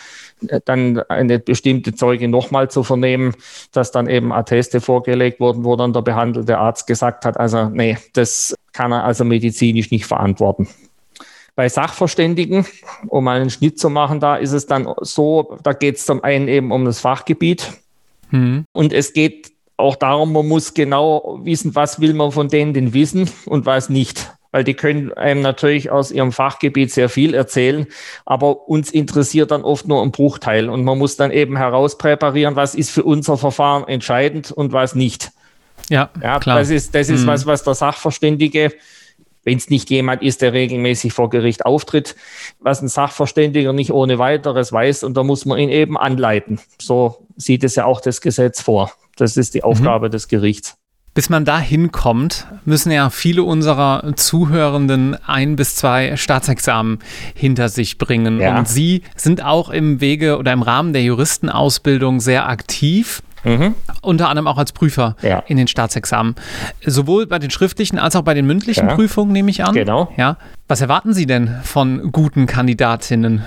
dann 0.65 0.99
eine 1.09 1.39
bestimmte 1.39 1.93
Zeuge 1.93 2.27
nochmal 2.27 2.69
zu 2.69 2.83
vernehmen, 2.83 3.33
dass 3.71 3.91
dann 3.91 4.07
eben 4.07 4.31
Atteste 4.31 4.81
vorgelegt 4.81 5.39
wurden, 5.39 5.63
wo 5.63 5.75
dann 5.75 5.93
der 5.93 6.01
behandelte 6.01 6.57
Arzt 6.57 6.87
gesagt 6.87 7.25
hat, 7.25 7.37
also 7.37 7.69
nee, 7.69 7.97
das 8.13 8.55
kann 8.73 8.91
er 8.91 9.03
also 9.03 9.23
medizinisch 9.23 9.91
nicht 9.91 10.05
verantworten. 10.05 10.67
Bei 11.55 11.67
Sachverständigen, 11.67 12.65
um 13.07 13.27
einen 13.27 13.49
Schnitt 13.49 13.79
zu 13.79 13.89
machen, 13.89 14.19
da 14.19 14.37
ist 14.37 14.53
es 14.53 14.65
dann 14.65 14.87
so, 15.01 15.57
da 15.63 15.73
geht 15.73 15.97
es 15.97 16.05
zum 16.05 16.23
einen 16.23 16.47
eben 16.47 16.71
um 16.71 16.85
das 16.85 16.99
Fachgebiet 16.99 17.73
mhm. 18.31 18.65
und 18.71 18.93
es 18.93 19.13
geht 19.13 19.51
auch 19.75 19.95
darum, 19.95 20.33
man 20.33 20.47
muss 20.47 20.73
genau 20.73 21.39
wissen, 21.43 21.73
was 21.75 21.99
will 21.99 22.13
man 22.13 22.31
von 22.31 22.49
denen 22.49 22.73
denn 22.73 22.93
wissen 22.93 23.29
und 23.45 23.65
was 23.65 23.89
nicht. 23.89 24.31
Weil 24.51 24.63
die 24.63 24.73
können 24.73 25.13
einem 25.13 25.41
natürlich 25.41 25.91
aus 25.91 26.11
ihrem 26.11 26.31
Fachgebiet 26.31 26.91
sehr 26.91 27.09
viel 27.09 27.33
erzählen, 27.33 27.85
aber 28.25 28.67
uns 28.67 28.89
interessiert 28.89 29.51
dann 29.51 29.63
oft 29.63 29.87
nur 29.87 30.01
ein 30.01 30.11
Bruchteil. 30.11 30.69
Und 30.69 30.83
man 30.83 30.97
muss 30.97 31.17
dann 31.17 31.31
eben 31.31 31.57
herauspräparieren, 31.57 32.55
was 32.55 32.73
ist 32.73 32.89
für 32.89 33.03
unser 33.03 33.37
Verfahren 33.37 33.87
entscheidend 33.87 34.51
und 34.51 34.73
was 34.73 34.95
nicht. 34.95 35.31
Ja, 35.89 36.09
ja 36.21 36.39
klar. 36.39 36.57
Das 36.57 36.69
ist, 36.69 36.95
das 36.95 37.09
ist 37.09 37.23
mhm. 37.23 37.27
was, 37.27 37.45
was 37.45 37.63
der 37.63 37.75
Sachverständige 37.75 38.71
wenn 39.43 39.57
es 39.57 39.69
nicht 39.69 39.89
jemand 39.89 40.21
ist, 40.21 40.41
der 40.41 40.53
regelmäßig 40.53 41.13
vor 41.13 41.29
Gericht 41.29 41.65
auftritt, 41.65 42.15
was 42.59 42.81
ein 42.81 42.87
Sachverständiger 42.87 43.73
nicht 43.73 43.91
ohne 43.91 44.19
weiteres 44.19 44.71
weiß 44.71 45.03
und 45.03 45.15
da 45.15 45.23
muss 45.23 45.45
man 45.45 45.59
ihn 45.59 45.69
eben 45.69 45.97
anleiten. 45.97 46.59
So 46.79 47.25
sieht 47.37 47.63
es 47.63 47.75
ja 47.75 47.85
auch 47.85 48.01
das 48.01 48.21
Gesetz 48.21 48.61
vor. 48.61 48.91
Das 49.15 49.37
ist 49.37 49.53
die 49.53 49.59
mhm. 49.59 49.65
Aufgabe 49.65 50.07
mhm. 50.07 50.11
des 50.11 50.27
Gerichts. 50.27 50.78
Bis 51.19 51.29
man 51.29 51.43
da 51.43 51.59
hinkommt, 51.59 52.47
müssen 52.63 52.93
ja 52.93 53.09
viele 53.09 53.43
unserer 53.43 54.15
Zuhörenden 54.15 55.17
ein 55.27 55.57
bis 55.57 55.75
zwei 55.75 56.15
Staatsexamen 56.15 56.99
hinter 57.33 57.67
sich 57.67 57.97
bringen. 57.97 58.39
Ja. 58.39 58.57
Und 58.57 58.69
Sie 58.69 59.03
sind 59.17 59.43
auch 59.43 59.69
im 59.69 59.99
Wege 59.99 60.37
oder 60.37 60.53
im 60.53 60.61
Rahmen 60.61 60.93
der 60.93 61.03
Juristenausbildung 61.03 62.21
sehr 62.21 62.47
aktiv. 62.47 63.21
Mhm. 63.43 63.75
Unter 64.01 64.29
anderem 64.29 64.47
auch 64.47 64.57
als 64.57 64.71
Prüfer 64.71 65.17
ja. 65.21 65.39
in 65.39 65.57
den 65.57 65.67
Staatsexamen. 65.67 66.35
Sowohl 66.85 67.27
bei 67.27 67.37
den 67.37 67.49
schriftlichen 67.49 67.99
als 67.99 68.15
auch 68.15 68.21
bei 68.21 68.33
den 68.33 68.47
mündlichen 68.47 68.87
ja. 68.87 68.95
Prüfungen, 68.95 69.33
nehme 69.33 69.51
ich 69.51 69.65
an. 69.65 69.73
Genau. 69.73 70.13
Ja. 70.15 70.37
Was 70.69 70.79
erwarten 70.79 71.13
Sie 71.13 71.25
denn 71.25 71.53
von 71.63 72.13
guten 72.13 72.45
Kandidatinnen? 72.45 73.43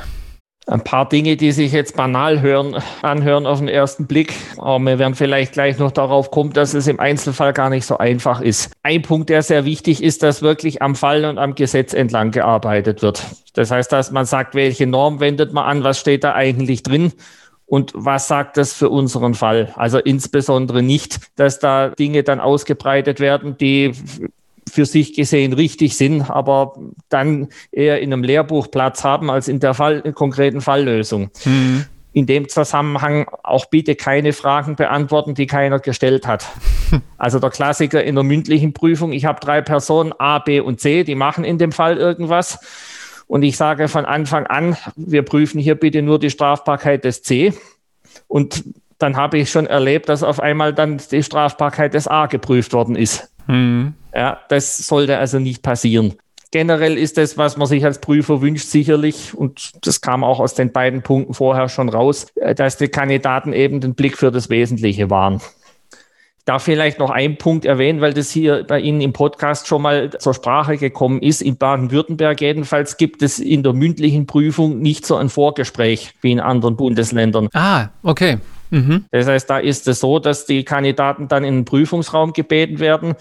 Ein 0.66 0.84
paar 0.84 1.08
Dinge, 1.08 1.36
die 1.36 1.50
sich 1.50 1.72
jetzt 1.72 1.96
banal 1.96 2.40
hören, 2.40 2.76
anhören 3.02 3.46
auf 3.46 3.58
den 3.58 3.66
ersten 3.66 4.06
Blick, 4.06 4.32
aber 4.58 4.78
wir 4.84 4.98
werden 5.00 5.16
vielleicht 5.16 5.52
gleich 5.54 5.78
noch 5.78 5.90
darauf 5.90 6.30
kommen, 6.30 6.52
dass 6.52 6.72
es 6.72 6.86
im 6.86 7.00
Einzelfall 7.00 7.52
gar 7.52 7.68
nicht 7.68 7.84
so 7.84 7.98
einfach 7.98 8.40
ist. 8.40 8.70
Ein 8.84 9.02
Punkt, 9.02 9.28
der 9.28 9.42
sehr 9.42 9.64
wichtig 9.64 10.02
ist, 10.02 10.22
dass 10.22 10.40
wirklich 10.40 10.80
am 10.80 10.94
Fall 10.94 11.24
und 11.24 11.38
am 11.38 11.56
Gesetz 11.56 11.94
entlang 11.94 12.30
gearbeitet 12.30 13.02
wird. 13.02 13.24
Das 13.54 13.72
heißt, 13.72 13.90
dass 13.90 14.12
man 14.12 14.24
sagt, 14.24 14.54
welche 14.54 14.86
Norm 14.86 15.18
wendet 15.18 15.52
man 15.52 15.64
an, 15.64 15.84
was 15.84 15.98
steht 15.98 16.22
da 16.22 16.34
eigentlich 16.34 16.84
drin 16.84 17.12
und 17.66 17.90
was 17.96 18.28
sagt 18.28 18.56
das 18.56 18.72
für 18.72 18.88
unseren 18.88 19.34
Fall? 19.34 19.72
Also 19.74 19.98
insbesondere 19.98 20.82
nicht, 20.82 21.18
dass 21.34 21.58
da 21.58 21.88
Dinge 21.88 22.22
dann 22.22 22.38
ausgebreitet 22.38 23.18
werden, 23.18 23.56
die 23.58 23.92
für 24.70 24.86
sich 24.86 25.14
gesehen 25.14 25.52
richtig 25.52 25.96
sind, 25.96 26.30
aber 26.30 26.78
dann 27.08 27.48
eher 27.70 28.00
in 28.00 28.12
einem 28.12 28.22
Lehrbuch 28.22 28.70
Platz 28.70 29.04
haben 29.04 29.30
als 29.30 29.48
in 29.48 29.60
der 29.60 29.74
Fall, 29.74 30.02
konkreten 30.12 30.60
Falllösung. 30.60 31.30
Mhm. 31.44 31.84
In 32.14 32.26
dem 32.26 32.48
Zusammenhang 32.48 33.26
auch 33.42 33.66
bitte 33.66 33.94
keine 33.94 34.32
Fragen 34.32 34.76
beantworten, 34.76 35.34
die 35.34 35.46
keiner 35.46 35.78
gestellt 35.78 36.26
hat. 36.26 36.46
Also 37.16 37.38
der 37.38 37.48
Klassiker 37.48 38.04
in 38.04 38.16
der 38.16 38.24
mündlichen 38.24 38.74
Prüfung, 38.74 39.12
ich 39.12 39.24
habe 39.24 39.40
drei 39.40 39.62
Personen 39.62 40.12
A, 40.18 40.40
B 40.40 40.60
und 40.60 40.78
C, 40.78 41.04
die 41.04 41.14
machen 41.14 41.42
in 41.42 41.56
dem 41.56 41.72
Fall 41.72 41.96
irgendwas 41.96 42.58
und 43.32 43.42
ich 43.44 43.56
sage 43.56 43.88
von 43.88 44.04
Anfang 44.04 44.46
an, 44.46 44.76
wir 44.94 45.22
prüfen 45.22 45.58
hier 45.58 45.74
bitte 45.74 46.02
nur 46.02 46.18
die 46.18 46.28
Strafbarkeit 46.28 47.02
des 47.02 47.22
C. 47.22 47.54
Und 48.28 48.62
dann 48.98 49.16
habe 49.16 49.38
ich 49.38 49.50
schon 49.50 49.66
erlebt, 49.66 50.10
dass 50.10 50.22
auf 50.22 50.38
einmal 50.38 50.74
dann 50.74 51.00
die 51.10 51.22
Strafbarkeit 51.22 51.94
des 51.94 52.06
A 52.06 52.26
geprüft 52.26 52.74
worden 52.74 52.94
ist. 52.94 53.31
Mhm. 53.46 53.94
Ja, 54.14 54.38
das 54.48 54.78
sollte 54.78 55.18
also 55.18 55.38
nicht 55.38 55.62
passieren. 55.62 56.14
Generell 56.50 56.98
ist 56.98 57.16
das, 57.16 57.38
was 57.38 57.56
man 57.56 57.66
sich 57.66 57.82
als 57.84 57.98
Prüfer 57.98 58.42
wünscht, 58.42 58.66
sicherlich, 58.66 59.32
und 59.34 59.70
das 59.86 60.02
kam 60.02 60.22
auch 60.22 60.38
aus 60.38 60.52
den 60.52 60.70
beiden 60.70 61.02
Punkten 61.02 61.32
vorher 61.32 61.70
schon 61.70 61.88
raus, 61.88 62.26
äh, 62.34 62.54
dass 62.54 62.76
die 62.76 62.88
Kandidaten 62.88 63.54
eben 63.54 63.80
den 63.80 63.94
Blick 63.94 64.18
für 64.18 64.30
das 64.30 64.50
Wesentliche 64.50 65.08
waren 65.08 65.40
darf 66.44 66.64
vielleicht 66.64 66.98
noch 66.98 67.10
einen 67.10 67.38
Punkt 67.38 67.64
erwähnen, 67.64 68.00
weil 68.00 68.14
das 68.14 68.30
hier 68.30 68.64
bei 68.64 68.80
Ihnen 68.80 69.00
im 69.00 69.12
Podcast 69.12 69.68
schon 69.68 69.82
mal 69.82 70.10
zur 70.10 70.34
Sprache 70.34 70.76
gekommen 70.76 71.20
ist. 71.22 71.40
In 71.40 71.56
Baden-Württemberg 71.56 72.40
jedenfalls 72.40 72.96
gibt 72.96 73.22
es 73.22 73.38
in 73.38 73.62
der 73.62 73.72
mündlichen 73.72 74.26
Prüfung 74.26 74.80
nicht 74.80 75.06
so 75.06 75.16
ein 75.16 75.28
Vorgespräch 75.28 76.14
wie 76.20 76.32
in 76.32 76.40
anderen 76.40 76.76
Bundesländern. 76.76 77.48
Ah, 77.54 77.88
okay. 78.02 78.38
Mhm. 78.72 79.04
Das 79.10 79.26
heißt, 79.26 79.50
da 79.50 79.58
ist 79.58 79.86
es 79.86 80.00
so, 80.00 80.18
dass 80.18 80.46
die 80.46 80.64
Kandidaten 80.64 81.28
dann 81.28 81.44
in 81.44 81.56
den 81.56 81.64
Prüfungsraum 81.66 82.32
gebeten 82.32 82.80
werden. 82.80 83.14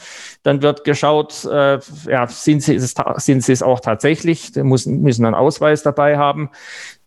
Dann 0.43 0.61
wird 0.61 0.85
geschaut, 0.85 1.43
äh, 1.43 1.77
ja, 2.07 2.27
sind 2.27 2.63
sie, 2.63 2.75
es, 2.75 2.95
sind 3.17 3.43
sie 3.43 3.51
es 3.51 3.61
auch 3.61 3.81
tatsächlich? 3.81 4.55
Müssen, 4.55 5.01
müssen 5.01 5.25
einen 5.25 5.35
Ausweis 5.35 5.83
dabei 5.83 6.17
haben. 6.17 6.49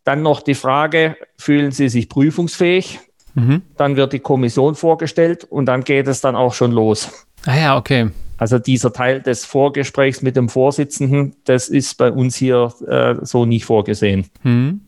Dann 0.05 0.21
noch 0.21 0.43
die 0.43 0.55
Frage, 0.55 1.17
fühlen 1.39 1.73
sie 1.73 1.89
sich 1.89 2.11
prüfungsfähig? 2.11 3.01
Mhm. 3.33 3.63
Dann 3.79 3.97
wird 3.97 4.13
die 4.13 4.21
Kommission 4.21 4.75
vorgestellt 4.75 5.45
und 5.45 5.65
dann 5.65 5.83
geht 5.83 6.07
es 6.07 6.21
dann 6.21 6.37
auch 6.37 6.53
schon 6.53 6.71
los. 6.71 7.27
Ah 7.47 7.57
ja, 7.57 7.77
okay. 7.79 8.11
Also 8.37 8.59
dieser 8.59 8.93
Teil 8.93 9.23
des 9.23 9.47
Vorgesprächs 9.47 10.21
mit 10.21 10.37
dem 10.37 10.51
Vorsitzenden, 10.51 11.35
das 11.45 11.69
ist 11.71 11.97
bei 11.97 12.13
uns 12.13 12.37
hier 12.37 12.75
äh, 12.87 13.15
so 13.25 13.47
nicht 13.47 13.65
vorgesehen. 13.65 14.27
Mhm. 14.43 14.83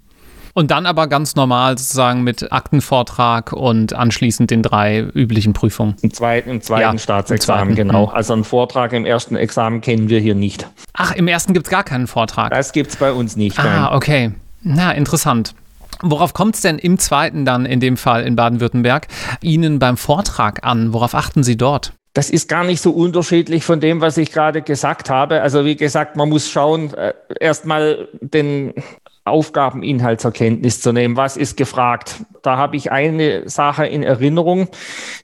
Und 0.56 0.70
dann 0.70 0.86
aber 0.86 1.06
ganz 1.06 1.36
normal 1.36 1.76
sozusagen 1.76 2.22
mit 2.24 2.50
Aktenvortrag 2.50 3.52
und 3.52 3.92
anschließend 3.92 4.50
den 4.50 4.62
drei 4.62 5.00
üblichen 5.00 5.52
Prüfungen. 5.52 5.96
Im 6.00 6.14
zweiten, 6.14 6.48
im 6.48 6.62
zweiten 6.62 6.96
ja, 6.96 6.98
Staatsexamen, 6.98 7.68
im 7.68 7.74
zweiten. 7.74 7.88
genau. 7.88 8.06
Mhm. 8.06 8.12
Also 8.14 8.32
einen 8.32 8.44
Vortrag 8.44 8.94
im 8.94 9.04
ersten 9.04 9.36
Examen 9.36 9.82
kennen 9.82 10.08
wir 10.08 10.18
hier 10.18 10.34
nicht. 10.34 10.66
Ach, 10.94 11.14
im 11.14 11.28
ersten 11.28 11.52
gibt 11.52 11.66
es 11.66 11.70
gar 11.70 11.84
keinen 11.84 12.06
Vortrag. 12.06 12.52
Das 12.52 12.72
gibt 12.72 12.88
es 12.88 12.96
bei 12.96 13.12
uns 13.12 13.36
nicht. 13.36 13.58
Ah, 13.58 13.64
nein. 13.64 13.96
okay. 13.96 14.32
Na, 14.62 14.92
interessant. 14.92 15.54
Worauf 16.00 16.32
kommt 16.32 16.54
es 16.54 16.62
denn 16.62 16.78
im 16.78 16.98
zweiten 16.98 17.44
dann, 17.44 17.66
in 17.66 17.80
dem 17.80 17.98
Fall 17.98 18.22
in 18.24 18.34
Baden-Württemberg, 18.34 19.08
Ihnen 19.42 19.78
beim 19.78 19.98
Vortrag 19.98 20.64
an? 20.64 20.94
Worauf 20.94 21.14
achten 21.14 21.42
Sie 21.42 21.58
dort? 21.58 21.92
Das 22.14 22.30
ist 22.30 22.48
gar 22.48 22.64
nicht 22.64 22.80
so 22.80 22.92
unterschiedlich 22.92 23.62
von 23.62 23.80
dem, 23.80 24.00
was 24.00 24.16
ich 24.16 24.32
gerade 24.32 24.62
gesagt 24.62 25.10
habe. 25.10 25.42
Also 25.42 25.66
wie 25.66 25.76
gesagt, 25.76 26.16
man 26.16 26.30
muss 26.30 26.48
schauen, 26.50 26.94
äh, 26.94 27.12
erstmal 27.40 28.08
den 28.22 28.72
Aufgabeninhalt 29.26 30.20
zur 30.20 30.32
Kenntnis 30.32 30.80
zu 30.80 30.92
nehmen. 30.92 31.16
Was 31.16 31.36
ist 31.36 31.56
gefragt? 31.56 32.24
Da 32.42 32.56
habe 32.56 32.76
ich 32.76 32.92
eine 32.92 33.48
Sache 33.48 33.86
in 33.86 34.02
Erinnerung. 34.02 34.68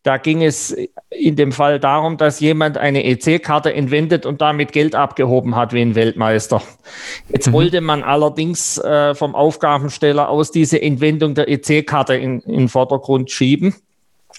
Da 0.03 0.17
ging 0.17 0.43
es 0.43 0.77
in 1.11 1.37
dem 1.37 1.53
Fall 1.53 1.79
darum, 1.79 2.17
dass 2.17 2.41
jemand 2.41 2.79
eine 2.79 3.05
EC-Karte 3.05 3.73
entwendet 3.73 4.27
und 4.27 4.41
damit 4.41 4.73
Geld 4.73 4.95
abgehoben 4.95 5.55
hat 5.55 5.73
wie 5.73 5.83
ein 5.83 5.95
Weltmeister. 5.95 6.63
Jetzt 7.29 7.49
mhm. 7.49 7.53
wollte 7.53 7.81
man 7.81 8.03
allerdings 8.03 8.79
äh, 8.79 9.15
vom 9.15 9.35
Aufgabensteller 9.35 10.29
aus 10.29 10.51
diese 10.51 10.83
Entwendung 10.83 11.35
der 11.35 11.49
EC-Karte 11.49 12.15
in, 12.15 12.41
in 12.41 12.59
den 12.59 12.69
Vordergrund 12.69 13.31
schieben 13.31 13.75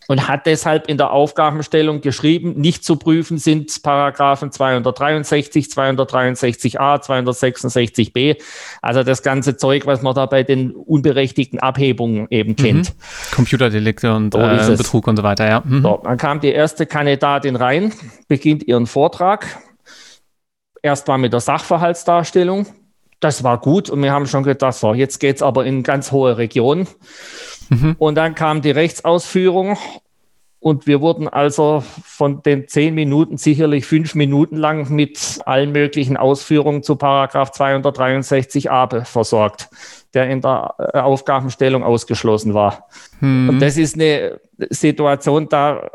und 0.07 0.27
hat 0.27 0.45
deshalb 0.45 0.87
in 0.87 0.97
der 0.97 1.11
Aufgabenstellung 1.11 2.01
geschrieben, 2.01 2.53
nicht 2.55 2.83
zu 2.83 2.97
prüfen 2.97 3.37
sind 3.37 3.81
Paragraphen 3.83 4.51
263, 4.51 5.67
263a, 5.67 7.03
266b, 7.03 8.37
also 8.81 9.03
das 9.03 9.23
ganze 9.23 9.57
Zeug, 9.57 9.85
was 9.85 10.01
man 10.01 10.13
da 10.13 10.25
bei 10.25 10.43
den 10.43 10.71
unberechtigten 10.71 11.59
Abhebungen 11.59 12.27
eben 12.29 12.51
mhm. 12.51 12.55
kennt. 12.55 12.89
Mhm. 12.89 13.35
Computerdelikte 13.35 14.13
und 14.13 14.33
so 14.33 14.39
äh, 14.39 14.75
Betrug 14.75 15.07
und 15.07 15.17
so 15.17 15.23
weiter, 15.23 15.47
ja. 15.47 15.61
Mhm. 15.63 15.81
So, 15.81 16.01
dann 16.03 16.17
kam 16.17 16.39
die 16.39 16.51
erste 16.51 16.85
Kandidatin 16.85 17.55
rein, 17.55 17.93
beginnt 18.27 18.63
ihren 18.63 18.87
Vortrag. 18.87 19.45
Erst 20.81 21.07
mal 21.07 21.17
mit 21.17 21.31
der 21.31 21.39
Sachverhaltsdarstellung. 21.39 22.65
Das 23.21 23.41
war 23.41 23.57
gut 23.57 23.89
und 23.89 24.03
wir 24.03 24.11
haben 24.11 24.27
schon 24.27 24.43
gedacht, 24.43 24.73
so, 24.73 24.93
jetzt 24.93 25.19
geht's 25.19 25.41
aber 25.41 25.65
in 25.65 25.83
ganz 25.83 26.11
hohe 26.11 26.37
Regionen. 26.37 26.87
Mhm. 27.73 27.95
Und 27.97 28.15
dann 28.15 28.35
kam 28.35 28.61
die 28.61 28.71
Rechtsausführung 28.71 29.77
und 30.63 30.87
wir 30.87 31.01
wurden 31.01 31.27
also 31.27 31.83
von 32.05 32.41
den 32.41 32.69
zehn 32.69 32.95
Minuten 32.95 33.37
sicherlich 33.37 33.85
fünf 33.85 34.15
Minuten 34.15 34.55
lang 34.55 34.89
mit 34.89 35.41
allen 35.45 35.73
möglichen 35.73 36.15
Ausführungen 36.15 36.83
zu 36.83 36.95
Paragraph 36.95 37.51
263a 37.51 39.03
versorgt, 39.03 39.69
der 40.13 40.29
in 40.29 40.39
der 40.39 40.73
äh, 40.77 40.99
Aufgabenstellung 40.99 41.83
ausgeschlossen 41.83 42.53
war. 42.53 42.87
Mhm. 43.19 43.49
Und 43.49 43.59
das 43.59 43.75
ist 43.75 43.95
eine 43.95 44.39
Situation, 44.69 45.49
da 45.49 45.89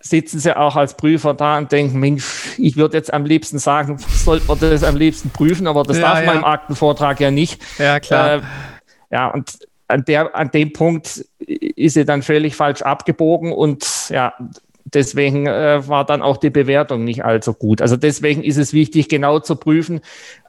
sitzen 0.00 0.40
sie 0.40 0.56
auch 0.56 0.74
als 0.74 0.96
Prüfer 0.96 1.32
da 1.32 1.56
und 1.58 1.70
denken, 1.70 2.00
Mensch, 2.00 2.58
ich 2.58 2.76
würde 2.76 2.96
jetzt 2.96 3.14
am 3.14 3.24
liebsten 3.24 3.60
sagen, 3.60 3.98
sollte 3.98 4.46
man 4.46 4.58
das 4.58 4.82
am 4.82 4.96
liebsten 4.96 5.30
prüfen, 5.30 5.68
aber 5.68 5.84
das 5.84 5.98
ja, 5.98 6.14
darf 6.14 6.26
man 6.26 6.38
im 6.38 6.44
Aktenvortrag 6.44 7.20
ja 7.20 7.30
nicht. 7.30 7.62
Ja, 7.78 8.00
klar. 8.00 8.34
Äh, 8.34 8.40
ja, 9.12 9.28
und 9.28 9.56
an, 9.88 10.04
der, 10.04 10.34
an 10.34 10.50
dem 10.50 10.72
Punkt 10.72 11.24
ist 11.38 11.94
sie 11.94 12.04
dann 12.04 12.22
völlig 12.22 12.56
falsch 12.56 12.82
abgebogen 12.82 13.52
und 13.52 14.08
ja, 14.10 14.34
deswegen 14.84 15.46
äh, 15.46 15.86
war 15.88 16.04
dann 16.04 16.22
auch 16.22 16.36
die 16.36 16.50
Bewertung 16.50 17.04
nicht 17.04 17.24
allzu 17.24 17.52
gut. 17.54 17.82
Also 17.82 17.96
deswegen 17.96 18.42
ist 18.42 18.56
es 18.56 18.72
wichtig, 18.72 19.08
genau 19.08 19.40
zu 19.40 19.56
prüfen, 19.56 20.00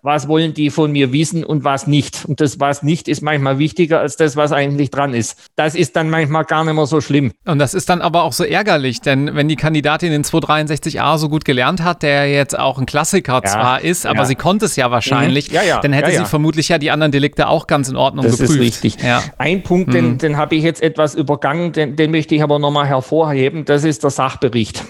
was 0.06 0.28
wollen 0.28 0.53
die 0.53 0.70
von 0.70 0.91
mir 0.91 1.12
wissen 1.12 1.43
und 1.43 1.64
was 1.64 1.88
nicht. 1.88 2.26
Und 2.26 2.39
das, 2.39 2.60
was 2.60 2.84
nicht, 2.84 3.08
ist 3.08 3.22
manchmal 3.22 3.60
wichtiger 3.60 3.99
als 3.99 4.16
das, 4.16 4.36
was 4.36 4.51
eigentlich 4.51 4.91
dran 4.91 5.14
ist. 5.14 5.38
Das 5.56 5.76
ist 5.76 5.95
dann 5.95 6.10
manchmal 6.10 6.45
gar 6.45 6.64
nicht 6.64 6.76
mehr 6.76 6.86
so 6.86 7.01
schlimm. 7.01 7.32
Und 7.45 7.60
das 7.60 7.74
ist 7.74 7.89
dann 7.89 8.01
aber 8.01 8.24
auch 8.24 8.34
so 8.34 8.43
ärgerlich, 8.43 9.01
denn 9.01 9.36
wenn 9.36 9.47
die 9.47 9.56
Kandidatin 9.56 10.12
in 10.12 10.24
263a 10.24 11.18
so 11.18 11.28
gut 11.28 11.43
gelernt 11.43 11.84
hat, 11.84 12.03
der 12.03 12.32
jetzt 12.32 12.58
auch 12.58 12.78
ein 12.78 12.86
Klassiker 12.86 13.41
ja, 13.43 13.43
zwar 13.43 13.82
ist, 13.82 14.06
aber 14.06 14.20
ja. 14.20 14.26
sie 14.26 14.36
konnte 14.36 14.66
es 14.66 14.76
ja 14.76 14.91
wahrscheinlich, 14.91 15.49
mhm. 15.49 15.58
ja, 15.68 15.80
dann 15.82 15.91
hätte 15.91 16.12
sie 16.12 16.26
vermutlich 16.26 16.70
ja 16.70 16.78
die 16.78 16.91
anderen 16.91 17.12
Delikte 17.12 17.47
auch 17.47 17.68
ganz 17.68 17.89
in 17.89 17.95
Ordnung 17.95 18.26
das 18.26 18.38
geprüft. 18.38 18.60
Das 18.60 18.66
ist 18.68 18.93
richtig. 18.93 18.97
Ein 19.38 19.64
Punkt, 19.64 19.93
den, 19.93 20.12
mhm. 20.12 20.18
den 20.20 20.38
habe 20.38 20.56
ich 20.56 20.64
jetzt 20.64 20.84
etwas 20.84 21.16
übergangen, 21.16 21.72
den, 21.72 21.95
den 21.95 22.12
möchte 22.12 22.36
ich 22.36 22.43
aber 22.43 22.60
nochmal 22.60 22.86
hervorheben, 22.86 23.66
das 23.66 23.84
ist 23.84 24.03
der 24.03 24.12
Sachbericht. 24.12 24.84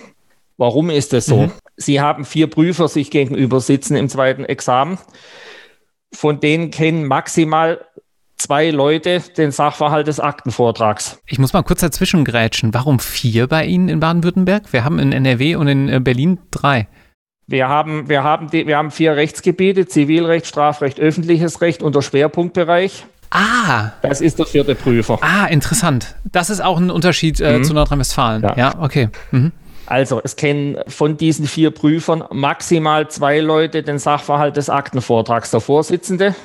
Warum 0.57 0.89
ist 0.89 1.13
das 1.13 1.25
so? 1.25 1.43
Mhm. 1.43 1.51
Sie 1.75 1.99
haben 1.99 2.25
vier 2.25 2.47
Prüfer 2.47 2.87
sich 2.87 3.11
gegenüber 3.11 3.59
sitzen 3.59 3.95
im 3.95 4.09
zweiten 4.09 4.45
Examen. 4.45 4.97
Von 6.13 6.39
denen 6.39 6.71
kennen 6.71 7.05
maximal 7.05 7.85
zwei 8.37 8.69
Leute 8.69 9.21
den 9.37 9.51
Sachverhalt 9.51 10.07
des 10.07 10.19
Aktenvortrags. 10.19 11.19
Ich 11.27 11.39
muss 11.39 11.53
mal 11.53 11.63
kurz 11.63 11.81
dazwischen 11.81 12.23
grätschen. 12.23 12.73
Warum 12.73 12.99
vier 12.99 13.47
bei 13.47 13.65
Ihnen 13.65 13.89
in 13.89 13.99
Baden-Württemberg? 13.99 14.71
Wir 14.71 14.83
haben 14.83 14.99
in 14.99 15.11
NRW 15.11 15.55
und 15.55 15.67
in 15.67 15.89
äh, 15.89 15.99
Berlin 15.99 16.39
drei. 16.51 16.87
Wir 17.47 17.67
haben, 17.69 18.09
wir, 18.09 18.23
haben 18.23 18.49
die, 18.49 18.65
wir 18.65 18.77
haben 18.77 18.91
vier 18.91 19.15
Rechtsgebiete, 19.15 19.85
Zivilrecht, 19.85 20.47
Strafrecht, 20.47 20.99
öffentliches 20.99 21.61
Recht 21.61 21.83
und 21.83 21.95
der 21.95 22.01
Schwerpunktbereich. 22.01 23.05
Ah. 23.29 23.91
Das 24.01 24.21
ist 24.21 24.39
der 24.39 24.45
vierte 24.45 24.75
Prüfer. 24.75 25.19
Ah, 25.21 25.45
interessant. 25.45 26.15
Das 26.23 26.49
ist 26.49 26.61
auch 26.61 26.77
ein 26.79 26.89
Unterschied 26.89 27.39
äh, 27.41 27.59
mhm. 27.59 27.63
zu 27.63 27.73
Nordrhein-Westfalen. 27.73 28.41
Ja. 28.41 28.55
ja, 28.55 28.79
okay. 28.79 29.09
Mhm. 29.31 29.51
Also 29.87 30.19
es 30.23 30.35
kennen 30.35 30.77
von 30.87 31.17
diesen 31.17 31.47
vier 31.47 31.71
Prüfern 31.71 32.23
maximal 32.31 33.07
zwei 33.09 33.39
Leute 33.39 33.83
den 33.83 33.99
Sachverhalt 33.99 34.57
des 34.57 34.69
Aktenvortrags. 34.69 35.51
Der 35.51 35.61
Vorsitzende, 35.61 36.35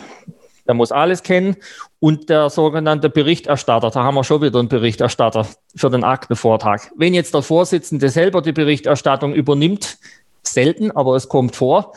der 0.66 0.74
muss 0.74 0.92
alles 0.92 1.22
kennen, 1.22 1.56
und 2.00 2.30
der 2.30 2.50
sogenannte 2.50 3.10
Berichterstatter. 3.10 3.90
Da 3.90 4.02
haben 4.02 4.14
wir 4.14 4.24
schon 4.24 4.42
wieder 4.42 4.58
einen 4.58 4.68
Berichterstatter 4.68 5.46
für 5.76 5.90
den 5.90 6.04
Aktenvortrag. 6.04 6.90
Wenn 6.96 7.14
jetzt 7.14 7.34
der 7.34 7.42
Vorsitzende 7.42 8.08
selber 8.08 8.42
die 8.42 8.52
Berichterstattung 8.52 9.34
übernimmt, 9.34 9.98
selten, 10.42 10.90
aber 10.90 11.16
es 11.16 11.28
kommt 11.28 11.56
vor, 11.56 11.92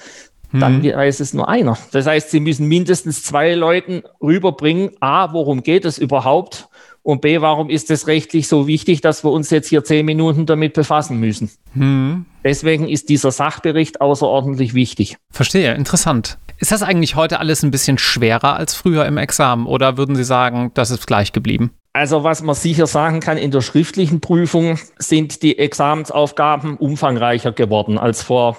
dann 0.51 0.83
hm. 0.83 0.93
weiß 0.93 1.19
es 1.19 1.33
nur 1.33 1.49
einer. 1.49 1.77
Das 1.91 2.05
heißt, 2.05 2.29
Sie 2.29 2.39
müssen 2.39 2.67
mindestens 2.67 3.23
zwei 3.23 3.55
Leuten 3.55 4.03
rüberbringen, 4.21 4.91
a, 4.99 5.33
worum 5.33 5.63
geht 5.63 5.83
es 5.83 5.97
überhaupt 5.97 6.67
und 7.03 7.21
B, 7.21 7.41
warum 7.41 7.69
ist 7.69 7.91
es 7.91 8.07
rechtlich 8.07 8.47
so 8.47 8.65
wichtig, 8.65 9.01
dass 9.01 9.23
wir 9.23 9.31
uns 9.31 9.49
jetzt 9.49 9.67
hier 9.67 9.83
zehn 9.83 10.05
Minuten 10.05 10.45
damit 10.45 10.73
befassen 10.73 11.19
müssen? 11.19 11.51
Hm. 11.73 12.25
Deswegen 12.43 12.87
ist 12.87 13.09
dieser 13.09 13.31
Sachbericht 13.31 14.01
außerordentlich 14.01 14.73
wichtig. 14.73 15.17
Verstehe, 15.29 15.73
interessant. 15.75 16.37
Ist 16.59 16.71
das 16.71 16.81
eigentlich 16.81 17.15
heute 17.15 17.39
alles 17.39 17.61
ein 17.61 17.71
bisschen 17.71 17.97
schwerer 17.97 18.55
als 18.55 18.73
früher 18.73 19.05
im 19.05 19.17
Examen 19.17 19.65
oder 19.67 19.97
würden 19.97 20.15
Sie 20.15 20.23
sagen, 20.23 20.71
das 20.75 20.91
ist 20.91 21.05
gleich 21.05 21.33
geblieben? 21.33 21.71
Also 21.91 22.23
was 22.23 22.41
man 22.41 22.55
sicher 22.55 22.87
sagen 22.87 23.19
kann, 23.19 23.37
in 23.37 23.51
der 23.51 23.61
schriftlichen 23.61 24.21
Prüfung 24.21 24.79
sind 24.97 25.43
die 25.43 25.59
Examensaufgaben 25.59 26.77
umfangreicher 26.77 27.51
geworden 27.51 27.97
als 27.97 28.23
vor 28.23 28.57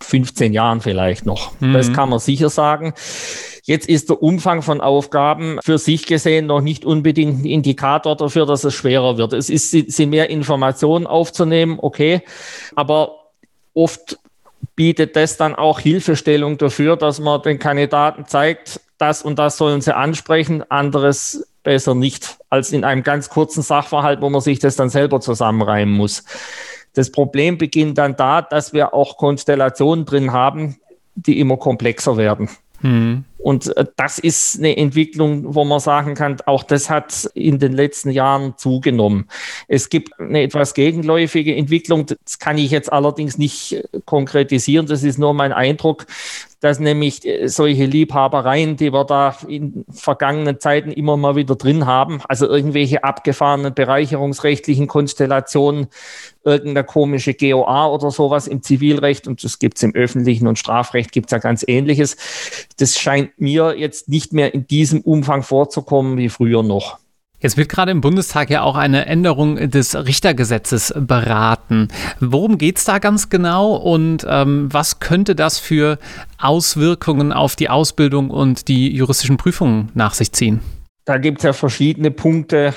15 0.00 0.52
Jahren 0.52 0.80
vielleicht 0.80 1.26
noch. 1.26 1.52
Mhm. 1.60 1.72
Das 1.72 1.92
kann 1.92 2.08
man 2.08 2.18
sicher 2.18 2.48
sagen. 2.48 2.94
Jetzt 3.68 3.86
ist 3.86 4.08
der 4.08 4.22
Umfang 4.22 4.62
von 4.62 4.80
Aufgaben 4.80 5.58
für 5.62 5.76
sich 5.76 6.06
gesehen 6.06 6.46
noch 6.46 6.62
nicht 6.62 6.86
unbedingt 6.86 7.42
ein 7.42 7.44
Indikator 7.44 8.16
dafür, 8.16 8.46
dass 8.46 8.64
es 8.64 8.72
schwerer 8.72 9.18
wird. 9.18 9.34
Es 9.34 9.50
ist, 9.50 9.72
sind 9.72 10.08
mehr 10.08 10.30
Informationen 10.30 11.06
aufzunehmen, 11.06 11.78
okay, 11.78 12.22
aber 12.76 13.26
oft 13.74 14.18
bietet 14.74 15.16
das 15.16 15.36
dann 15.36 15.54
auch 15.54 15.80
Hilfestellung 15.80 16.56
dafür, 16.56 16.96
dass 16.96 17.20
man 17.20 17.42
den 17.42 17.58
Kandidaten 17.58 18.24
zeigt, 18.24 18.80
das 18.96 19.22
und 19.22 19.38
das 19.38 19.58
sollen 19.58 19.82
sie 19.82 19.94
ansprechen, 19.94 20.64
anderes 20.70 21.46
besser 21.62 21.94
nicht, 21.94 22.38
als 22.48 22.72
in 22.72 22.84
einem 22.84 23.02
ganz 23.02 23.28
kurzen 23.28 23.60
Sachverhalt, 23.60 24.22
wo 24.22 24.30
man 24.30 24.40
sich 24.40 24.60
das 24.60 24.76
dann 24.76 24.88
selber 24.88 25.20
zusammenreimen 25.20 25.94
muss. 25.94 26.24
Das 26.94 27.12
Problem 27.12 27.58
beginnt 27.58 27.98
dann 27.98 28.16
da, 28.16 28.40
dass 28.40 28.72
wir 28.72 28.94
auch 28.94 29.18
Konstellationen 29.18 30.06
drin 30.06 30.32
haben, 30.32 30.78
die 31.16 31.38
immer 31.38 31.58
komplexer 31.58 32.16
werden. 32.16 32.48
Mhm. 32.80 33.24
Und 33.38 33.76
äh, 33.76 33.86
das 33.96 34.18
ist 34.18 34.58
eine 34.58 34.76
Entwicklung, 34.76 35.54
wo 35.54 35.64
man 35.64 35.80
sagen 35.80 36.14
kann, 36.14 36.38
auch 36.46 36.64
das 36.64 36.90
hat 36.90 37.30
in 37.34 37.58
den 37.58 37.72
letzten 37.72 38.10
Jahren 38.10 38.54
zugenommen. 38.56 39.28
Es 39.68 39.88
gibt 39.88 40.18
eine 40.18 40.42
etwas 40.42 40.74
gegenläufige 40.74 41.54
Entwicklung, 41.54 42.06
das 42.06 42.38
kann 42.38 42.58
ich 42.58 42.70
jetzt 42.70 42.92
allerdings 42.92 43.38
nicht 43.38 43.72
äh, 43.72 43.82
konkretisieren, 44.04 44.86
das 44.86 45.02
ist 45.04 45.18
nur 45.18 45.34
mein 45.34 45.52
Eindruck, 45.52 46.06
dass 46.60 46.80
nämlich 46.80 47.24
äh, 47.24 47.48
solche 47.48 47.84
Liebhabereien, 47.84 48.76
die 48.76 48.92
wir 48.92 49.04
da 49.04 49.36
in 49.46 49.84
vergangenen 49.90 50.60
Zeiten 50.60 50.90
immer 50.90 51.16
mal 51.16 51.36
wieder 51.36 51.56
drin 51.56 51.86
haben, 51.86 52.20
also 52.28 52.46
irgendwelche 52.46 53.04
abgefahrenen 53.04 53.74
bereicherungsrechtlichen 53.74 54.86
Konstellationen, 54.86 55.88
irgendeine 56.44 56.84
komische 56.84 57.34
GOA 57.34 57.88
oder 57.88 58.10
sowas 58.10 58.46
im 58.48 58.62
Zivilrecht 58.62 59.28
und 59.28 59.44
das 59.44 59.58
gibt 59.58 59.76
es 59.76 59.82
im 59.82 59.94
öffentlichen 59.94 60.46
und 60.46 60.58
Strafrecht 60.58 61.12
gibt 61.12 61.26
es 61.26 61.32
ja 61.32 61.38
ganz 61.38 61.64
ähnliches. 61.66 62.16
Das 62.78 62.98
scheint 62.98 63.40
mir 63.40 63.76
jetzt 63.78 64.08
nicht 64.08 64.32
mehr 64.32 64.54
in 64.54 64.66
diesem 64.66 65.00
Umfang 65.00 65.42
vorzukommen 65.42 66.16
wie 66.16 66.28
früher 66.28 66.62
noch. 66.62 66.98
Jetzt 67.40 67.56
wird 67.56 67.68
gerade 67.68 67.92
im 67.92 68.00
Bundestag 68.00 68.50
ja 68.50 68.62
auch 68.62 68.74
eine 68.74 69.06
Änderung 69.06 69.70
des 69.70 69.94
Richtergesetzes 69.94 70.92
beraten. 70.96 71.86
Worum 72.18 72.58
geht 72.58 72.78
es 72.78 72.84
da 72.84 72.98
ganz 72.98 73.30
genau 73.30 73.76
und 73.76 74.26
ähm, 74.28 74.68
was 74.72 74.98
könnte 74.98 75.36
das 75.36 75.60
für 75.60 75.98
Auswirkungen 76.38 77.32
auf 77.32 77.54
die 77.54 77.68
Ausbildung 77.68 78.30
und 78.30 78.66
die 78.66 78.92
juristischen 78.92 79.36
Prüfungen 79.36 79.90
nach 79.94 80.14
sich 80.14 80.32
ziehen? 80.32 80.60
Da 81.04 81.18
gibt 81.18 81.38
es 81.38 81.44
ja 81.44 81.52
verschiedene 81.52 82.10
Punkte. 82.10 82.74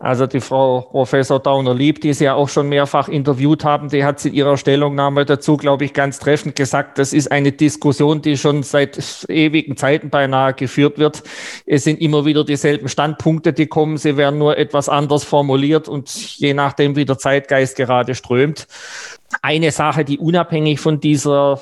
Also 0.00 0.28
die 0.28 0.40
Frau 0.40 0.82
Professor 0.82 1.40
Dauner-Lieb, 1.40 2.00
die 2.00 2.12
Sie 2.12 2.24
ja 2.24 2.34
auch 2.34 2.48
schon 2.48 2.68
mehrfach 2.68 3.08
interviewt 3.08 3.64
haben, 3.64 3.88
die 3.88 4.04
hat 4.04 4.24
in 4.24 4.32
ihrer 4.32 4.56
Stellungnahme 4.56 5.24
dazu, 5.24 5.56
glaube 5.56 5.84
ich, 5.84 5.92
ganz 5.92 6.20
treffend 6.20 6.54
gesagt, 6.54 6.98
das 6.98 7.12
ist 7.12 7.32
eine 7.32 7.50
Diskussion, 7.50 8.22
die 8.22 8.36
schon 8.36 8.62
seit 8.62 9.26
ewigen 9.28 9.76
Zeiten 9.76 10.08
beinahe 10.08 10.54
geführt 10.54 10.98
wird. 10.98 11.24
Es 11.66 11.82
sind 11.82 12.00
immer 12.00 12.24
wieder 12.24 12.44
dieselben 12.44 12.88
Standpunkte, 12.88 13.52
die 13.52 13.66
kommen, 13.66 13.96
sie 13.96 14.16
werden 14.16 14.38
nur 14.38 14.56
etwas 14.56 14.88
anders 14.88 15.24
formuliert 15.24 15.88
und 15.88 16.08
je 16.38 16.54
nachdem, 16.54 16.94
wie 16.94 17.04
der 17.04 17.18
Zeitgeist 17.18 17.76
gerade 17.76 18.14
strömt. 18.14 18.68
Eine 19.42 19.72
Sache, 19.72 20.04
die 20.04 20.18
unabhängig 20.18 20.78
von 20.78 21.00
dieser 21.00 21.58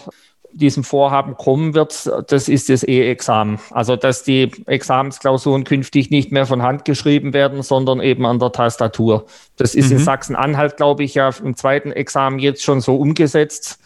diesem 0.56 0.84
Vorhaben 0.84 1.36
kommen 1.36 1.74
wird, 1.74 2.10
das 2.28 2.48
ist 2.48 2.68
das 2.68 2.82
E-Examen. 2.82 3.58
Also, 3.70 3.96
dass 3.96 4.22
die 4.22 4.50
Examensklausuren 4.66 5.64
künftig 5.64 6.10
nicht 6.10 6.32
mehr 6.32 6.46
von 6.46 6.62
Hand 6.62 6.84
geschrieben 6.84 7.32
werden, 7.32 7.62
sondern 7.62 8.00
eben 8.00 8.26
an 8.26 8.38
der 8.38 8.52
Tastatur. 8.52 9.26
Das 9.56 9.74
ist 9.74 9.90
mhm. 9.90 9.98
in 9.98 10.04
Sachsen-Anhalt, 10.04 10.76
glaube 10.76 11.04
ich, 11.04 11.14
ja 11.14 11.30
im 11.42 11.56
zweiten 11.56 11.92
Examen 11.92 12.38
jetzt 12.38 12.62
schon 12.62 12.80
so 12.80 12.96
umgesetzt 12.96 13.78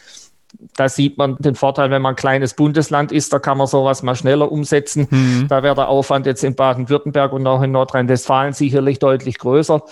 da 0.76 0.88
sieht 0.88 1.16
man 1.18 1.36
den 1.38 1.54
Vorteil, 1.54 1.90
wenn 1.90 2.02
man 2.02 2.14
ein 2.14 2.16
kleines 2.16 2.54
Bundesland 2.54 3.12
ist, 3.12 3.32
da 3.32 3.38
kann 3.38 3.58
man 3.58 3.66
sowas 3.66 4.02
mal 4.02 4.14
schneller 4.14 4.50
umsetzen. 4.50 5.06
Mhm. 5.10 5.46
Da 5.48 5.62
wäre 5.62 5.74
der 5.74 5.88
Aufwand 5.88 6.26
jetzt 6.26 6.42
in 6.42 6.54
Baden-Württemberg 6.54 7.32
und 7.32 7.46
auch 7.46 7.62
in 7.62 7.72
Nordrhein-Westfalen 7.72 8.52
sicherlich 8.52 8.98
deutlich 8.98 9.38
größer. 9.38 9.82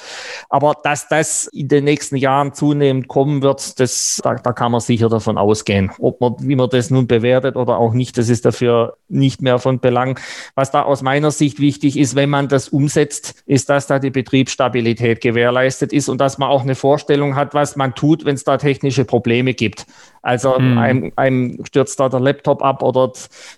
Aber 0.48 0.74
dass 0.82 1.08
das 1.08 1.46
in 1.46 1.68
den 1.68 1.84
nächsten 1.84 2.16
Jahren 2.16 2.54
zunehmend 2.54 3.08
kommen 3.08 3.42
wird, 3.42 3.78
das, 3.80 4.20
da, 4.22 4.34
da 4.34 4.52
kann 4.52 4.72
man 4.72 4.80
sicher 4.80 5.08
davon 5.08 5.38
ausgehen. 5.38 5.90
Ob 5.98 6.20
man, 6.20 6.34
wie 6.40 6.56
man 6.56 6.68
das 6.70 6.90
nun 6.90 7.06
bewertet 7.06 7.56
oder 7.56 7.78
auch 7.78 7.92
nicht, 7.92 8.18
das 8.18 8.28
ist 8.28 8.44
dafür 8.44 8.96
nicht 9.08 9.42
mehr 9.42 9.58
von 9.58 9.80
Belang. 9.80 10.18
Was 10.54 10.70
da 10.70 10.82
aus 10.82 11.02
meiner 11.02 11.30
Sicht 11.30 11.60
wichtig 11.60 11.98
ist, 11.98 12.14
wenn 12.14 12.30
man 12.30 12.48
das 12.48 12.68
umsetzt, 12.68 13.42
ist, 13.46 13.70
dass 13.70 13.86
da 13.86 13.98
die 13.98 14.10
Betriebsstabilität 14.10 15.20
gewährleistet 15.20 15.92
ist 15.92 16.08
und 16.08 16.20
dass 16.20 16.38
man 16.38 16.48
auch 16.48 16.62
eine 16.62 16.74
Vorstellung 16.74 17.36
hat, 17.36 17.54
was 17.54 17.76
man 17.76 17.94
tut, 17.94 18.24
wenn 18.24 18.34
es 18.34 18.44
da 18.44 18.56
technische 18.56 19.04
Probleme 19.04 19.54
gibt. 19.54 19.86
Also 20.28 20.58
mhm. 20.58 20.76
einem, 20.76 21.12
einem 21.16 21.64
stürzt 21.64 21.98
da 21.98 22.10
der 22.10 22.20
Laptop 22.20 22.62
ab 22.62 22.82
oder 22.82 23.10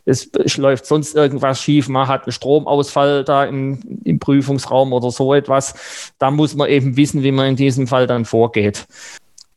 es, 0.05 0.31
es, 0.33 0.57
läuft 0.57 0.87
sonst 0.87 1.17
irgendwas 1.17 1.61
schief, 1.61 1.89
man 1.89 2.07
hat 2.07 2.27
einen 2.27 2.33
Stromausfall 2.33 3.25
da 3.25 3.45
im, 3.45 3.81
im 4.05 4.21
Prüfungsraum 4.21 4.93
oder 4.93 5.11
so 5.11 5.35
etwas. 5.35 6.13
Da 6.21 6.31
muss 6.31 6.55
man 6.55 6.69
eben 6.69 6.97
wissen, 6.97 7.25
wie 7.25 7.33
man 7.33 7.49
in 7.49 7.57
diesem 7.57 7.89
Fall 7.89 8.07
dann 8.07 8.25
vorgeht. 8.25 8.87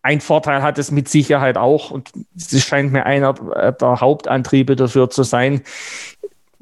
Ein 0.02 0.22
Vorteil 0.22 0.64
hat 0.64 0.80
es 0.80 0.90
mit 0.90 1.08
Sicherheit 1.08 1.56
auch, 1.56 1.92
und 1.92 2.10
das 2.34 2.60
scheint 2.64 2.92
mir 2.92 3.06
einer 3.06 3.34
der 3.34 4.02
Hauptantriebe 4.02 4.76
dafür 4.76 5.12
zu 5.12 5.22
sein, 5.22 5.62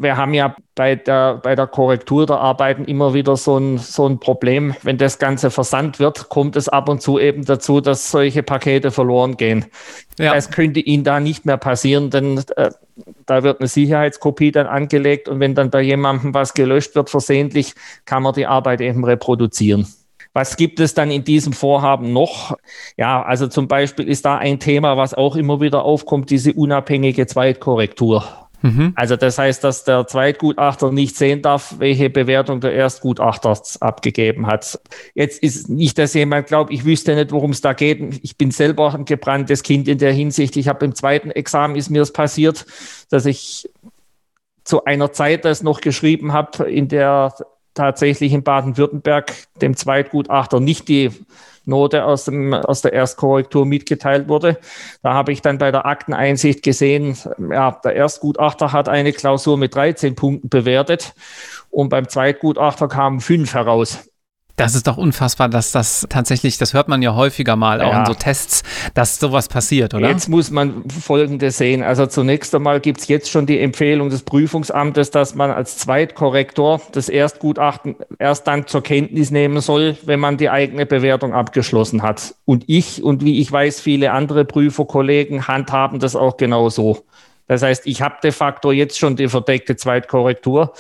wir 0.01 0.17
haben 0.17 0.33
ja 0.33 0.55
bei 0.75 0.95
der, 0.95 1.35
bei 1.35 1.55
der 1.55 1.67
Korrektur 1.67 2.25
der 2.25 2.37
Arbeiten 2.37 2.85
immer 2.85 3.13
wieder 3.13 3.37
so 3.37 3.57
ein, 3.57 3.77
so 3.77 4.07
ein 4.07 4.19
Problem. 4.19 4.75
Wenn 4.83 4.97
das 4.97 5.19
Ganze 5.19 5.51
versandt 5.51 5.99
wird, 5.99 6.29
kommt 6.29 6.55
es 6.55 6.69
ab 6.69 6.89
und 6.89 7.01
zu 7.01 7.19
eben 7.19 7.45
dazu, 7.45 7.81
dass 7.81 8.11
solche 8.11 8.43
Pakete 8.43 8.91
verloren 8.91 9.37
gehen. 9.37 9.65
Ja. 10.17 10.33
Das 10.33 10.49
könnte 10.49 10.79
Ihnen 10.79 11.03
da 11.03 11.19
nicht 11.19 11.45
mehr 11.45 11.57
passieren, 11.57 12.09
denn 12.09 12.43
äh, 12.55 12.71
da 13.25 13.43
wird 13.43 13.59
eine 13.59 13.67
Sicherheitskopie 13.67 14.51
dann 14.51 14.67
angelegt 14.67 15.29
und 15.29 15.39
wenn 15.39 15.55
dann 15.55 15.69
bei 15.69 15.81
jemandem 15.81 16.33
was 16.33 16.53
gelöscht 16.53 16.95
wird 16.95 17.09
versehentlich, 17.09 17.75
kann 18.05 18.23
man 18.23 18.33
die 18.33 18.47
Arbeit 18.47 18.81
eben 18.81 19.03
reproduzieren. 19.03 19.87
Was 20.33 20.55
gibt 20.55 20.79
es 20.79 20.93
dann 20.93 21.11
in 21.11 21.25
diesem 21.25 21.51
Vorhaben 21.51 22.13
noch? 22.13 22.57
Ja, 22.95 23.21
also 23.21 23.47
zum 23.47 23.67
Beispiel 23.67 24.07
ist 24.07 24.25
da 24.25 24.37
ein 24.37 24.59
Thema, 24.59 24.95
was 24.95 25.13
auch 25.13 25.35
immer 25.35 25.59
wieder 25.59 25.83
aufkommt, 25.83 26.29
diese 26.29 26.53
unabhängige 26.53 27.27
Zweitkorrektur. 27.27 28.23
Mhm. 28.62 28.93
Also 28.95 29.16
das 29.16 29.38
heißt, 29.38 29.64
dass 29.64 29.84
der 29.84 30.07
Zweitgutachter 30.07 30.91
nicht 30.91 31.16
sehen 31.16 31.41
darf, 31.41 31.76
welche 31.80 32.09
Bewertung 32.09 32.62
der 32.62 32.74
Erstgutachter 32.74 33.59
abgegeben 33.80 34.47
hat. 34.47 34.80
Jetzt 35.14 35.41
ist 35.41 35.70
nicht, 35.70 35.97
dass 35.97 36.14
jemand 36.14 36.47
glaubt, 36.47 36.72
ich 36.72 36.86
wüsste 36.86 37.16
nicht, 37.16 37.32
worum 37.32 37.51
es 37.51 37.62
da 37.62 37.74
geht. 37.74 38.20
Ich 38.24 38.38
bin 38.38 38.51
selber 38.51 38.93
ein 38.93 39.05
gebranntes 39.05 39.64
Kind 39.64 39.88
in 39.88 39.97
der 39.97 40.14
Hinsicht. 40.14 40.57
Ich 40.57 40.68
habe 40.68 40.86
im 40.86 40.95
zweiten 40.95 41.32
Examen 41.32 41.76
ist 41.76 41.89
mir 41.89 41.99
das 41.99 42.14
passiert, 42.14 42.66
dass 43.09 43.26
ich 43.26 43.70
zu 44.64 44.86
einer 44.86 45.12
Zeit 45.12 45.43
das 45.45 45.64
noch 45.64 45.82
geschrieben 45.82 46.34
habe, 46.34 46.70
in 46.70 46.88
der 46.88 47.34
tatsächlich 47.74 48.34
in 48.34 48.43
Baden-Württemberg 48.43 49.34
dem 49.62 49.76
Zweitgutachter 49.76 50.59
nicht 50.59 50.88
die 50.88 51.12
Note 51.72 52.05
aus, 52.05 52.26
dem, 52.26 52.53
aus 52.53 52.82
der 52.82 52.93
Erstkorrektur 52.93 53.65
mitgeteilt 53.65 54.28
wurde. 54.28 54.59
Da 55.01 55.15
habe 55.15 55.32
ich 55.32 55.41
dann 55.41 55.57
bei 55.57 55.72
der 55.72 55.88
Akteneinsicht 55.88 56.61
gesehen, 56.61 57.17
ja, 57.49 57.72
der 57.84 57.95
Erstgutachter 57.95 58.72
hat 58.72 58.88
eine 58.88 59.13
Klausur 59.13 59.57
mit 59.57 59.74
13 59.74 60.15
Punkten 60.15 60.49
bewertet 60.49 61.15
und 61.72 61.89
beim 61.89 62.07
Zweitgutachter 62.07 62.88
kamen 62.88 63.22
fünf 63.22 63.55
heraus. 63.55 64.11
Das 64.55 64.75
ist 64.75 64.87
doch 64.87 64.97
unfassbar, 64.97 65.49
dass 65.49 65.71
das 65.71 66.05
tatsächlich, 66.09 66.57
das 66.57 66.73
hört 66.73 66.87
man 66.87 67.01
ja 67.01 67.15
häufiger 67.15 67.55
mal, 67.55 67.79
ja. 67.79 67.85
auch 67.85 67.99
in 67.99 68.05
so 68.05 68.13
Tests, 68.13 68.63
dass 68.93 69.19
sowas 69.19 69.47
passiert, 69.47 69.93
oder? 69.93 70.09
Jetzt 70.09 70.29
muss 70.29 70.51
man 70.51 70.83
Folgendes 70.89 71.57
sehen. 71.57 71.83
Also 71.83 72.05
zunächst 72.05 72.53
einmal 72.53 72.79
gibt 72.79 73.01
es 73.01 73.07
jetzt 73.07 73.29
schon 73.29 73.45
die 73.45 73.59
Empfehlung 73.59 74.09
des 74.09 74.23
Prüfungsamtes, 74.23 75.11
dass 75.11 75.35
man 75.35 75.51
als 75.51 75.77
Zweitkorrektor 75.77 76.81
das 76.91 77.09
Erstgutachten 77.09 77.95
erst 78.19 78.47
dann 78.47 78.67
zur 78.67 78.83
Kenntnis 78.83 79.31
nehmen 79.31 79.61
soll, 79.61 79.97
wenn 80.05 80.19
man 80.19 80.37
die 80.37 80.49
eigene 80.49 80.85
Bewertung 80.85 81.33
abgeschlossen 81.33 82.01
hat. 82.01 82.35
Und 82.45 82.65
ich 82.67 83.03
und 83.03 83.23
wie 83.23 83.39
ich 83.39 83.51
weiß, 83.51 83.79
viele 83.79 84.11
andere 84.11 84.45
Prüferkollegen 84.45 85.47
handhaben 85.47 85.99
das 85.99 86.15
auch 86.15 86.37
genauso. 86.37 87.05
Das 87.51 87.63
heißt, 87.63 87.85
ich 87.85 88.01
habe 88.01 88.15
de 88.23 88.31
facto 88.31 88.71
jetzt 88.71 88.97
schon 88.97 89.17
die 89.17 89.27
verdeckte 89.27 89.75
Zweitkorrektur. 89.75 90.71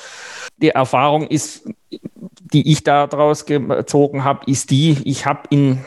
Die 0.61 0.69
Erfahrung 0.69 1.27
ist, 1.27 1.67
die 1.89 2.71
ich 2.71 2.85
daraus 2.85 3.45
gezogen 3.45 4.23
habe, 4.23 4.49
ist 4.49 4.71
die, 4.71 4.95
ich 5.03 5.25
habe 5.25 5.41
in 5.49 5.83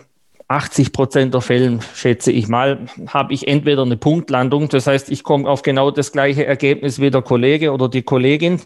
80 0.48 0.92
Prozent 0.92 1.32
der 1.32 1.40
Fällen, 1.40 1.80
schätze 1.94 2.32
ich 2.32 2.48
mal, 2.48 2.80
habe 3.06 3.32
ich 3.32 3.48
entweder 3.48 3.80
eine 3.80 3.96
Punktlandung, 3.96 4.68
das 4.68 4.86
heißt, 4.86 5.10
ich 5.10 5.22
komme 5.22 5.48
auf 5.48 5.62
genau 5.62 5.90
das 5.90 6.12
gleiche 6.12 6.44
Ergebnis 6.44 7.00
wie 7.00 7.10
der 7.10 7.22
Kollege 7.22 7.72
oder 7.72 7.88
die 7.88 8.02
Kollegin, 8.02 8.60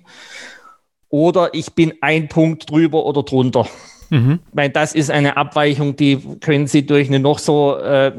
oder 1.10 1.54
ich 1.54 1.74
bin 1.74 1.94
ein 2.00 2.26
Punkt 2.26 2.68
drüber 2.68 3.06
oder 3.06 3.22
drunter. 3.22 3.68
Mhm. 4.10 4.40
Weil 4.52 4.70
das 4.70 4.92
ist 4.92 5.12
eine 5.12 5.36
Abweichung, 5.36 5.94
die 5.94 6.18
können 6.40 6.66
Sie 6.66 6.84
durch 6.84 7.06
eine 7.06 7.20
noch 7.20 7.38
so 7.38 7.76
äh, 7.76 8.10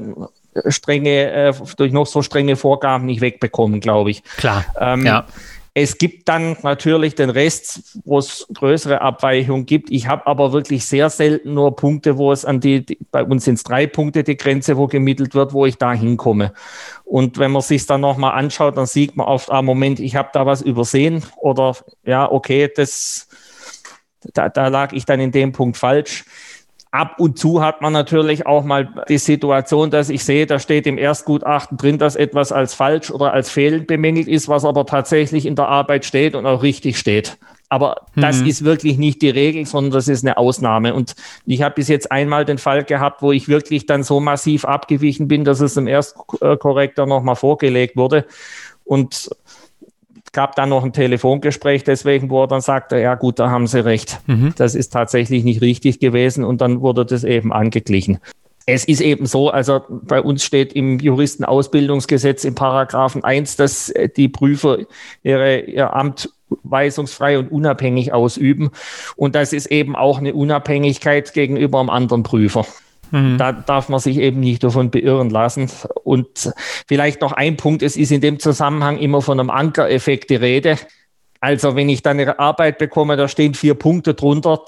strenge, 0.67 1.31
äh, 1.31 1.53
durch 1.77 1.91
noch 1.91 2.07
so 2.07 2.21
strenge 2.21 2.55
Vorgaben 2.55 3.05
nicht 3.05 3.21
wegbekommen, 3.21 3.79
glaube 3.79 4.11
ich. 4.11 4.23
Klar. 4.23 4.65
Ähm, 4.79 5.05
ja. 5.05 5.25
Es 5.81 5.97
gibt 5.97 6.27
dann 6.27 6.57
natürlich 6.63 7.15
den 7.15 7.29
Rest, 7.29 7.99
wo 8.03 8.17
es 8.17 8.47
größere 8.53 9.01
Abweichungen 9.01 9.65
gibt. 9.65 9.91
Ich 9.91 10.07
habe 10.07 10.25
aber 10.27 10.51
wirklich 10.51 10.85
sehr 10.85 11.09
selten 11.09 11.53
nur 11.53 11.75
Punkte, 11.75 12.17
wo 12.17 12.31
es 12.31 12.43
an 12.43 12.59
die, 12.59 12.85
die 12.85 12.97
bei 13.11 13.23
uns 13.23 13.45
sind 13.45 13.55
es 13.55 13.63
drei 13.63 13.87
Punkte 13.87 14.23
die 14.23 14.35
Grenze, 14.35 14.77
wo 14.77 14.87
gemittelt 14.87 15.35
wird, 15.35 15.53
wo 15.53 15.65
ich 15.65 15.77
da 15.77 15.93
hinkomme. 15.93 16.53
Und 17.05 17.37
wenn 17.37 17.51
man 17.51 17.61
sich 17.61 17.85
dann 17.85 18.01
nochmal 18.01 18.37
anschaut, 18.37 18.77
dann 18.77 18.87
sieht 18.87 19.15
man 19.15 19.27
oft, 19.27 19.51
ah, 19.51 19.61
Moment, 19.61 19.99
ich 19.99 20.15
habe 20.15 20.29
da 20.33 20.45
was 20.45 20.61
übersehen 20.61 21.23
oder 21.37 21.75
ja, 22.03 22.29
okay, 22.29 22.69
das, 22.75 23.27
da, 24.33 24.49
da 24.49 24.67
lag 24.67 24.91
ich 24.91 25.05
dann 25.05 25.19
in 25.19 25.31
dem 25.31 25.51
Punkt 25.51 25.77
falsch. 25.77 26.25
Ab 26.91 27.19
und 27.19 27.37
zu 27.37 27.61
hat 27.61 27.81
man 27.81 27.93
natürlich 27.93 28.47
auch 28.47 28.63
mal 28.63 29.03
die 29.07 29.19
Situation, 29.19 29.91
dass 29.91 30.09
ich 30.09 30.23
sehe, 30.23 30.47
da 30.47 30.57
steht 30.57 30.87
im 30.87 30.97
Erstgutachten 30.97 31.77
drin, 31.77 31.99
dass 31.99 32.15
etwas 32.15 32.51
als 32.51 32.73
falsch 32.73 33.11
oder 33.11 33.31
als 33.31 33.51
fehlend 33.51 33.85
bemängelt 33.85 34.27
ist, 34.27 34.49
was 34.49 34.65
aber 34.65 34.87
tatsächlich 34.87 35.45
in 35.45 35.55
der 35.55 35.67
Arbeit 35.67 36.03
steht 36.03 36.33
und 36.33 36.47
auch 36.47 36.63
richtig 36.63 36.97
steht. 36.97 37.37
Aber 37.69 37.97
mhm. 38.15 38.21
das 38.21 38.41
ist 38.41 38.63
wirklich 38.63 38.97
nicht 38.97 39.21
die 39.21 39.29
Regel, 39.29 39.65
sondern 39.67 39.91
das 39.91 40.07
ist 40.07 40.25
eine 40.25 40.37
Ausnahme. 40.37 40.95
Und 40.95 41.13
ich 41.45 41.61
habe 41.61 41.75
bis 41.75 41.87
jetzt 41.87 42.11
einmal 42.11 42.43
den 42.43 42.57
Fall 42.57 42.83
gehabt, 42.83 43.21
wo 43.21 43.31
ich 43.31 43.47
wirklich 43.47 43.85
dann 43.85 44.01
so 44.01 44.19
massiv 44.19 44.65
abgewichen 44.65 45.27
bin, 45.27 45.43
dass 45.43 45.59
es 45.59 45.77
im 45.77 45.85
Erstkorrektor 45.85 47.05
nochmal 47.05 47.35
vorgelegt 47.35 47.95
wurde. 47.95 48.25
Und 48.83 49.29
gab 50.31 50.55
dann 50.55 50.69
noch 50.69 50.83
ein 50.83 50.93
Telefongespräch, 50.93 51.83
deswegen, 51.83 52.29
wo 52.29 52.43
er 52.43 52.47
dann 52.47 52.61
sagte, 52.61 52.99
ja 52.99 53.15
gut, 53.15 53.39
da 53.39 53.49
haben 53.49 53.67
Sie 53.67 53.83
recht. 53.83 54.19
Mhm. 54.27 54.53
Das 54.57 54.75
ist 54.75 54.91
tatsächlich 54.91 55.43
nicht 55.43 55.61
richtig 55.61 55.99
gewesen 55.99 56.43
und 56.43 56.61
dann 56.61 56.81
wurde 56.81 57.05
das 57.05 57.23
eben 57.23 57.51
angeglichen. 57.51 58.19
Es 58.65 58.85
ist 58.85 59.01
eben 59.01 59.25
so, 59.25 59.49
also 59.49 59.81
bei 59.89 60.21
uns 60.21 60.43
steht 60.43 60.73
im 60.73 60.99
Juristenausbildungsgesetz 60.99 62.43
im 62.43 62.53
Paragraphen 62.53 63.23
1, 63.23 63.55
dass 63.55 63.91
die 64.15 64.27
Prüfer 64.29 64.79
ihre, 65.23 65.61
ihr 65.61 65.95
Amt 65.95 66.29
weisungsfrei 66.63 67.39
und 67.39 67.51
unabhängig 67.51 68.13
ausüben. 68.13 68.69
Und 69.15 69.35
das 69.35 69.53
ist 69.53 69.67
eben 69.67 69.95
auch 69.95 70.19
eine 70.19 70.33
Unabhängigkeit 70.33 71.33
gegenüber 71.33 71.79
einem 71.79 71.89
anderen 71.89 72.23
Prüfer. 72.23 72.65
Mhm. 73.11 73.37
Da 73.37 73.51
darf 73.51 73.89
man 73.89 73.99
sich 73.99 74.17
eben 74.17 74.39
nicht 74.39 74.63
davon 74.63 74.91
beirren 74.91 75.29
lassen. 75.29 75.69
Und 76.03 76.51
vielleicht 76.87 77.21
noch 77.21 77.31
ein 77.31 77.57
Punkt, 77.57 77.81
es 77.81 77.97
ist 77.97 78.11
in 78.11 78.21
dem 78.21 78.39
Zusammenhang 78.39 78.97
immer 78.97 79.21
von 79.21 79.39
einem 79.39 79.49
Ankereffekt 79.49 80.29
die 80.29 80.35
Rede. 80.35 80.77
Also 81.39 81.75
wenn 81.75 81.89
ich 81.89 82.01
dann 82.03 82.19
eine 82.19 82.39
Arbeit 82.39 82.77
bekomme, 82.77 83.15
da 83.17 83.27
stehen 83.27 83.53
vier 83.53 83.73
Punkte 83.73 84.13
drunter, 84.13 84.61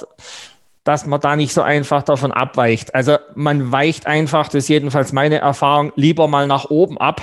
dass 0.83 1.05
man 1.05 1.19
da 1.19 1.35
nicht 1.35 1.53
so 1.53 1.61
einfach 1.61 2.03
davon 2.03 2.31
abweicht. 2.31 2.95
Also 2.95 3.17
man 3.35 3.71
weicht 3.71 4.07
einfach, 4.07 4.47
das 4.47 4.63
ist 4.63 4.69
jedenfalls 4.69 5.13
meine 5.13 5.37
Erfahrung, 5.37 5.91
lieber 5.95 6.27
mal 6.27 6.47
nach 6.47 6.69
oben 6.69 6.97
ab, 6.97 7.21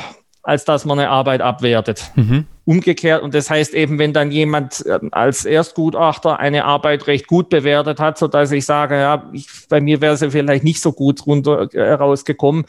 als 0.49 0.65
dass 0.65 0.87
man 0.87 0.99
eine 0.99 1.11
Arbeit 1.11 1.43
abwertet. 1.43 2.11
Mhm. 2.17 2.47
Umgekehrt, 2.65 3.23
und 3.23 3.35
das 3.35 3.51
heißt 3.51 3.75
eben, 3.75 3.99
wenn 3.99 4.15
dann 4.15 4.31
jemand 4.31 4.83
ähm, 4.89 5.11
als 5.13 5.45
Erstgutachter 5.45 6.39
eine 6.39 6.65
Arbeit 6.65 7.07
recht 7.07 7.27
gut 7.27 7.51
bewertet 7.51 8.01
hat, 8.01 8.17
so 8.17 8.29
dass 8.29 8.51
ich 8.51 8.65
sage, 8.65 8.95
ja, 8.95 9.29
ich, 9.35 9.47
bei 9.69 9.83
mir 9.83 10.01
wäre 10.01 10.17
sie 10.17 10.31
vielleicht 10.31 10.65
nicht 10.65 10.81
so 10.81 10.93
gut 10.93 11.27
runter 11.27 11.69
herausgekommen, 11.71 12.65
äh, 12.65 12.67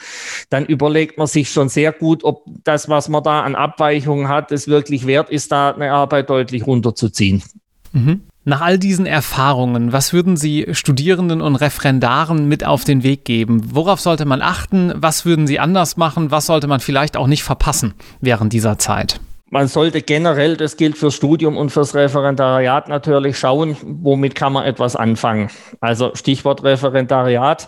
dann 0.50 0.66
überlegt 0.66 1.18
man 1.18 1.28
sich 1.28 1.52
schon 1.52 1.70
sehr 1.70 1.94
gut, 1.94 2.26
ob 2.26 2.44
das, 2.66 2.90
was 2.90 3.08
man 3.08 3.24
da 3.24 3.42
an 3.42 3.56
Abweichungen 3.56 4.28
hat, 4.28 4.52
es 4.52 4.68
wirklich 4.68 5.08
wert 5.08 5.30
ist, 5.30 5.54
da 5.54 5.72
eine 5.72 5.94
Arbeit 5.94 6.30
deutlich 6.30 6.68
runterzuziehen. 6.68 7.44
Mhm. 7.92 8.22
Nach 8.46 8.62
all 8.62 8.80
diesen 8.80 9.06
Erfahrungen, 9.06 9.92
was 9.92 10.14
würden 10.14 10.38
Sie 10.38 10.68
Studierenden 10.72 11.42
und 11.42 11.56
Referendaren 11.56 12.48
mit 12.48 12.66
auf 12.66 12.84
den 12.84 13.04
Weg 13.04 13.26
geben? 13.26 13.76
Worauf 13.76 14.00
sollte 14.00 14.26
man 14.26 14.42
achten? 14.42 14.94
Was 14.96 15.26
würden 15.26 15.46
Sie 15.46 15.60
anders 15.60 15.98
machen? 15.98 16.32
Was 16.32 16.48
sollte 16.48 16.68
man 16.68 16.80
vielleicht 16.80 17.18
auch 17.18 17.28
nicht 17.28 17.44
verpassen 17.44 17.94
während 18.22 18.54
dieser 18.54 18.80
Zeit? 18.80 19.20
Man 19.52 19.68
sollte 19.68 20.02
generell, 20.02 20.58
das 20.58 20.78
gilt 20.78 20.98
fürs 20.98 21.16
Studium 21.16 21.58
und 21.58 21.72
fürs 21.72 21.96
Referendariat 21.96 22.88
natürlich 22.88 23.38
schauen, 23.38 23.76
womit 23.84 24.36
kann 24.36 24.54
man 24.54 24.66
etwas 24.66 24.96
anfangen. 24.96 25.50
Also 25.82 26.12
Stichwort 26.14 26.64
Referendariat. 26.64 27.68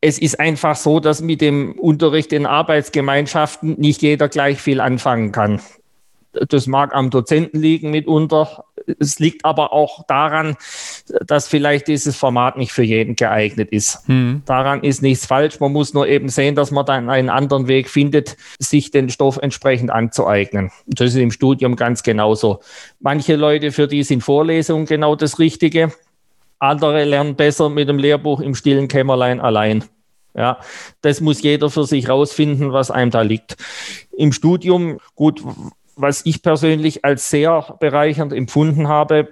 Es 0.00 0.18
ist 0.18 0.38
einfach 0.38 0.76
so, 0.76 1.00
dass 1.00 1.20
mit 1.20 1.40
dem 1.40 1.72
Unterricht 1.78 2.32
in 2.32 2.46
Arbeitsgemeinschaften 2.46 3.74
nicht 3.78 4.02
jeder 4.02 4.28
gleich 4.28 4.60
viel 4.60 4.80
anfangen 4.80 5.32
kann. 5.32 5.60
Das 6.48 6.66
mag 6.66 6.94
am 6.94 7.10
Dozenten 7.10 7.60
liegen 7.60 7.90
mitunter. 7.90 8.64
Es 8.98 9.18
liegt 9.18 9.44
aber 9.44 9.72
auch 9.72 10.04
daran, 10.06 10.56
dass 11.26 11.48
vielleicht 11.48 11.88
dieses 11.88 12.16
Format 12.16 12.56
nicht 12.56 12.72
für 12.72 12.82
jeden 12.82 13.16
geeignet 13.16 13.70
ist. 13.70 14.08
Mhm. 14.08 14.42
Daran 14.46 14.82
ist 14.82 15.02
nichts 15.02 15.26
falsch. 15.26 15.60
Man 15.60 15.72
muss 15.72 15.94
nur 15.94 16.06
eben 16.08 16.28
sehen, 16.28 16.54
dass 16.54 16.70
man 16.70 16.86
dann 16.86 17.08
einen 17.08 17.30
anderen 17.30 17.68
Weg 17.68 17.88
findet, 17.88 18.36
sich 18.58 18.90
den 18.90 19.10
Stoff 19.10 19.38
entsprechend 19.38 19.90
anzueignen. 19.90 20.70
Das 20.86 21.10
ist 21.10 21.16
im 21.16 21.30
Studium 21.30 21.76
ganz 21.76 22.02
genauso. 22.02 22.60
Manche 23.00 23.36
Leute, 23.36 23.72
für 23.72 23.88
die 23.88 24.02
sind 24.02 24.22
Vorlesungen 24.22 24.86
genau 24.86 25.16
das 25.16 25.38
Richtige. 25.38 25.92
Andere 26.58 27.04
lernen 27.04 27.36
besser 27.36 27.68
mit 27.68 27.88
dem 27.88 27.98
Lehrbuch 27.98 28.40
im 28.40 28.54
stillen 28.54 28.88
Kämmerlein 28.88 29.40
allein. 29.40 29.84
Ja, 30.36 30.58
das 31.00 31.20
muss 31.20 31.42
jeder 31.42 31.70
für 31.70 31.84
sich 31.84 32.08
rausfinden, 32.08 32.72
was 32.72 32.90
einem 32.90 33.12
da 33.12 33.22
liegt. 33.22 33.56
Im 34.16 34.32
Studium, 34.32 34.98
gut, 35.14 35.42
was 35.96 36.24
ich 36.24 36.42
persönlich 36.42 37.04
als 37.04 37.30
sehr 37.30 37.76
bereichernd 37.80 38.32
empfunden 38.32 38.88
habe, 38.88 39.28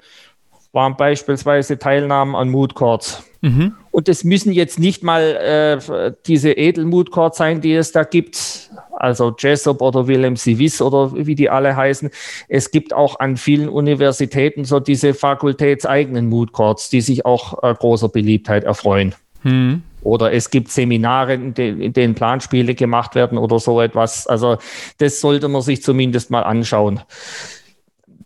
waren 0.72 0.96
beispielsweise 0.96 1.78
Teilnahmen 1.78 2.34
an 2.34 2.48
Mood 2.48 2.74
Courts. 2.74 3.22
Mhm. 3.42 3.74
Und 3.90 4.08
das 4.08 4.24
müssen 4.24 4.52
jetzt 4.52 4.78
nicht 4.78 5.02
mal 5.02 5.22
äh, 5.22 6.12
diese 6.26 6.52
Edelmood 6.52 7.10
Courts 7.10 7.36
sein, 7.36 7.60
die 7.60 7.74
es 7.74 7.92
da 7.92 8.04
gibt, 8.04 8.70
also 8.92 9.34
Jessup 9.36 9.82
oder 9.82 10.06
Wilhelm 10.06 10.36
Sivis 10.36 10.80
oder 10.80 11.12
wie 11.14 11.34
die 11.34 11.50
alle 11.50 11.76
heißen. 11.76 12.10
Es 12.48 12.70
gibt 12.70 12.94
auch 12.94 13.20
an 13.20 13.36
vielen 13.36 13.68
Universitäten 13.68 14.64
so 14.64 14.80
diese 14.80 15.12
fakultätseigenen 15.12 16.28
Mood 16.28 16.52
Courts, 16.52 16.88
die 16.88 17.00
sich 17.00 17.26
auch 17.26 17.62
äh, 17.62 17.74
großer 17.74 18.08
Beliebtheit 18.08 18.64
erfreuen. 18.64 19.14
Mhm. 19.42 19.82
Oder 20.02 20.32
es 20.32 20.50
gibt 20.50 20.70
Seminare, 20.70 21.34
in, 21.34 21.54
de 21.54 21.86
in 21.86 21.92
denen 21.92 22.14
Planspiele 22.14 22.74
gemacht 22.74 23.14
werden 23.14 23.38
oder 23.38 23.58
so 23.58 23.80
etwas. 23.80 24.26
Also 24.26 24.58
das 24.98 25.20
sollte 25.20 25.48
man 25.48 25.62
sich 25.62 25.82
zumindest 25.82 26.30
mal 26.30 26.42
anschauen. 26.42 27.00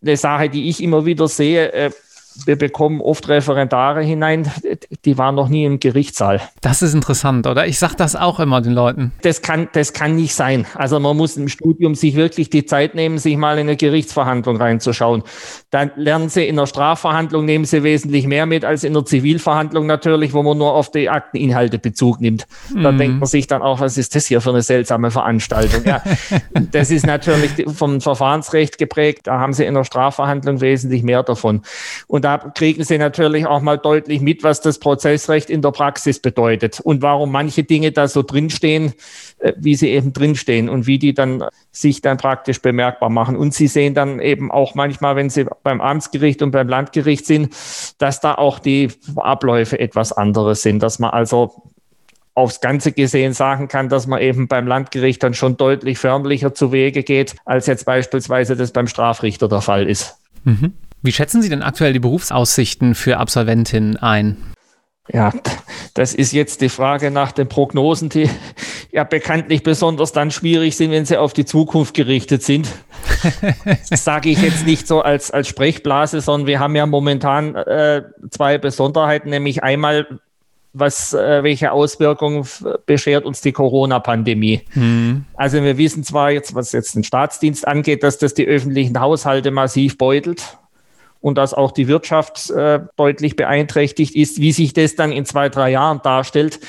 Eine 0.02 0.16
Sache, 0.16 0.48
die 0.48 0.68
ich 0.68 0.82
immer 0.82 1.04
wieder 1.04 1.28
sehe, 1.28 1.72
äh, 1.72 1.90
wir 2.44 2.56
bekommen 2.56 3.00
oft 3.00 3.28
Referendare 3.28 4.02
hinein, 4.02 4.50
die 5.04 5.16
waren 5.16 5.34
noch 5.34 5.48
nie 5.48 5.64
im 5.64 5.80
Gerichtssaal. 5.80 6.42
Das 6.60 6.82
ist 6.82 6.92
interessant, 6.92 7.46
oder? 7.46 7.66
Ich 7.66 7.78
sage 7.78 7.94
das 7.96 8.14
auch 8.14 8.40
immer 8.40 8.60
den 8.60 8.72
Leuten. 8.72 9.12
Das 9.22 9.40
kann, 9.42 9.68
das 9.72 9.92
kann 9.92 10.16
nicht 10.16 10.34
sein. 10.34 10.66
Also 10.74 11.00
man 11.00 11.16
muss 11.16 11.36
im 11.36 11.48
Studium 11.48 11.94
sich 11.94 12.14
wirklich 12.14 12.50
die 12.50 12.66
Zeit 12.66 12.94
nehmen, 12.94 13.18
sich 13.18 13.36
mal 13.36 13.58
in 13.58 13.68
eine 13.68 13.76
Gerichtsverhandlung 13.76 14.56
reinzuschauen. 14.56 15.22
Dann 15.76 15.90
lernen 15.96 16.30
sie 16.30 16.48
in 16.48 16.56
der 16.56 16.64
Strafverhandlung, 16.64 17.44
nehmen 17.44 17.66
sie 17.66 17.82
wesentlich 17.82 18.26
mehr 18.26 18.46
mit 18.46 18.64
als 18.64 18.82
in 18.82 18.94
der 18.94 19.04
Zivilverhandlung 19.04 19.84
natürlich, 19.84 20.32
wo 20.32 20.42
man 20.42 20.56
nur 20.56 20.72
auf 20.72 20.90
die 20.90 21.10
Akteninhalte 21.10 21.78
Bezug 21.78 22.18
nimmt. 22.18 22.46
Da 22.74 22.92
mm. 22.92 22.96
denkt 22.96 23.18
man 23.18 23.26
sich 23.26 23.46
dann 23.46 23.60
auch, 23.60 23.78
was 23.78 23.98
ist 23.98 24.14
das 24.14 24.24
hier 24.24 24.40
für 24.40 24.48
eine 24.48 24.62
seltsame 24.62 25.10
Veranstaltung? 25.10 25.84
Ja, 25.84 26.02
das 26.72 26.90
ist 26.90 27.04
natürlich 27.04 27.66
vom 27.74 28.00
Verfahrensrecht 28.00 28.78
geprägt. 28.78 29.26
Da 29.26 29.38
haben 29.38 29.52
sie 29.52 29.66
in 29.66 29.74
der 29.74 29.84
Strafverhandlung 29.84 30.62
wesentlich 30.62 31.02
mehr 31.02 31.22
davon. 31.22 31.60
Und 32.06 32.24
da 32.24 32.38
kriegen 32.38 32.82
Sie 32.82 32.96
natürlich 32.96 33.46
auch 33.46 33.60
mal 33.60 33.76
deutlich 33.76 34.22
mit, 34.22 34.44
was 34.44 34.62
das 34.62 34.78
Prozessrecht 34.78 35.50
in 35.50 35.60
der 35.60 35.72
Praxis 35.72 36.20
bedeutet 36.20 36.80
und 36.80 37.02
warum 37.02 37.30
manche 37.30 37.64
Dinge 37.64 37.92
da 37.92 38.08
so 38.08 38.22
drinstehen, 38.22 38.94
äh, 39.40 39.52
wie 39.58 39.74
sie 39.74 39.90
eben 39.90 40.14
drinstehen 40.14 40.70
und 40.70 40.86
wie 40.86 40.98
die 40.98 41.12
dann 41.12 41.44
sich 41.70 42.00
dann 42.00 42.16
praktisch 42.16 42.62
bemerkbar 42.62 43.10
machen. 43.10 43.36
Und 43.36 43.52
Sie 43.52 43.66
sehen 43.66 43.92
dann 43.92 44.20
eben 44.20 44.50
auch 44.50 44.74
manchmal, 44.74 45.16
wenn 45.16 45.28
Sie 45.28 45.44
beim 45.66 45.80
Amtsgericht 45.80 46.42
und 46.42 46.52
beim 46.52 46.68
Landgericht 46.68 47.26
sind, 47.26 47.52
dass 47.98 48.20
da 48.20 48.36
auch 48.36 48.60
die 48.60 48.92
Abläufe 49.16 49.80
etwas 49.80 50.12
anderes 50.12 50.62
sind, 50.62 50.80
dass 50.80 51.00
man 51.00 51.10
also 51.10 51.64
aufs 52.34 52.60
Ganze 52.60 52.92
gesehen 52.92 53.32
sagen 53.32 53.66
kann, 53.66 53.88
dass 53.88 54.06
man 54.06 54.20
eben 54.20 54.46
beim 54.46 54.68
Landgericht 54.68 55.24
dann 55.24 55.34
schon 55.34 55.56
deutlich 55.56 55.98
förmlicher 55.98 56.54
zu 56.54 56.70
Wege 56.70 57.02
geht, 57.02 57.34
als 57.44 57.66
jetzt 57.66 57.84
beispielsweise 57.84 58.54
das 58.54 58.70
beim 58.70 58.86
Strafrichter 58.86 59.48
der 59.48 59.60
Fall 59.60 59.88
ist. 59.88 60.18
Mhm. 60.44 60.74
Wie 61.02 61.12
schätzen 61.12 61.42
Sie 61.42 61.48
denn 61.48 61.62
aktuell 61.62 61.92
die 61.92 61.98
Berufsaussichten 61.98 62.94
für 62.94 63.16
Absolventinnen 63.16 63.96
ein? 63.96 64.36
Ja, 65.12 65.32
das 65.94 66.14
ist 66.14 66.32
jetzt 66.32 66.60
die 66.60 66.68
Frage 66.68 67.10
nach 67.10 67.32
den 67.32 67.48
Prognosen, 67.48 68.08
die 68.08 68.28
ja 68.90 69.04
bekanntlich 69.04 69.62
besonders 69.62 70.12
dann 70.12 70.30
schwierig 70.30 70.76
sind, 70.76 70.90
wenn 70.90 71.04
sie 71.04 71.16
auf 71.16 71.32
die 71.32 71.44
Zukunft 71.44 71.94
gerichtet 71.94 72.42
sind. 72.42 72.68
Das 73.90 74.04
sage 74.04 74.30
ich 74.30 74.42
jetzt 74.42 74.66
nicht 74.66 74.86
so 74.86 75.00
als, 75.00 75.30
als 75.30 75.48
Sprechblase, 75.48 76.20
sondern 76.20 76.46
wir 76.46 76.60
haben 76.60 76.74
ja 76.74 76.86
momentan 76.86 77.54
äh, 77.54 78.02
zwei 78.30 78.58
Besonderheiten, 78.58 79.30
nämlich 79.30 79.62
einmal, 79.62 80.06
was, 80.72 81.14
äh, 81.14 81.42
welche 81.42 81.72
Auswirkungen 81.72 82.46
beschert 82.84 83.24
uns 83.24 83.40
die 83.40 83.52
Corona-Pandemie. 83.52 84.62
Mhm. 84.74 85.24
Also 85.34 85.62
wir 85.62 85.78
wissen 85.78 86.04
zwar 86.04 86.30
jetzt, 86.30 86.54
was 86.54 86.72
jetzt 86.72 86.94
den 86.94 87.04
Staatsdienst 87.04 87.66
angeht, 87.66 88.02
dass 88.02 88.18
das 88.18 88.34
die 88.34 88.46
öffentlichen 88.46 89.00
Haushalte 89.00 89.50
massiv 89.50 89.98
beutelt 89.98 90.58
und 91.20 91.38
dass 91.38 91.54
auch 91.54 91.72
die 91.72 91.88
Wirtschaft 91.88 92.50
äh, 92.50 92.80
deutlich 92.96 93.36
beeinträchtigt 93.36 94.14
ist. 94.14 94.40
Wie 94.40 94.52
sich 94.52 94.72
das 94.72 94.94
dann 94.94 95.12
in 95.12 95.24
zwei, 95.24 95.48
drei 95.48 95.70
Jahren 95.70 96.00
darstellt, 96.02 96.60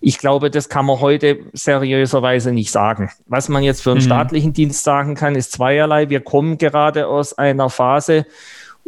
ich 0.00 0.18
glaube, 0.18 0.50
das 0.50 0.68
kann 0.68 0.86
man 0.86 1.00
heute 1.00 1.38
seriöserweise 1.52 2.52
nicht 2.52 2.70
sagen. 2.70 3.10
Was 3.26 3.48
man 3.48 3.62
jetzt 3.62 3.82
für 3.82 3.90
einen 3.90 4.00
mhm. 4.00 4.04
staatlichen 4.04 4.52
Dienst 4.52 4.84
sagen 4.84 5.14
kann, 5.14 5.34
ist 5.34 5.52
zweierlei. 5.52 6.08
Wir 6.08 6.20
kommen 6.20 6.58
gerade 6.58 7.08
aus 7.08 7.36
einer 7.36 7.70
Phase, 7.70 8.26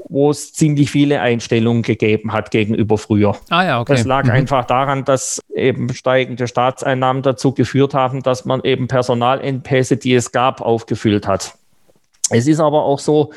wo 0.09 0.31
es 0.31 0.53
ziemlich 0.53 0.91
viele 0.91 1.21
Einstellungen 1.21 1.83
gegeben 1.83 2.33
hat 2.33 2.51
gegenüber 2.51 2.99
früher. 2.99 3.37
Ah 3.51 3.65
ja, 3.65 3.81
okay. 3.81 3.95
Das 3.95 4.05
lag 4.05 4.25
mhm. 4.25 4.31
einfach 4.31 4.65
daran, 4.65 5.05
dass 5.05 5.41
eben 5.55 5.93
steigende 5.93 6.47
Staatseinnahmen 6.47 7.23
dazu 7.23 7.53
geführt 7.53 7.95
haben, 7.95 8.23
dass 8.23 8.45
man 8.45 8.63
eben 8.63 8.89
Personalengpässe, 8.89 9.97
die 9.97 10.15
es 10.15 10.33
gab, 10.33 10.61
aufgefüllt 10.61 11.27
hat. 11.27 11.58
Es 12.31 12.47
ist 12.47 12.61
aber 12.61 12.85
auch 12.85 12.99
so, 12.99 13.33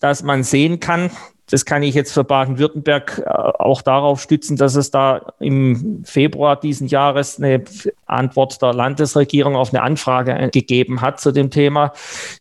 dass 0.00 0.22
man 0.22 0.42
sehen 0.42 0.80
kann, 0.80 1.10
das 1.48 1.64
kann 1.64 1.82
ich 1.82 1.94
jetzt 1.94 2.12
für 2.12 2.24
Baden-Württemberg 2.24 3.22
äh, 3.24 3.30
auch 3.30 3.82
darauf 3.82 4.20
stützen, 4.20 4.56
dass 4.56 4.74
es 4.74 4.90
da 4.90 5.32
im 5.38 6.02
Februar 6.04 6.58
diesen 6.58 6.88
Jahres 6.88 7.38
eine 7.38 7.62
Antwort 8.06 8.60
der 8.62 8.74
Landesregierung 8.74 9.54
auf 9.54 9.72
eine 9.72 9.82
Anfrage 9.82 10.50
gegeben 10.52 11.00
hat 11.00 11.20
zu 11.20 11.32
dem 11.32 11.50
Thema, 11.50 11.92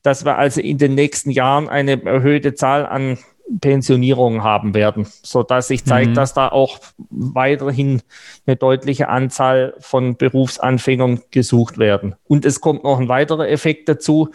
dass 0.01 0.25
wir 0.25 0.37
also 0.37 0.59
in 0.59 0.77
den 0.77 0.95
nächsten 0.95 1.29
Jahren 1.29 1.69
eine 1.69 2.03
erhöhte 2.03 2.55
Zahl 2.55 2.85
an 2.85 3.19
Pensionierungen 3.61 4.43
haben 4.43 4.73
werden, 4.73 5.05
so 5.21 5.43
dass 5.43 5.67
sich 5.67 5.85
zeigt, 5.85 6.09
mhm. 6.09 6.13
dass 6.15 6.33
da 6.33 6.47
auch 6.47 6.79
weiterhin 7.11 8.01
eine 8.47 8.55
deutliche 8.55 9.07
Anzahl 9.07 9.75
von 9.79 10.17
Berufsanfängern 10.17 11.21
gesucht 11.29 11.77
werden. 11.77 12.15
Und 12.27 12.43
es 12.43 12.59
kommt 12.59 12.83
noch 12.83 12.99
ein 12.99 13.07
weiterer 13.07 13.47
Effekt 13.47 13.87
dazu. 13.87 14.29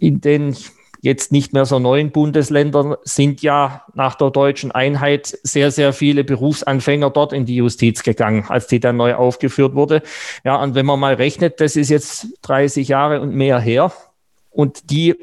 In 0.00 0.20
den 0.20 0.56
jetzt 1.00 1.32
nicht 1.32 1.52
mehr 1.52 1.64
so 1.64 1.78
neuen 1.78 2.10
Bundesländern 2.10 2.96
sind 3.02 3.42
ja 3.42 3.84
nach 3.94 4.14
der 4.14 4.30
deutschen 4.30 4.70
Einheit 4.70 5.38
sehr, 5.42 5.70
sehr 5.70 5.92
viele 5.92 6.24
Berufsanfänger 6.24 7.10
dort 7.10 7.32
in 7.32 7.46
die 7.46 7.56
Justiz 7.56 8.02
gegangen, 8.02 8.44
als 8.48 8.66
die 8.66 8.80
dann 8.80 8.96
neu 8.96 9.14
aufgeführt 9.14 9.74
wurde. 9.74 10.02
Ja, 10.44 10.56
und 10.62 10.74
wenn 10.74 10.86
man 10.86 11.00
mal 11.00 11.14
rechnet, 11.14 11.60
das 11.60 11.76
ist 11.76 11.88
jetzt 11.88 12.28
30 12.42 12.88
Jahre 12.88 13.20
und 13.20 13.34
mehr 13.34 13.58
her. 13.58 13.92
Und 14.50 14.90
die 14.90 15.16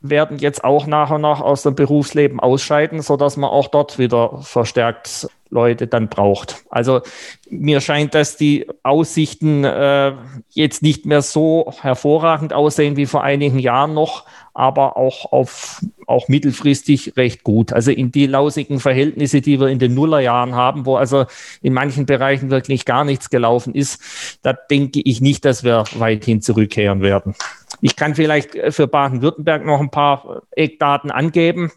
werden 0.00 0.38
jetzt 0.38 0.62
auch 0.62 0.86
nach 0.86 1.10
und 1.10 1.22
nach 1.22 1.40
aus 1.40 1.62
dem 1.62 1.74
Berufsleben 1.74 2.38
ausscheiden, 2.38 3.00
sodass 3.00 3.36
man 3.36 3.50
auch 3.50 3.68
dort 3.68 3.98
wieder 3.98 4.38
verstärkt 4.42 5.28
Leute 5.54 5.86
dann 5.86 6.08
braucht. 6.08 6.64
Also 6.68 7.00
mir 7.48 7.80
scheint, 7.80 8.14
dass 8.14 8.36
die 8.36 8.66
Aussichten 8.82 9.64
äh, 9.64 10.12
jetzt 10.50 10.82
nicht 10.82 11.06
mehr 11.06 11.22
so 11.22 11.72
hervorragend 11.80 12.52
aussehen 12.52 12.96
wie 12.96 13.06
vor 13.06 13.22
einigen 13.22 13.58
Jahren 13.58 13.94
noch, 13.94 14.24
aber 14.52 14.96
auch 14.96 15.32
auf 15.32 15.80
auch 16.06 16.28
mittelfristig 16.28 17.16
recht 17.16 17.44
gut. 17.44 17.72
Also 17.72 17.90
in 17.90 18.12
die 18.12 18.26
lausigen 18.26 18.78
Verhältnisse, 18.78 19.40
die 19.40 19.58
wir 19.58 19.68
in 19.68 19.78
den 19.78 19.94
Nullerjahren 19.94 20.54
haben, 20.54 20.84
wo 20.84 20.96
also 20.96 21.24
in 21.62 21.72
manchen 21.72 22.04
Bereichen 22.04 22.50
wirklich 22.50 22.84
gar 22.84 23.04
nichts 23.04 23.30
gelaufen 23.30 23.74
ist, 23.74 24.38
da 24.42 24.52
denke 24.52 25.00
ich 25.02 25.22
nicht, 25.22 25.46
dass 25.46 25.64
wir 25.64 25.84
weithin 25.94 26.42
zurückkehren 26.42 27.00
werden. 27.00 27.34
Ich 27.80 27.96
kann 27.96 28.14
vielleicht 28.14 28.50
für 28.70 28.86
Baden-Württemberg 28.86 29.64
noch 29.64 29.80
ein 29.80 29.90
paar 29.90 30.42
Eckdaten 30.50 31.10
angeben. 31.10 31.72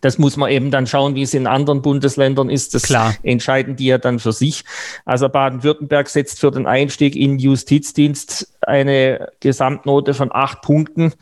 Das 0.00 0.18
muss 0.18 0.36
man 0.36 0.50
eben 0.50 0.70
dann 0.70 0.86
schauen, 0.86 1.14
wie 1.14 1.22
es 1.22 1.34
in 1.34 1.46
anderen 1.46 1.82
Bundesländern 1.82 2.50
ist. 2.50 2.74
Das 2.74 2.82
Klar. 2.82 3.14
entscheiden 3.22 3.76
die 3.76 3.86
ja 3.86 3.98
dann 3.98 4.18
für 4.18 4.32
sich. 4.32 4.64
Also 5.04 5.28
Baden-Württemberg 5.28 6.08
setzt 6.08 6.40
für 6.40 6.50
den 6.50 6.66
Einstieg 6.66 7.16
in 7.16 7.38
Justizdienst 7.38 8.52
eine 8.60 9.32
Gesamtnote 9.40 10.14
von 10.14 10.30
acht 10.32 10.62
Punkten, 10.62 11.12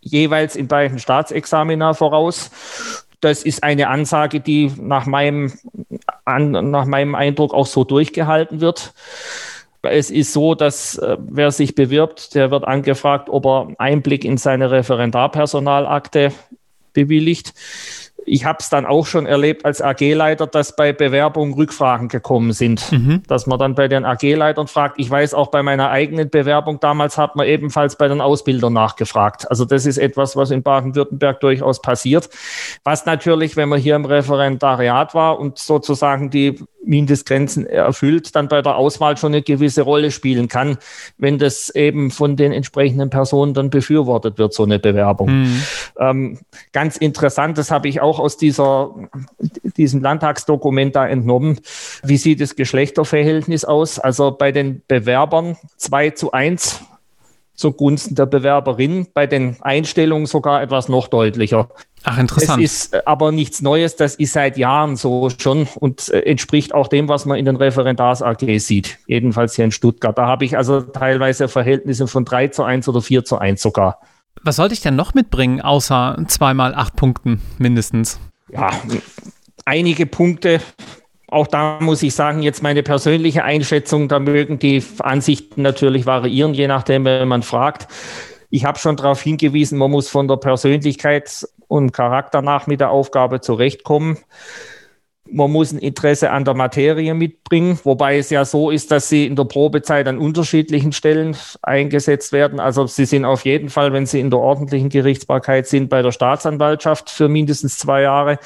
jeweils 0.00 0.56
in 0.56 0.68
beiden 0.68 0.98
Staatsexamina 0.98 1.94
voraus. 1.94 2.50
Das 3.20 3.42
ist 3.42 3.64
eine 3.64 3.88
Ansage, 3.88 4.40
die 4.40 4.72
nach 4.80 5.06
meinem, 5.06 5.52
an, 6.24 6.70
nach 6.70 6.86
meinem 6.86 7.14
Eindruck 7.14 7.52
auch 7.52 7.66
so 7.66 7.84
durchgehalten 7.84 8.60
wird. 8.60 8.92
Es 9.82 10.10
ist 10.10 10.32
so, 10.32 10.54
dass 10.54 10.98
äh, 10.98 11.16
wer 11.20 11.50
sich 11.50 11.74
bewirbt, 11.74 12.34
der 12.34 12.50
wird 12.50 12.64
angefragt, 12.64 13.28
ob 13.30 13.46
er 13.46 13.68
Einblick 13.78 14.24
in 14.24 14.36
seine 14.36 14.70
Referendarpersonalakte 14.70 16.32
bewilligt 16.92 17.54
ich 18.24 18.44
habe 18.44 18.58
es 18.60 18.68
dann 18.68 18.86
auch 18.86 19.06
schon 19.06 19.26
erlebt 19.26 19.64
als 19.64 19.80
AG-Leiter, 19.80 20.46
dass 20.46 20.76
bei 20.76 20.92
Bewerbungen 20.92 21.54
Rückfragen 21.54 22.08
gekommen 22.08 22.52
sind. 22.52 22.92
Mhm. 22.92 23.22
Dass 23.26 23.46
man 23.46 23.58
dann 23.58 23.74
bei 23.74 23.88
den 23.88 24.04
AG-Leitern 24.04 24.66
fragt. 24.66 24.98
Ich 24.98 25.10
weiß 25.10 25.34
auch 25.34 25.48
bei 25.48 25.62
meiner 25.62 25.90
eigenen 25.90 26.28
Bewerbung 26.28 26.80
damals 26.80 27.16
hat 27.18 27.36
man 27.36 27.46
ebenfalls 27.46 27.96
bei 27.96 28.08
den 28.08 28.20
Ausbildern 28.20 28.72
nachgefragt. 28.72 29.50
Also 29.50 29.64
das 29.64 29.86
ist 29.86 29.98
etwas, 29.98 30.36
was 30.36 30.50
in 30.50 30.62
Baden-Württemberg 30.62 31.40
durchaus 31.40 31.80
passiert. 31.80 32.28
Was 32.84 33.06
natürlich, 33.06 33.56
wenn 33.56 33.68
man 33.68 33.80
hier 33.80 33.96
im 33.96 34.04
Referendariat 34.04 35.14
war 35.14 35.38
und 35.38 35.58
sozusagen 35.58 36.30
die 36.30 36.58
Mindestgrenzen 36.88 37.66
erfüllt, 37.66 38.34
dann 38.34 38.48
bei 38.48 38.62
der 38.62 38.76
Auswahl 38.76 39.16
schon 39.16 39.32
eine 39.32 39.42
gewisse 39.42 39.82
Rolle 39.82 40.10
spielen 40.10 40.48
kann, 40.48 40.78
wenn 41.18 41.38
das 41.38 41.68
eben 41.70 42.10
von 42.10 42.36
den 42.36 42.52
entsprechenden 42.52 43.10
Personen 43.10 43.54
dann 43.54 43.70
befürwortet 43.70 44.38
wird, 44.38 44.54
so 44.54 44.64
eine 44.64 44.78
Bewerbung. 44.78 45.42
Mhm. 45.42 45.62
Ähm, 45.98 46.38
ganz 46.72 46.96
interessant, 46.96 47.58
das 47.58 47.70
habe 47.70 47.88
ich 47.88 48.00
auch 48.00 48.17
aus 48.18 48.36
dieser, 48.36 48.94
diesem 49.76 50.02
Landtagsdokument 50.02 50.96
da 50.96 51.06
entnommen. 51.06 51.60
Wie 52.02 52.16
sieht 52.16 52.40
das 52.40 52.56
Geschlechterverhältnis 52.56 53.64
aus? 53.64 53.98
Also 53.98 54.30
bei 54.32 54.52
den 54.52 54.82
Bewerbern 54.86 55.56
2 55.76 56.10
zu 56.10 56.32
1 56.32 56.82
zugunsten 57.58 58.14
der 58.14 58.26
Bewerberin, 58.26 59.08
bei 59.12 59.26
den 59.26 59.56
Einstellungen 59.60 60.26
sogar 60.26 60.62
etwas 60.62 60.88
noch 60.88 61.08
deutlicher. 61.08 61.68
Ach, 62.04 62.16
interessant. 62.16 62.62
Das 62.62 62.64
ist 62.64 63.06
aber 63.06 63.32
nichts 63.32 63.60
Neues, 63.60 63.96
das 63.96 64.14
ist 64.14 64.32
seit 64.32 64.56
Jahren 64.56 64.94
so 64.94 65.28
schon 65.36 65.66
und 65.80 66.08
äh, 66.08 66.20
entspricht 66.20 66.72
auch 66.72 66.86
dem, 66.86 67.08
was 67.08 67.26
man 67.26 67.36
in 67.36 67.44
den 67.44 67.56
Referendars 67.56 68.22
AG 68.22 68.58
sieht. 68.60 68.98
Jedenfalls 69.06 69.56
hier 69.56 69.64
in 69.64 69.72
Stuttgart. 69.72 70.16
Da 70.16 70.26
habe 70.26 70.44
ich 70.44 70.56
also 70.56 70.80
teilweise 70.80 71.48
Verhältnisse 71.48 72.06
von 72.06 72.24
3 72.24 72.48
zu 72.48 72.62
1 72.62 72.88
oder 72.88 73.02
4 73.02 73.24
zu 73.24 73.38
1 73.38 73.60
sogar. 73.60 73.98
Was 74.42 74.56
sollte 74.56 74.74
ich 74.74 74.80
denn 74.80 74.96
noch 74.96 75.14
mitbringen, 75.14 75.60
außer 75.60 76.16
zweimal 76.28 76.74
acht 76.74 76.96
Punkten 76.96 77.40
mindestens? 77.58 78.20
Ja, 78.50 78.70
einige 79.64 80.06
Punkte 80.06 80.60
auch 81.30 81.46
da 81.46 81.78
muss 81.80 82.02
ich 82.02 82.14
sagen, 82.14 82.42
jetzt 82.42 82.62
meine 82.62 82.82
persönliche 82.82 83.44
Einschätzung, 83.44 84.08
da 84.08 84.18
mögen 84.18 84.58
die 84.58 84.82
Ansichten 85.00 85.60
natürlich 85.60 86.06
variieren, 86.06 86.54
je 86.54 86.66
nachdem, 86.66 87.04
wenn 87.04 87.28
man 87.28 87.42
fragt. 87.42 87.86
Ich 88.48 88.64
habe 88.64 88.78
schon 88.78 88.96
darauf 88.96 89.20
hingewiesen, 89.20 89.78
man 89.78 89.90
muss 89.90 90.08
von 90.08 90.26
der 90.26 90.36
Persönlichkeit 90.36 91.46
und 91.68 91.92
Charakter 91.92 92.40
nach 92.40 92.66
mit 92.66 92.80
der 92.80 92.90
Aufgabe 92.90 93.42
zurechtkommen. 93.42 94.16
Man 95.30 95.50
muss 95.50 95.72
ein 95.72 95.78
Interesse 95.78 96.30
an 96.30 96.44
der 96.44 96.54
Materie 96.54 97.14
mitbringen, 97.14 97.78
wobei 97.84 98.18
es 98.18 98.30
ja 98.30 98.44
so 98.44 98.70
ist, 98.70 98.90
dass 98.90 99.08
sie 99.08 99.26
in 99.26 99.36
der 99.36 99.44
Probezeit 99.44 100.08
an 100.08 100.18
unterschiedlichen 100.18 100.92
Stellen 100.92 101.36
eingesetzt 101.62 102.32
werden. 102.32 102.60
Also 102.60 102.86
sie 102.86 103.04
sind 103.04 103.24
auf 103.24 103.44
jeden 103.44 103.68
Fall, 103.68 103.92
wenn 103.92 104.06
sie 104.06 104.20
in 104.20 104.30
der 104.30 104.38
ordentlichen 104.38 104.88
Gerichtsbarkeit 104.88 105.66
sind, 105.66 105.88
bei 105.88 106.02
der 106.02 106.12
Staatsanwaltschaft 106.12 107.10
für 107.10 107.28
mindestens 107.28 107.78
zwei 107.78 108.02
Jahre 108.02 108.38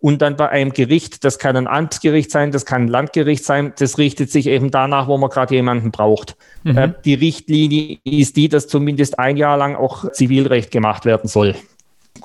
und 0.00 0.22
dann 0.22 0.36
bei 0.36 0.48
einem 0.48 0.72
Gericht, 0.72 1.24
das 1.24 1.38
kann 1.38 1.56
ein 1.56 1.66
Amtsgericht 1.66 2.30
sein, 2.30 2.52
das 2.52 2.64
kann 2.64 2.82
ein 2.82 2.88
Landgericht 2.88 3.44
sein, 3.44 3.72
das 3.78 3.98
richtet 3.98 4.30
sich 4.30 4.46
eben 4.46 4.70
danach, 4.70 5.08
wo 5.08 5.18
man 5.18 5.30
gerade 5.30 5.54
jemanden 5.54 5.90
braucht. 5.90 6.36
Mhm. 6.62 6.78
Äh, 6.78 6.92
die 7.04 7.14
Richtlinie 7.14 7.98
ist 8.04 8.36
die, 8.36 8.48
dass 8.48 8.68
zumindest 8.68 9.18
ein 9.18 9.36
Jahr 9.36 9.56
lang 9.56 9.74
auch 9.74 10.12
Zivilrecht 10.12 10.70
gemacht 10.70 11.04
werden 11.04 11.28
soll. 11.28 11.56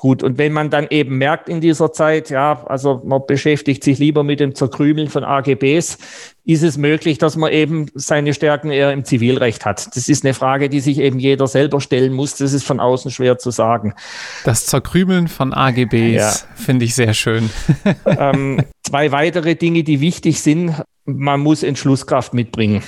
Gut, 0.04 0.22
und 0.22 0.36
wenn 0.36 0.52
man 0.52 0.68
dann 0.68 0.86
eben 0.90 1.16
merkt 1.16 1.48
in 1.48 1.62
dieser 1.62 1.90
Zeit, 1.90 2.28
ja, 2.28 2.62
also 2.66 3.00
man 3.06 3.22
beschäftigt 3.26 3.82
sich 3.82 3.98
lieber 3.98 4.22
mit 4.22 4.38
dem 4.38 4.54
Zerkrümeln 4.54 5.08
von 5.08 5.24
AGBs, 5.24 5.96
ist 6.44 6.62
es 6.62 6.76
möglich, 6.76 7.16
dass 7.16 7.36
man 7.36 7.50
eben 7.50 7.86
seine 7.94 8.34
Stärken 8.34 8.70
eher 8.70 8.92
im 8.92 9.06
Zivilrecht 9.06 9.64
hat. 9.64 9.96
Das 9.96 10.10
ist 10.10 10.22
eine 10.22 10.34
Frage, 10.34 10.68
die 10.68 10.80
sich 10.80 10.98
eben 10.98 11.18
jeder 11.18 11.46
selber 11.46 11.80
stellen 11.80 12.12
muss. 12.12 12.36
Das 12.36 12.52
ist 12.52 12.66
von 12.66 12.80
außen 12.80 13.12
schwer 13.12 13.38
zu 13.38 13.50
sagen. 13.50 13.94
Das 14.44 14.66
Zerkrümeln 14.66 15.26
von 15.26 15.54
AGBs 15.54 15.92
ja. 15.92 16.32
finde 16.54 16.84
ich 16.84 16.94
sehr 16.94 17.14
schön. 17.14 17.48
ähm, 18.04 18.60
zwei 18.82 19.10
weitere 19.10 19.54
Dinge, 19.54 19.84
die 19.84 20.02
wichtig 20.02 20.42
sind. 20.42 20.74
Man 21.06 21.40
muss 21.40 21.62
Entschlusskraft 21.62 22.34
mitbringen 22.34 22.82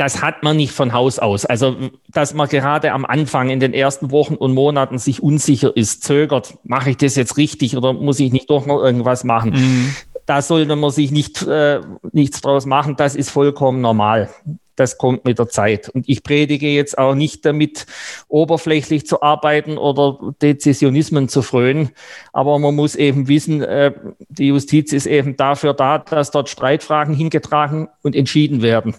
das 0.00 0.22
hat 0.22 0.42
man 0.42 0.56
nicht 0.56 0.72
von 0.72 0.94
Haus 0.94 1.18
aus. 1.18 1.44
Also, 1.44 1.76
dass 2.08 2.32
man 2.32 2.48
gerade 2.48 2.92
am 2.92 3.04
Anfang 3.04 3.50
in 3.50 3.60
den 3.60 3.74
ersten 3.74 4.10
Wochen 4.10 4.34
und 4.34 4.54
Monaten 4.54 4.96
sich 4.96 5.22
unsicher 5.22 5.76
ist, 5.76 6.04
zögert, 6.04 6.56
mache 6.64 6.88
ich 6.88 6.96
das 6.96 7.16
jetzt 7.16 7.36
richtig 7.36 7.76
oder 7.76 7.92
muss 7.92 8.18
ich 8.18 8.32
nicht 8.32 8.48
doch 8.48 8.64
noch 8.64 8.82
irgendwas 8.82 9.24
machen? 9.24 9.50
Mhm. 9.50 9.94
Da 10.24 10.40
sollte 10.40 10.74
man 10.74 10.90
sich 10.90 11.10
nicht, 11.10 11.42
äh, 11.42 11.80
nichts 12.12 12.40
draus 12.40 12.64
machen. 12.64 12.96
Das 12.96 13.14
ist 13.14 13.28
vollkommen 13.28 13.82
normal. 13.82 14.30
Das 14.74 14.96
kommt 14.96 15.26
mit 15.26 15.38
der 15.38 15.48
Zeit. 15.48 15.90
Und 15.90 16.08
ich 16.08 16.22
predige 16.22 16.68
jetzt 16.68 16.96
auch 16.96 17.14
nicht 17.14 17.44
damit, 17.44 17.84
oberflächlich 18.28 19.06
zu 19.06 19.20
arbeiten 19.20 19.76
oder 19.76 20.32
Dezisionismen 20.40 21.28
zu 21.28 21.42
frönen. 21.42 21.90
Aber 22.32 22.58
man 22.58 22.74
muss 22.74 22.96
eben 22.96 23.28
wissen, 23.28 23.60
äh, 23.60 23.92
die 24.30 24.46
Justiz 24.46 24.94
ist 24.94 25.04
eben 25.04 25.36
dafür 25.36 25.74
da, 25.74 25.98
dass 25.98 26.30
dort 26.30 26.48
Streitfragen 26.48 27.14
hingetragen 27.14 27.88
und 28.00 28.16
entschieden 28.16 28.62
werden 28.62 28.94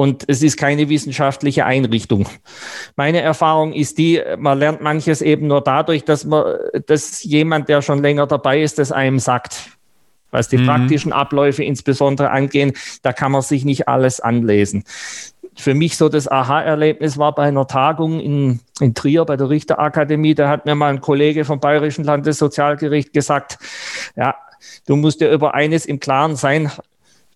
und 0.00 0.24
es 0.28 0.42
ist 0.42 0.56
keine 0.56 0.88
wissenschaftliche 0.88 1.66
Einrichtung. 1.66 2.26
Meine 2.96 3.20
Erfahrung 3.20 3.74
ist 3.74 3.98
die, 3.98 4.18
man 4.38 4.58
lernt 4.58 4.80
manches 4.80 5.20
eben 5.20 5.46
nur 5.46 5.60
dadurch, 5.60 6.06
dass 6.06 6.24
man, 6.24 6.56
dass 6.86 7.22
jemand, 7.22 7.68
der 7.68 7.82
schon 7.82 8.00
länger 8.00 8.26
dabei 8.26 8.62
ist, 8.62 8.78
das 8.78 8.92
einem 8.92 9.18
sagt. 9.18 9.76
Was 10.30 10.48
die 10.48 10.56
mhm. 10.56 10.64
praktischen 10.64 11.12
Abläufe 11.12 11.62
insbesondere 11.64 12.30
angehen, 12.30 12.72
da 13.02 13.12
kann 13.12 13.30
man 13.30 13.42
sich 13.42 13.66
nicht 13.66 13.88
alles 13.88 14.20
anlesen. 14.20 14.84
Für 15.54 15.74
mich 15.74 15.98
so 15.98 16.08
das 16.08 16.28
Aha-Erlebnis 16.28 17.18
war 17.18 17.34
bei 17.34 17.42
einer 17.42 17.66
Tagung 17.66 18.20
in, 18.20 18.60
in 18.80 18.94
Trier 18.94 19.26
bei 19.26 19.36
der 19.36 19.50
Richterakademie. 19.50 20.34
Da 20.34 20.48
hat 20.48 20.64
mir 20.64 20.76
mal 20.76 20.88
ein 20.88 21.02
Kollege 21.02 21.44
vom 21.44 21.60
Bayerischen 21.60 22.04
Landessozialgericht 22.06 23.12
gesagt, 23.12 23.58
ja, 24.16 24.34
du 24.86 24.96
musst 24.96 25.20
dir 25.20 25.30
über 25.30 25.52
eines 25.52 25.84
im 25.84 26.00
Klaren 26.00 26.36
sein, 26.36 26.70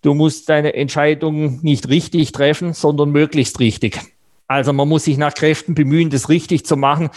Du 0.05 0.13
musst 0.13 0.49
deine 0.49 0.75
Entscheidung 0.75 1.61
nicht 1.63 1.89
richtig 1.89 2.31
treffen, 2.31 2.73
sondern 2.73 3.09
möglichst 3.09 3.59
richtig. 3.59 3.99
Also 4.45 4.71
man 4.71 4.87
muss 4.87 5.05
sich 5.05 5.17
nach 5.17 5.33
Kräften 5.33 5.73
bemühen, 5.73 6.11
das 6.11 6.29
richtig 6.29 6.63
zu 6.63 6.77
machen. 6.77 7.09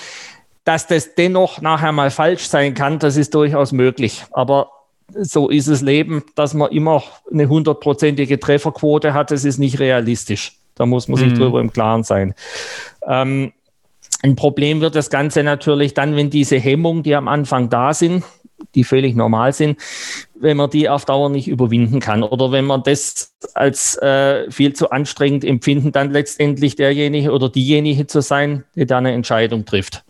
Dass 0.65 0.87
das 0.87 1.15
dennoch 1.15 1.61
nachher 1.61 1.93
mal 1.93 2.11
falsch 2.11 2.49
sein 2.49 2.73
kann, 2.73 2.99
das 2.99 3.19
ist 3.19 3.35
durchaus 3.35 3.73
möglich. 3.73 4.25
Aber 4.31 4.71
so 5.15 5.51
ist 5.51 5.69
das 5.69 5.83
Leben, 5.83 6.23
dass 6.35 6.55
man 6.55 6.71
immer 6.71 7.03
eine 7.31 7.51
hundertprozentige 7.51 8.41
Trefferquote 8.41 9.13
hat, 9.13 9.33
das 9.33 9.45
ist 9.45 9.59
nicht 9.59 9.81
realistisch. 9.81 10.57
Da 10.75 10.87
muss 10.87 11.09
man 11.09 11.19
sich 11.19 11.33
mhm. 11.33 11.41
drüber 11.41 11.61
im 11.61 11.71
Klaren 11.71 12.05
sein. 12.05 12.35
Ähm, 13.07 13.53
ein 14.23 14.37
Problem 14.37 14.81
wird 14.81 14.95
das 14.95 15.11
Ganze 15.11 15.43
natürlich 15.43 15.95
dann, 15.95 16.17
wenn 16.17 16.31
diese 16.31 16.59
Hemmungen, 16.59 17.03
die 17.03 17.15
am 17.15 17.29
Anfang 17.29 17.71
da 17.71 17.95
sind, 17.95 18.25
die 18.75 18.85
völlig 18.85 19.15
normal 19.15 19.53
sind, 19.53 19.79
wenn 20.35 20.57
man 20.57 20.71
die 20.71 20.89
auf 20.89 21.05
Dauer 21.05 21.31
nicht 21.31 21.49
überwinden 21.49 22.01
kann 22.01 22.23
oder 22.23 22.51
wenn 22.51 22.65
man 22.65 22.83
das 22.83 23.35
als 23.55 23.97
äh, 23.99 24.51
viel 24.51 24.73
zu 24.73 24.91
anstrengend 24.91 25.45
empfinden, 25.45 25.93
dann 25.93 26.11
letztendlich 26.11 26.77
derjenige 26.77 27.31
oder 27.33 27.49
diejenige 27.49 28.07
zu 28.07 28.21
sein, 28.21 28.65
die 28.75 28.87
da 28.87 28.99
eine 28.99 29.13
Entscheidung 29.13 29.65
trifft. 29.65 30.05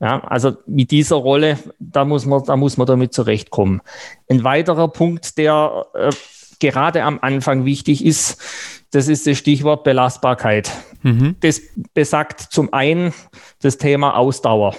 Ja, 0.00 0.22
also 0.24 0.56
mit 0.66 0.90
dieser 0.90 1.16
Rolle, 1.16 1.58
da 1.78 2.04
muss 2.04 2.26
man, 2.26 2.44
da 2.44 2.56
muss 2.56 2.76
man 2.76 2.86
damit 2.86 3.14
zurechtkommen. 3.14 3.80
Ein 4.28 4.44
weiterer 4.44 4.88
Punkt, 4.88 5.38
der 5.38 5.86
äh, 5.94 6.10
gerade 6.58 7.04
am 7.04 7.18
Anfang 7.20 7.64
wichtig 7.64 8.04
ist, 8.04 8.83
das 8.94 9.08
ist 9.08 9.26
das 9.26 9.36
Stichwort 9.38 9.82
Belastbarkeit. 9.82 10.70
Mhm. 11.02 11.34
Das 11.40 11.60
besagt 11.94 12.40
zum 12.40 12.72
einen 12.72 13.12
das 13.60 13.76
Thema 13.76 14.16
Ausdauer 14.16 14.76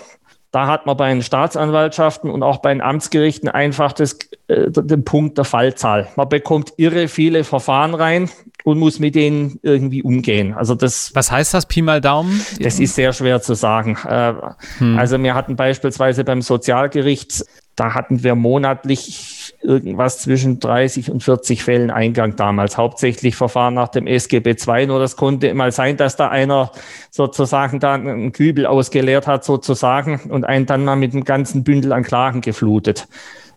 Da 0.52 0.68
hat 0.68 0.86
man 0.86 0.96
bei 0.96 1.10
den 1.10 1.22
Staatsanwaltschaften 1.22 2.30
und 2.30 2.42
auch 2.42 2.60
bei 2.60 2.74
den 2.74 2.82
Amtsgerichten 2.82 3.50
einfach 3.50 3.92
das, 3.92 4.18
äh, 4.48 4.72
den 4.72 5.04
Punkt 5.04 5.38
der 5.38 5.44
Fallzahl. 5.44 6.08
Man 6.16 6.30
bekommt 6.30 6.74
irre 6.78 7.10
viele 7.10 7.44
Verfahren 7.44 7.94
rein 7.94 8.30
und 8.64 8.80
muss 8.80 9.00
mit 9.00 9.16
denen 9.16 9.60
irgendwie 9.64 10.02
umgehen. 10.02 10.54
Also 10.54 10.76
das. 10.76 11.14
Was 11.14 11.30
heißt 11.30 11.54
das 11.54 11.66
Pi 11.66 11.82
mal 11.82 12.00
Daumen? 12.00 12.40
Das 12.62 12.80
ist 12.80 12.96
sehr 12.96 13.12
schwer 13.12 13.42
zu 13.42 13.54
sagen. 13.54 13.98
Äh, 14.08 14.34
hm. 14.78 14.98
Also 14.98 15.22
wir 15.22 15.36
hatten 15.36 15.58
beispielsweise 15.58 16.24
beim 16.24 16.42
Sozialgericht, 16.42 17.44
da 17.76 17.94
hatten 17.94 18.24
wir 18.24 18.36
monatlich 18.36 19.35
irgendwas 19.66 20.20
zwischen 20.20 20.60
30 20.60 21.12
und 21.12 21.24
40 21.24 21.64
Fällen 21.64 21.92
Eingang 21.92 22.36
damals. 22.36 22.78
Hauptsächlich 22.78 23.36
Verfahren 23.36 23.74
nach 23.74 23.90
dem 23.90 24.08
SGB 24.08 24.56
II. 24.66 24.88
Nur 24.88 25.00
das 25.00 25.16
konnte 25.16 25.54
mal 25.54 25.72
sein, 25.72 25.98
dass 25.98 26.16
da 26.16 26.30
einer 26.30 26.72
sozusagen 27.12 27.80
da 27.80 27.96
einen 27.96 28.32
Kübel 28.32 28.66
ausgeleert 28.66 29.28
hat 29.28 29.44
sozusagen 29.44 30.22
und 30.30 30.46
einen 30.46 30.66
dann 30.66 30.86
mal 30.86 30.96
mit 30.96 31.14
einem 31.14 31.26
ganzen 31.26 31.64
Bündel 31.64 31.92
an 31.92 32.04
Klagen 32.04 32.42
geflutet. 32.42 33.08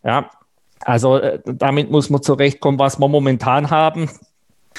Ja, 0.05 0.31
also 0.81 1.19
äh, 1.19 1.41
damit 1.45 1.91
muss 1.91 2.11
man 2.11 2.23
zurechtkommen, 2.23 2.79
was 2.79 2.99
wir 2.99 3.09
momentan 3.09 3.71
haben. 3.71 4.09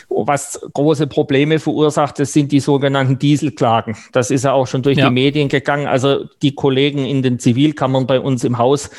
Was 0.07 0.59
große 0.73 1.07
Probleme 1.07 1.59
verursacht, 1.59 2.19
das 2.19 2.33
sind 2.33 2.51
die 2.51 2.59
sogenannten 2.59 3.19
Dieselklagen. 3.19 3.97
Das 4.11 4.31
ist 4.31 4.45
ja 4.45 4.53
auch 4.53 4.67
schon 4.67 4.81
durch 4.81 4.97
ja. 4.97 5.07
die 5.07 5.13
Medien 5.13 5.49
gegangen. 5.49 5.87
Also 5.87 6.25
die 6.41 6.55
Kollegen 6.55 7.05
in 7.05 7.21
den 7.21 7.39
Zivilkammern 7.39 8.07
bei 8.07 8.19
uns 8.19 8.43
im 8.43 8.57
Haus, 8.57 8.89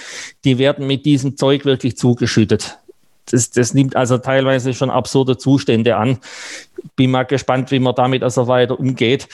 die 0.44 0.58
werden 0.58 0.86
mit 0.86 1.06
diesem 1.06 1.36
Zeug 1.36 1.64
wirklich 1.64 1.96
zugeschüttet. 1.96 2.78
Das, 3.30 3.50
das 3.50 3.74
nimmt 3.74 3.96
also 3.96 4.18
teilweise 4.18 4.74
schon 4.74 4.90
absurde 4.90 5.38
Zustände 5.38 5.96
an. 5.96 6.18
Bin 6.96 7.10
mal 7.10 7.24
gespannt, 7.24 7.70
wie 7.70 7.78
man 7.78 7.94
damit 7.94 8.22
also 8.22 8.48
weiter 8.48 8.78
umgeht 8.78 9.28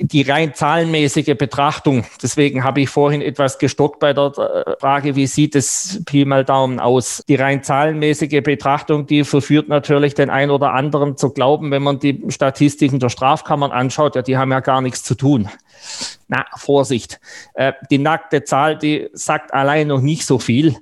die 0.00 0.22
rein 0.22 0.54
zahlenmäßige 0.54 1.36
Betrachtung, 1.36 2.04
deswegen 2.22 2.64
habe 2.64 2.80
ich 2.80 2.88
vorhin 2.88 3.20
etwas 3.20 3.58
gestockt 3.58 3.98
bei 3.98 4.12
der 4.12 4.32
äh, 4.36 4.80
Frage, 4.80 5.16
wie 5.16 5.26
sieht 5.26 5.54
es 5.54 6.02
Pi 6.06 6.24
mal 6.24 6.44
Daumen 6.44 6.80
aus? 6.80 7.24
Die 7.28 7.34
rein 7.34 7.62
zahlenmäßige 7.62 8.42
Betrachtung, 8.42 9.06
die 9.06 9.24
verführt 9.24 9.68
natürlich 9.68 10.14
den 10.14 10.30
einen 10.30 10.50
oder 10.50 10.72
anderen 10.72 11.16
zu 11.16 11.30
glauben, 11.30 11.70
wenn 11.70 11.82
man 11.82 11.98
die 11.98 12.22
Statistiken 12.28 13.00
der 13.00 13.08
Strafkammern 13.08 13.72
anschaut, 13.72 14.14
ja, 14.14 14.22
die 14.22 14.36
haben 14.36 14.52
ja 14.52 14.60
gar 14.60 14.80
nichts 14.80 15.02
zu 15.02 15.14
tun. 15.14 15.48
Na, 16.28 16.44
Vorsicht. 16.56 17.20
Äh, 17.54 17.72
die 17.90 17.98
nackte 17.98 18.44
Zahl, 18.44 18.78
die 18.78 19.08
sagt 19.12 19.52
allein 19.54 19.88
noch 19.88 20.00
nicht 20.00 20.26
so 20.26 20.38
viel. 20.38 20.76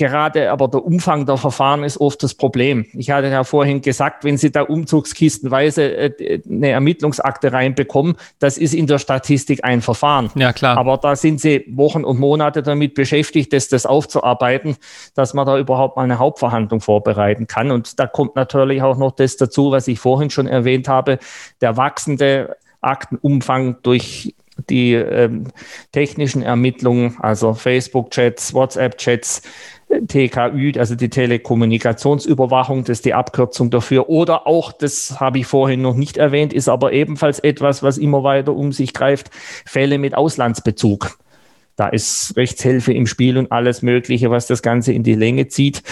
Gerade 0.00 0.50
aber 0.50 0.66
der 0.66 0.82
Umfang 0.82 1.26
der 1.26 1.36
Verfahren 1.36 1.84
ist 1.84 2.00
oft 2.00 2.22
das 2.22 2.32
Problem. 2.32 2.86
Ich 2.94 3.10
hatte 3.10 3.28
ja 3.28 3.44
vorhin 3.44 3.82
gesagt, 3.82 4.24
wenn 4.24 4.38
Sie 4.38 4.50
da 4.50 4.62
umzugskistenweise 4.62 5.82
äh, 5.82 6.40
eine 6.48 6.70
Ermittlungsakte 6.70 7.52
reinbekommen, 7.52 8.16
das 8.38 8.56
ist 8.56 8.72
in 8.72 8.86
der 8.86 8.98
Statistik 8.98 9.62
ein 9.62 9.82
Verfahren. 9.82 10.30
Ja, 10.36 10.54
klar. 10.54 10.78
Aber 10.78 10.96
da 10.96 11.16
sind 11.16 11.38
Sie 11.38 11.66
Wochen 11.68 12.04
und 12.04 12.18
Monate 12.18 12.62
damit 12.62 12.94
beschäftigt, 12.94 13.52
das, 13.52 13.68
das 13.68 13.84
aufzuarbeiten, 13.84 14.78
dass 15.14 15.34
man 15.34 15.44
da 15.44 15.58
überhaupt 15.58 15.98
mal 15.98 16.04
eine 16.04 16.18
Hauptverhandlung 16.18 16.80
vorbereiten 16.80 17.46
kann. 17.46 17.70
Und 17.70 18.00
da 18.00 18.06
kommt 18.06 18.36
natürlich 18.36 18.80
auch 18.80 18.96
noch 18.96 19.12
das 19.12 19.36
dazu, 19.36 19.70
was 19.70 19.86
ich 19.86 19.98
vorhin 19.98 20.30
schon 20.30 20.46
erwähnt 20.46 20.88
habe, 20.88 21.18
der 21.60 21.76
wachsende 21.76 22.56
Aktenumfang 22.80 23.76
durch 23.82 24.34
die 24.68 24.94
ähm, 24.94 25.44
technischen 25.92 26.42
Ermittlungen, 26.42 27.16
also 27.20 27.54
Facebook-Chats, 27.54 28.54
WhatsApp-Chats, 28.54 29.42
TKÜ, 29.90 30.78
also 30.78 30.94
die 30.94 31.10
Telekommunikationsüberwachung, 31.10 32.84
das 32.84 32.98
ist 32.98 33.04
die 33.04 33.14
Abkürzung 33.14 33.70
dafür. 33.70 34.08
Oder 34.08 34.46
auch, 34.46 34.72
das 34.72 35.20
habe 35.20 35.38
ich 35.38 35.46
vorhin 35.46 35.82
noch 35.82 35.94
nicht 35.94 36.16
erwähnt, 36.16 36.52
ist 36.52 36.68
aber 36.68 36.92
ebenfalls 36.92 37.40
etwas, 37.40 37.82
was 37.82 37.98
immer 37.98 38.22
weiter 38.22 38.54
um 38.54 38.72
sich 38.72 38.94
greift, 38.94 39.30
Fälle 39.66 39.98
mit 39.98 40.14
Auslandsbezug. 40.14 41.18
Da 41.80 41.88
ist 41.88 42.36
Rechtshilfe 42.36 42.92
im 42.92 43.06
Spiel 43.06 43.38
und 43.38 43.50
alles 43.50 43.80
Mögliche, 43.80 44.30
was 44.30 44.46
das 44.46 44.60
Ganze 44.60 44.92
in 44.92 45.02
die 45.02 45.14
Länge 45.14 45.48
zieht. 45.48 45.82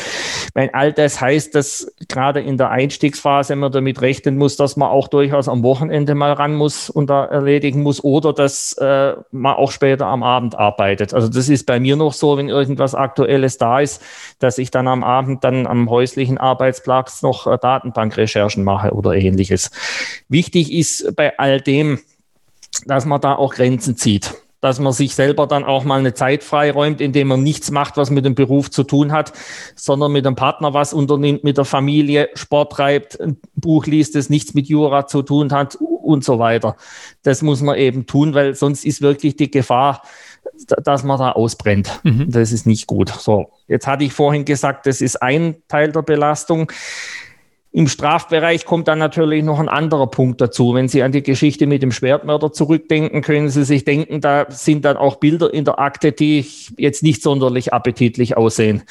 Weil 0.53 0.69
all 0.75 0.93
das 0.93 1.19
heißt, 1.19 1.55
dass 1.55 1.91
gerade 2.09 2.41
in 2.41 2.59
der 2.59 2.69
Einstiegsphase 2.69 3.57
man 3.57 3.73
damit 3.73 4.03
rechnen 4.03 4.37
muss, 4.37 4.57
dass 4.57 4.77
man 4.77 4.91
auch 4.91 5.09
durchaus 5.09 5.49
am 5.49 5.63
Wochenende 5.63 6.15
mal 6.15 6.35
ran 6.35 6.55
muss 6.55 6.91
und 6.91 7.09
da 7.09 7.25
erledigen 7.25 7.83
muss 7.83 8.05
oder 8.05 8.35
dass 8.35 8.75
äh, 8.75 9.15
man 9.31 9.55
auch 9.55 9.71
später 9.71 10.05
am 10.05 10.23
Abend 10.23 10.59
arbeitet. 10.59 11.15
Also 11.15 11.27
das 11.27 11.49
ist 11.49 11.65
bei 11.65 11.81
mir 11.81 11.97
noch 11.97 12.13
so, 12.13 12.37
wenn 12.37 12.51
irgendwas 12.51 12.95
Aktuelles 12.95 13.57
da 13.57 13.81
ist, 13.81 14.03
dass 14.41 14.59
ich 14.59 14.71
dann 14.71 14.89
am 14.89 15.03
Abend 15.03 15.43
dann 15.43 15.67
am 15.67 15.89
häuslichen 15.89 16.37
Arbeitsplatz 16.37 17.23
noch 17.23 17.47
äh, 17.47 17.57
Datenbankrecherchen 17.57 18.63
mache 18.63 18.93
oder 18.93 19.15
ähnliches. 19.15 19.71
Wichtig 20.29 20.71
ist 20.71 21.17
bei 21.17 21.39
all 21.39 21.63
dem, 21.63 21.99
dass 22.85 23.07
man 23.07 23.23
da 23.23 23.37
auch 23.37 23.55
Grenzen 23.55 23.97
zieht 23.97 24.35
dass 24.61 24.81
man 24.81 24.93
sich 24.93 25.15
selber 25.15 25.47
dann 25.47 25.65
auch 25.65 25.85
mal 25.85 25.99
eine 25.99 26.15
Zeit 26.15 26.43
freiräumt, 26.43 27.01
indem 27.01 27.29
man 27.29 27.43
nichts 27.43 27.71
macht, 27.71 27.97
was 27.97 28.11
mit 28.11 28.25
dem 28.25 28.35
Beruf 28.35 28.71
zu 28.71 28.83
tun 28.85 29.13
hat, 29.13 29.33
sondern 29.77 30.13
mit 30.13 30.25
dem 30.25 30.35
Partner 30.35 30.75
was 30.75 30.93
unternimmt, 30.93 31.45
mit 31.45 31.57
der 31.57 31.65
Familie 31.65 32.29
Sport 32.35 32.73
treibt, 32.73 33.21
ein 33.21 33.39
Buch 33.55 33.87
liest, 33.87 34.15
das 34.15 34.31
nichts 34.31 34.55
mit 34.55 34.67
Jura 34.69 35.07
zu 35.07 35.23
tun 35.23 35.53
hat 35.53 35.77
und 35.77 36.25
so 36.25 36.39
weiter. 36.39 36.77
Das 37.23 37.43
muss 37.43 37.61
man 37.61 37.77
eben 37.77 38.07
tun, 38.07 38.35
weil 38.35 38.55
sonst 38.55 38.85
ist 38.85 39.03
wirklich 39.03 39.37
die 39.37 39.51
Gefahr, 39.51 40.03
dass 40.67 41.05
man 41.05 41.19
da 41.19 41.33
ausbrennt. 41.33 42.01
Mhm. 42.03 42.31
Das 42.31 42.53
ist 42.53 42.67
nicht 42.67 42.87
gut. 42.87 43.11
So, 43.11 43.51
jetzt 43.69 43.87
hatte 43.87 44.05
ich 44.05 44.13
vorhin 44.13 44.45
gesagt, 44.45 44.87
das 44.87 45.01
ist 45.01 45.23
ein 45.23 45.57
Teil 45.69 45.93
der 45.93 46.03
Belastung. 46.03 46.73
Im 47.71 47.87
Strafbereich 47.87 48.65
kommt 48.65 48.89
dann 48.89 48.99
natürlich 48.99 49.45
noch 49.45 49.59
ein 49.59 49.69
anderer 49.69 50.07
Punkt 50.07 50.41
dazu. 50.41 50.75
Wenn 50.75 50.89
Sie 50.89 51.03
an 51.03 51.13
die 51.13 51.23
Geschichte 51.23 51.67
mit 51.67 51.83
dem 51.83 51.93
Schwertmörder 51.93 52.53
zurückdenken, 52.53 53.23
können 53.23 53.51
Sie 53.51 53.65
sich 53.65 53.85
denken, 53.85 54.21
da 54.21 54.47
sind 54.49 54.85
dann 54.85 54.97
auch 54.97 55.17
Bilder 55.17 55.53
in 55.53 55.65
der 55.65 55.79
Akte, 55.79 56.13
die 56.13 56.47
jetzt 56.77 57.03
nicht 57.03 57.23
sonderlich 57.23 57.73
appetitlich 57.73 58.37
aussehen. 58.37 58.83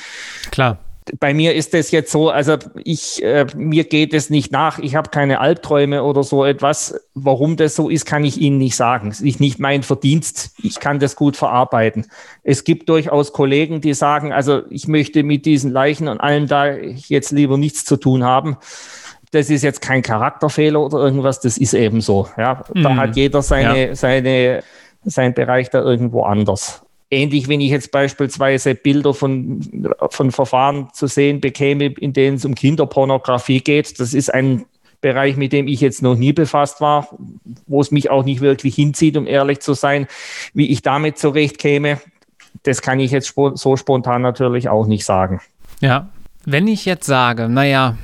Klar 0.52 0.80
bei 1.20 1.34
mir 1.34 1.56
ist 1.56 1.74
es 1.74 1.92
jetzt 1.92 2.12
so, 2.12 2.30
also 2.30 2.58
ich, 2.84 3.24
äh, 3.24 3.46
mir 3.56 3.84
geht 3.84 4.14
es 4.14 4.30
nicht 4.30 4.52
nach. 4.52 4.80
Ich 4.80 4.96
habe 4.96 5.10
keine 5.10 5.40
Albträume 5.40 6.04
oder 6.04 6.24
so 6.24 6.44
etwas. 6.44 7.00
Warum 7.14 7.58
das 7.58 7.76
so 7.76 7.90
ist, 7.90 8.06
kann 8.06 8.24
ich 8.24 8.40
Ihnen 8.40 8.58
nicht 8.58 8.76
sagen. 8.76 9.10
Es 9.10 9.22
ist 9.22 9.40
nicht 9.40 9.60
mein 9.60 9.84
Verdienst. 9.84 10.52
Ich 10.62 10.80
kann 10.80 11.00
das 11.00 11.16
gut 11.16 11.38
verarbeiten. 11.38 12.08
Es 12.44 12.64
gibt 12.64 12.90
durchaus 12.90 13.34
Kollegen, 13.34 13.82
die 13.82 13.94
sagen, 13.94 14.34
also 14.34 14.62
ich 14.70 14.88
möchte 14.88 15.24
mit 15.24 15.46
diesen 15.46 15.72
Leichen 15.72 16.08
und 16.08 16.20
allem 16.20 16.48
da 16.48 16.72
jetzt 16.72 17.32
lieber 17.32 17.58
nichts 17.58 17.86
zu 17.86 17.98
tun 17.98 18.24
haben. 18.24 18.58
Das 19.32 19.50
ist 19.50 19.64
jetzt 19.64 19.82
kein 19.82 20.02
Charakterfehler 20.02 20.80
oder 20.82 21.00
irgendwas. 21.00 21.40
Das 21.40 21.58
ist 21.58 21.74
eben 21.74 22.02
so. 22.02 22.28
Ja, 22.38 22.64
da 22.74 22.90
mhm. 22.90 22.98
hat 22.98 23.16
jeder 23.16 23.42
seine, 23.42 23.90
ja. 23.90 23.96
seine, 23.96 24.64
sein 25.04 25.34
Bereich 25.34 25.70
da 25.70 25.82
irgendwo 25.82 26.24
anders. 26.24 26.82
Ähnlich, 27.10 27.48
wenn 27.48 27.62
ich 27.62 27.72
jetzt 27.72 27.92
beispielsweise 27.92 28.76
Bilder 28.76 29.14
von, 29.14 29.90
von 30.10 30.32
Verfahren 30.32 30.90
zu 30.94 31.08
sehen 31.08 31.40
bekäme, 31.40 31.86
in 31.86 32.12
denen 32.14 32.36
es 32.36 32.46
um 32.46 32.54
Kinderpornografie 32.54 33.62
geht. 33.62 34.00
Das 34.00 34.14
ist 34.14 34.34
ein 34.34 34.66
Bereich, 35.00 35.38
mit 35.38 35.54
dem 35.54 35.68
ich 35.68 35.80
jetzt 35.80 36.02
noch 36.02 36.16
nie 36.16 36.34
befasst 36.34 36.82
war, 36.82 37.08
wo 37.66 37.80
es 37.80 37.92
mich 37.92 38.10
auch 38.10 38.26
nicht 38.26 38.42
wirklich 38.42 38.76
hinzieht, 38.76 39.16
um 39.16 39.28
ehrlich 39.28 39.60
zu 39.60 39.74
sein, 39.74 40.08
wie 40.54 40.68
ich 40.72 40.82
damit 40.82 41.18
zurechtkäme. 41.18 42.02
Das 42.64 42.82
kann 42.82 43.00
ich 43.00 43.12
jetzt 43.12 43.34
so 43.54 43.78
spontan 43.78 44.22
natürlich 44.22 44.68
auch 44.68 44.88
nicht 44.88 45.06
sagen. 45.06 45.40
Ja, 45.80 46.10
wenn 46.46 46.68
ich 46.68 46.86
jetzt 46.86 47.06
sage, 47.06 47.48
naja, 47.48 47.96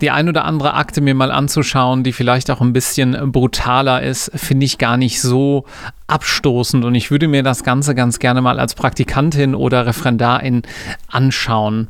die 0.00 0.10
ein 0.10 0.28
oder 0.28 0.44
andere 0.44 0.74
Akte 0.74 1.00
mir 1.00 1.14
mal 1.14 1.30
anzuschauen, 1.30 2.02
die 2.04 2.12
vielleicht 2.12 2.50
auch 2.50 2.60
ein 2.60 2.72
bisschen 2.72 3.32
brutaler 3.32 4.02
ist, 4.02 4.30
finde 4.34 4.66
ich 4.66 4.78
gar 4.78 4.96
nicht 4.96 5.20
so 5.20 5.64
abstoßend 6.06 6.84
und 6.84 6.94
ich 6.94 7.10
würde 7.10 7.28
mir 7.28 7.42
das 7.42 7.64
Ganze 7.64 7.94
ganz 7.94 8.18
gerne 8.18 8.40
mal 8.40 8.58
als 8.58 8.74
Praktikantin 8.74 9.54
oder 9.54 9.86
Referendarin 9.86 10.62
anschauen. 11.08 11.88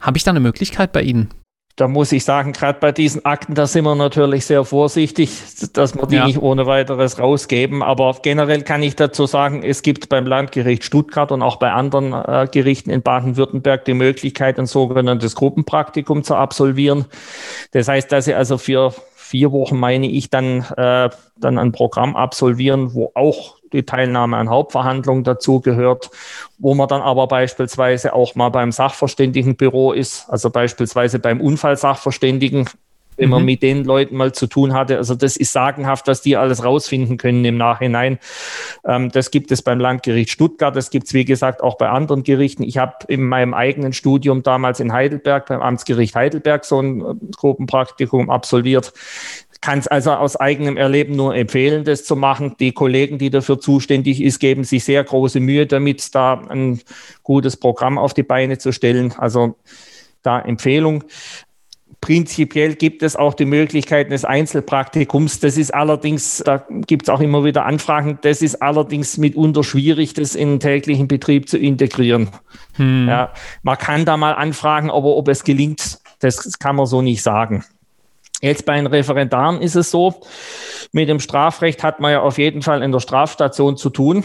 Habe 0.00 0.18
ich 0.18 0.24
da 0.24 0.30
eine 0.30 0.40
Möglichkeit 0.40 0.92
bei 0.92 1.02
Ihnen? 1.02 1.30
Da 1.76 1.88
muss 1.88 2.10
ich 2.10 2.24
sagen, 2.24 2.52
gerade 2.52 2.78
bei 2.80 2.90
diesen 2.90 3.26
Akten, 3.26 3.54
da 3.54 3.66
sind 3.66 3.84
wir 3.84 3.94
natürlich 3.94 4.46
sehr 4.46 4.64
vorsichtig, 4.64 5.30
dass 5.74 5.94
wir 5.94 6.06
die 6.06 6.16
ja. 6.16 6.26
nicht 6.26 6.40
ohne 6.40 6.66
weiteres 6.66 7.18
rausgeben. 7.18 7.82
Aber 7.82 8.16
generell 8.22 8.62
kann 8.62 8.82
ich 8.82 8.96
dazu 8.96 9.26
sagen, 9.26 9.62
es 9.62 9.82
gibt 9.82 10.08
beim 10.08 10.26
Landgericht 10.26 10.84
Stuttgart 10.84 11.30
und 11.32 11.42
auch 11.42 11.56
bei 11.56 11.70
anderen 11.70 12.14
äh, 12.14 12.48
Gerichten 12.50 12.88
in 12.88 13.02
Baden-Württemberg 13.02 13.84
die 13.84 13.92
Möglichkeit, 13.92 14.58
ein 14.58 14.64
sogenanntes 14.64 15.34
Gruppenpraktikum 15.34 16.24
zu 16.24 16.34
absolvieren. 16.34 17.04
Das 17.72 17.88
heißt, 17.88 18.10
dass 18.10 18.24
Sie 18.24 18.32
also 18.32 18.56
für 18.56 18.94
vier 19.14 19.52
Wochen, 19.52 19.76
meine 19.78 20.08
ich, 20.08 20.30
dann, 20.30 20.64
äh, 20.78 21.10
dann 21.36 21.58
ein 21.58 21.72
Programm 21.72 22.16
absolvieren, 22.16 22.94
wo 22.94 23.12
auch 23.14 23.55
die 23.72 23.84
Teilnahme 23.84 24.36
an 24.36 24.48
Hauptverhandlungen 24.48 25.24
dazu 25.24 25.60
gehört, 25.60 26.10
wo 26.58 26.74
man 26.74 26.88
dann 26.88 27.02
aber 27.02 27.26
beispielsweise 27.26 28.12
auch 28.12 28.34
mal 28.34 28.50
beim 28.50 28.72
Sachverständigenbüro 28.72 29.92
ist, 29.92 30.28
also 30.28 30.50
beispielsweise 30.50 31.18
beim 31.18 31.40
Unfallsachverständigen, 31.40 32.68
wenn 33.16 33.30
man 33.30 33.40
mhm. 33.40 33.46
mit 33.46 33.62
den 33.62 33.84
Leuten 33.84 34.16
mal 34.16 34.32
zu 34.32 34.46
tun 34.46 34.74
hatte. 34.74 34.98
Also 34.98 35.14
das 35.14 35.36
ist 35.36 35.52
sagenhaft, 35.52 36.06
was 36.06 36.20
die 36.20 36.36
alles 36.36 36.64
rausfinden 36.64 37.16
können 37.16 37.44
im 37.44 37.56
Nachhinein. 37.56 38.18
Ähm, 38.84 39.10
das 39.10 39.30
gibt 39.30 39.50
es 39.50 39.62
beim 39.62 39.80
Landgericht 39.80 40.30
Stuttgart, 40.30 40.76
das 40.76 40.90
gibt 40.90 41.06
es, 41.06 41.14
wie 41.14 41.24
gesagt, 41.24 41.62
auch 41.62 41.78
bei 41.78 41.88
anderen 41.88 42.22
Gerichten. 42.22 42.62
Ich 42.62 42.78
habe 42.78 42.94
in 43.08 43.26
meinem 43.26 43.54
eigenen 43.54 43.92
Studium 43.92 44.42
damals 44.42 44.80
in 44.80 44.92
Heidelberg, 44.92 45.46
beim 45.46 45.62
Amtsgericht 45.62 46.14
Heidelberg, 46.14 46.64
so 46.64 46.80
ein 46.80 47.30
Gruppenpraktikum 47.36 48.30
absolviert 48.30 48.92
kann 49.66 49.80
es 49.80 49.88
also 49.88 50.12
aus 50.12 50.36
eigenem 50.36 50.76
Erleben 50.76 51.16
nur 51.16 51.34
empfehlen, 51.34 51.82
das 51.82 52.04
zu 52.04 52.14
machen. 52.14 52.54
Die 52.60 52.70
Kollegen, 52.70 53.18
die 53.18 53.30
dafür 53.30 53.58
zuständig 53.58 54.22
ist, 54.22 54.38
geben 54.38 54.62
sich 54.62 54.84
sehr 54.84 55.02
große 55.02 55.40
Mühe 55.40 55.66
damit, 55.66 56.14
da 56.14 56.40
ein 56.48 56.80
gutes 57.24 57.56
Programm 57.56 57.98
auf 57.98 58.14
die 58.14 58.22
Beine 58.22 58.58
zu 58.58 58.70
stellen. 58.70 59.12
Also 59.18 59.56
da 60.22 60.38
Empfehlung. 60.38 61.02
Prinzipiell 62.00 62.76
gibt 62.76 63.02
es 63.02 63.16
auch 63.16 63.34
die 63.34 63.44
Möglichkeit 63.44 64.12
des 64.12 64.24
Einzelpraktikums. 64.24 65.40
Das 65.40 65.56
ist 65.56 65.74
allerdings, 65.74 66.44
da 66.46 66.64
gibt 66.86 67.02
es 67.02 67.08
auch 67.08 67.20
immer 67.20 67.42
wieder 67.42 67.66
Anfragen, 67.66 68.20
das 68.22 68.42
ist 68.42 68.62
allerdings 68.62 69.18
mitunter 69.18 69.64
schwierig, 69.64 70.14
das 70.14 70.36
in 70.36 70.50
den 70.50 70.60
täglichen 70.60 71.08
Betrieb 71.08 71.48
zu 71.48 71.58
integrieren. 71.58 72.28
Hm. 72.74 73.08
Ja, 73.08 73.32
man 73.64 73.78
kann 73.78 74.04
da 74.04 74.16
mal 74.16 74.34
anfragen, 74.34 74.92
aber 74.92 75.16
ob 75.16 75.26
es 75.26 75.42
gelingt, 75.42 75.98
das 76.20 76.56
kann 76.60 76.76
man 76.76 76.86
so 76.86 77.02
nicht 77.02 77.24
sagen. 77.24 77.64
Jetzt 78.42 78.66
bei 78.66 78.76
den 78.76 78.86
Referendaren 78.86 79.62
ist 79.62 79.76
es 79.76 79.90
so, 79.90 80.20
mit 80.92 81.08
dem 81.08 81.20
Strafrecht 81.20 81.82
hat 81.82 82.00
man 82.00 82.12
ja 82.12 82.20
auf 82.20 82.38
jeden 82.38 82.62
Fall 82.62 82.82
in 82.82 82.92
der 82.92 83.00
Strafstation 83.00 83.76
zu 83.76 83.90
tun 83.90 84.24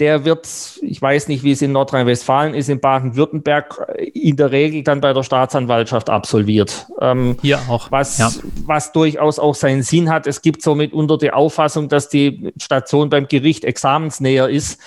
der 0.00 0.24
wird, 0.24 0.48
ich 0.82 1.02
weiß 1.02 1.26
nicht, 1.26 1.42
wie 1.42 1.50
es 1.50 1.60
in 1.60 1.72
Nordrhein-Westfalen 1.72 2.54
ist, 2.54 2.68
in 2.68 2.80
Baden-Württemberg 2.80 3.96
in 4.14 4.36
der 4.36 4.52
Regel 4.52 4.84
dann 4.84 5.00
bei 5.00 5.12
der 5.12 5.24
Staatsanwaltschaft 5.24 6.08
absolviert. 6.08 6.86
Ähm, 7.00 7.36
Hier 7.42 7.60
auch. 7.68 7.90
Was, 7.90 8.18
ja. 8.18 8.30
was 8.64 8.92
durchaus 8.92 9.40
auch 9.40 9.56
seinen 9.56 9.82
Sinn 9.82 10.08
hat. 10.08 10.28
Es 10.28 10.40
gibt 10.40 10.62
somit 10.62 10.92
unter 10.92 11.18
die 11.18 11.32
Auffassung, 11.32 11.88
dass 11.88 12.08
die 12.08 12.52
Station 12.60 13.10
beim 13.10 13.26
Gericht 13.26 13.64
examensnäher 13.64 14.48
ist. 14.48 14.80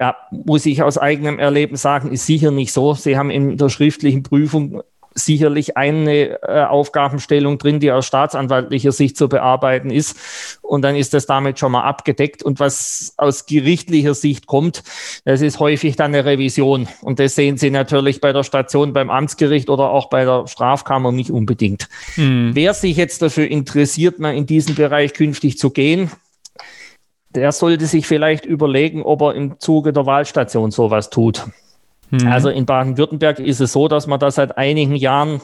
Ja, 0.00 0.16
muss 0.30 0.66
ich 0.66 0.82
aus 0.82 0.98
eigenem 0.98 1.38
Erleben 1.38 1.76
sagen, 1.76 2.10
ist 2.10 2.26
sicher 2.26 2.50
nicht 2.50 2.72
so. 2.72 2.94
Sie 2.94 3.16
haben 3.16 3.30
in 3.30 3.56
der 3.56 3.68
schriftlichen 3.68 4.24
Prüfung 4.24 4.82
sicherlich 5.24 5.76
eine 5.76 6.40
äh, 6.42 6.64
Aufgabenstellung 6.64 7.58
drin, 7.58 7.80
die 7.80 7.92
aus 7.92 8.06
staatsanwaltlicher 8.06 8.92
Sicht 8.92 9.16
zu 9.16 9.28
bearbeiten 9.28 9.90
ist. 9.90 10.16
Und 10.62 10.82
dann 10.82 10.96
ist 10.96 11.14
das 11.14 11.26
damit 11.26 11.58
schon 11.58 11.72
mal 11.72 11.82
abgedeckt. 11.82 12.42
Und 12.42 12.60
was 12.60 13.14
aus 13.16 13.46
gerichtlicher 13.46 14.14
Sicht 14.14 14.46
kommt, 14.46 14.82
das 15.24 15.40
ist 15.40 15.60
häufig 15.60 15.96
dann 15.96 16.14
eine 16.14 16.24
Revision. 16.24 16.88
Und 17.02 17.18
das 17.18 17.34
sehen 17.34 17.56
Sie 17.56 17.70
natürlich 17.70 18.20
bei 18.20 18.32
der 18.32 18.42
Station 18.42 18.92
beim 18.92 19.10
Amtsgericht 19.10 19.70
oder 19.70 19.90
auch 19.90 20.08
bei 20.08 20.24
der 20.24 20.46
Strafkammer 20.46 21.12
nicht 21.12 21.30
unbedingt. 21.30 21.88
Mhm. 22.16 22.50
Wer 22.54 22.74
sich 22.74 22.96
jetzt 22.96 23.22
dafür 23.22 23.48
interessiert, 23.48 24.18
mal 24.18 24.34
in 24.34 24.46
diesen 24.46 24.74
Bereich 24.74 25.14
künftig 25.14 25.58
zu 25.58 25.70
gehen, 25.70 26.10
der 27.30 27.52
sollte 27.52 27.86
sich 27.86 28.06
vielleicht 28.06 28.46
überlegen, 28.46 29.02
ob 29.02 29.22
er 29.22 29.34
im 29.34 29.60
Zuge 29.60 29.92
der 29.92 30.06
Wahlstation 30.06 30.70
sowas 30.70 31.10
tut. 31.10 31.44
Mhm. 32.10 32.26
Also 32.26 32.48
in 32.48 32.66
Baden-Württemberg 32.66 33.38
ist 33.38 33.60
es 33.60 33.72
so, 33.72 33.88
dass 33.88 34.06
man 34.06 34.20
da 34.20 34.30
seit 34.30 34.56
einigen 34.56 34.96
Jahren 34.96 35.40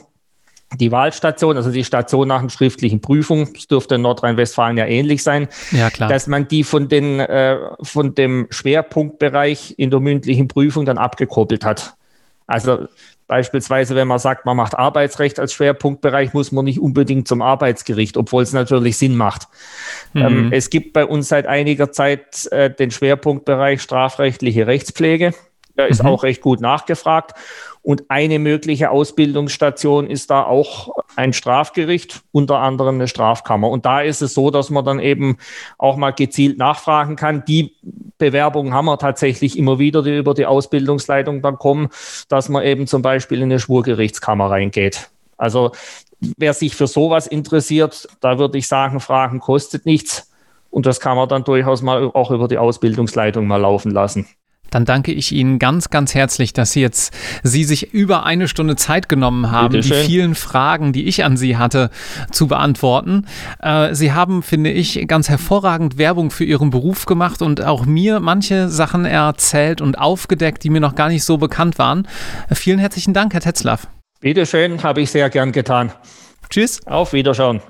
die 0.80 0.90
Wahlstation, 0.90 1.56
also 1.56 1.70
die 1.70 1.84
Station 1.84 2.28
nach 2.28 2.40
einer 2.40 2.50
schriftlichen 2.50 3.00
Prüfung, 3.00 3.52
das 3.52 3.66
dürfte 3.66 3.96
in 3.96 4.02
Nordrhein-Westfalen 4.02 4.76
ja 4.76 4.86
ähnlich 4.86 5.22
sein, 5.22 5.48
ja, 5.70 5.90
klar. 5.90 6.08
dass 6.08 6.26
man 6.26 6.48
die 6.48 6.64
von, 6.64 6.88
den, 6.88 7.20
äh, 7.20 7.58
von 7.82 8.14
dem 8.14 8.48
Schwerpunktbereich 8.50 9.74
in 9.78 9.90
der 9.90 10.00
mündlichen 10.00 10.48
Prüfung 10.48 10.84
dann 10.84 10.98
abgekoppelt 10.98 11.64
hat. 11.64 11.94
Also 12.46 12.88
beispielsweise, 13.26 13.94
wenn 13.94 14.08
man 14.08 14.18
sagt, 14.18 14.44
man 14.44 14.56
macht 14.56 14.76
Arbeitsrecht 14.76 15.40
als 15.40 15.52
Schwerpunktbereich, 15.54 16.34
muss 16.34 16.52
man 16.52 16.64
nicht 16.64 16.78
unbedingt 16.78 17.26
zum 17.26 17.40
Arbeitsgericht, 17.40 18.16
obwohl 18.16 18.42
es 18.42 18.52
natürlich 18.52 18.98
Sinn 18.98 19.16
macht. 19.16 19.48
Mhm. 20.12 20.22
Ähm, 20.22 20.48
es 20.52 20.70
gibt 20.70 20.92
bei 20.92 21.06
uns 21.06 21.28
seit 21.28 21.46
einiger 21.46 21.92
Zeit 21.92 22.46
äh, 22.52 22.70
den 22.70 22.90
Schwerpunktbereich 22.90 23.80
strafrechtliche 23.80 24.66
Rechtspflege. 24.66 25.32
Der 25.76 25.88
ist 25.88 26.02
mhm. 26.02 26.08
auch 26.08 26.22
recht 26.22 26.40
gut 26.40 26.60
nachgefragt. 26.60 27.32
Und 27.82 28.04
eine 28.08 28.38
mögliche 28.38 28.90
Ausbildungsstation 28.90 30.08
ist 30.08 30.30
da 30.30 30.44
auch 30.44 30.96
ein 31.16 31.34
Strafgericht, 31.34 32.22
unter 32.32 32.60
anderem 32.60 32.94
eine 32.94 33.08
Strafkammer. 33.08 33.68
Und 33.68 33.84
da 33.84 34.00
ist 34.00 34.22
es 34.22 34.32
so, 34.32 34.50
dass 34.50 34.70
man 34.70 34.86
dann 34.86 35.00
eben 35.00 35.36
auch 35.76 35.96
mal 35.96 36.12
gezielt 36.12 36.56
nachfragen 36.56 37.16
kann. 37.16 37.44
Die 37.44 37.74
Bewerbungen 38.16 38.72
haben 38.72 38.86
wir 38.86 38.98
tatsächlich 38.98 39.58
immer 39.58 39.78
wieder, 39.78 40.02
die 40.02 40.16
über 40.16 40.32
die 40.32 40.46
Ausbildungsleitung 40.46 41.42
dann 41.42 41.58
kommen, 41.58 41.88
dass 42.28 42.48
man 42.48 42.64
eben 42.64 42.86
zum 42.86 43.02
Beispiel 43.02 43.38
in 43.38 43.44
eine 43.44 43.60
Schwurgerichtskammer 43.60 44.50
reingeht. 44.50 45.10
Also 45.36 45.72
wer 46.38 46.54
sich 46.54 46.74
für 46.74 46.86
sowas 46.86 47.26
interessiert, 47.26 48.08
da 48.20 48.38
würde 48.38 48.56
ich 48.56 48.66
sagen, 48.66 49.00
Fragen 49.00 49.40
kostet 49.40 49.84
nichts. 49.84 50.30
Und 50.70 50.86
das 50.86 51.00
kann 51.00 51.16
man 51.16 51.28
dann 51.28 51.44
durchaus 51.44 51.82
mal 51.82 52.10
auch 52.14 52.30
über 52.30 52.48
die 52.48 52.58
Ausbildungsleitung 52.58 53.46
mal 53.46 53.60
laufen 53.60 53.90
lassen. 53.90 54.26
Dann 54.70 54.84
danke 54.84 55.12
ich 55.12 55.32
Ihnen 55.32 55.58
ganz, 55.58 55.90
ganz 55.90 56.14
herzlich, 56.14 56.52
dass 56.52 56.72
Sie 56.72 56.80
jetzt 56.80 57.14
Sie 57.42 57.64
sich 57.64 57.94
über 57.94 58.24
eine 58.24 58.48
Stunde 58.48 58.76
Zeit 58.76 59.08
genommen 59.08 59.50
haben, 59.50 59.80
die 59.80 59.82
vielen 59.82 60.34
Fragen, 60.34 60.92
die 60.92 61.06
ich 61.06 61.24
an 61.24 61.36
Sie 61.36 61.56
hatte, 61.56 61.90
zu 62.32 62.48
beantworten. 62.48 63.26
Äh, 63.60 63.94
Sie 63.94 64.12
haben, 64.12 64.42
finde 64.42 64.70
ich, 64.70 65.06
ganz 65.06 65.28
hervorragend 65.28 65.98
Werbung 65.98 66.30
für 66.30 66.44
Ihren 66.44 66.70
Beruf 66.70 67.06
gemacht 67.06 67.42
und 67.42 67.62
auch 67.62 67.86
mir 67.86 68.20
manche 68.20 68.68
Sachen 68.68 69.04
erzählt 69.04 69.80
und 69.80 69.98
aufgedeckt, 69.98 70.64
die 70.64 70.70
mir 70.70 70.80
noch 70.80 70.94
gar 70.94 71.08
nicht 71.08 71.24
so 71.24 71.38
bekannt 71.38 71.78
waren. 71.78 72.08
Äh, 72.48 72.54
vielen 72.54 72.78
herzlichen 72.78 73.14
Dank, 73.14 73.32
Herr 73.32 73.40
Tetzlaff. 73.40 73.86
Bitteschön, 74.20 74.82
habe 74.82 75.02
ich 75.02 75.10
sehr 75.10 75.28
gern 75.30 75.52
getan. 75.52 75.92
Tschüss. 76.50 76.80
Auf 76.86 77.12
Wiederschauen. 77.12 77.60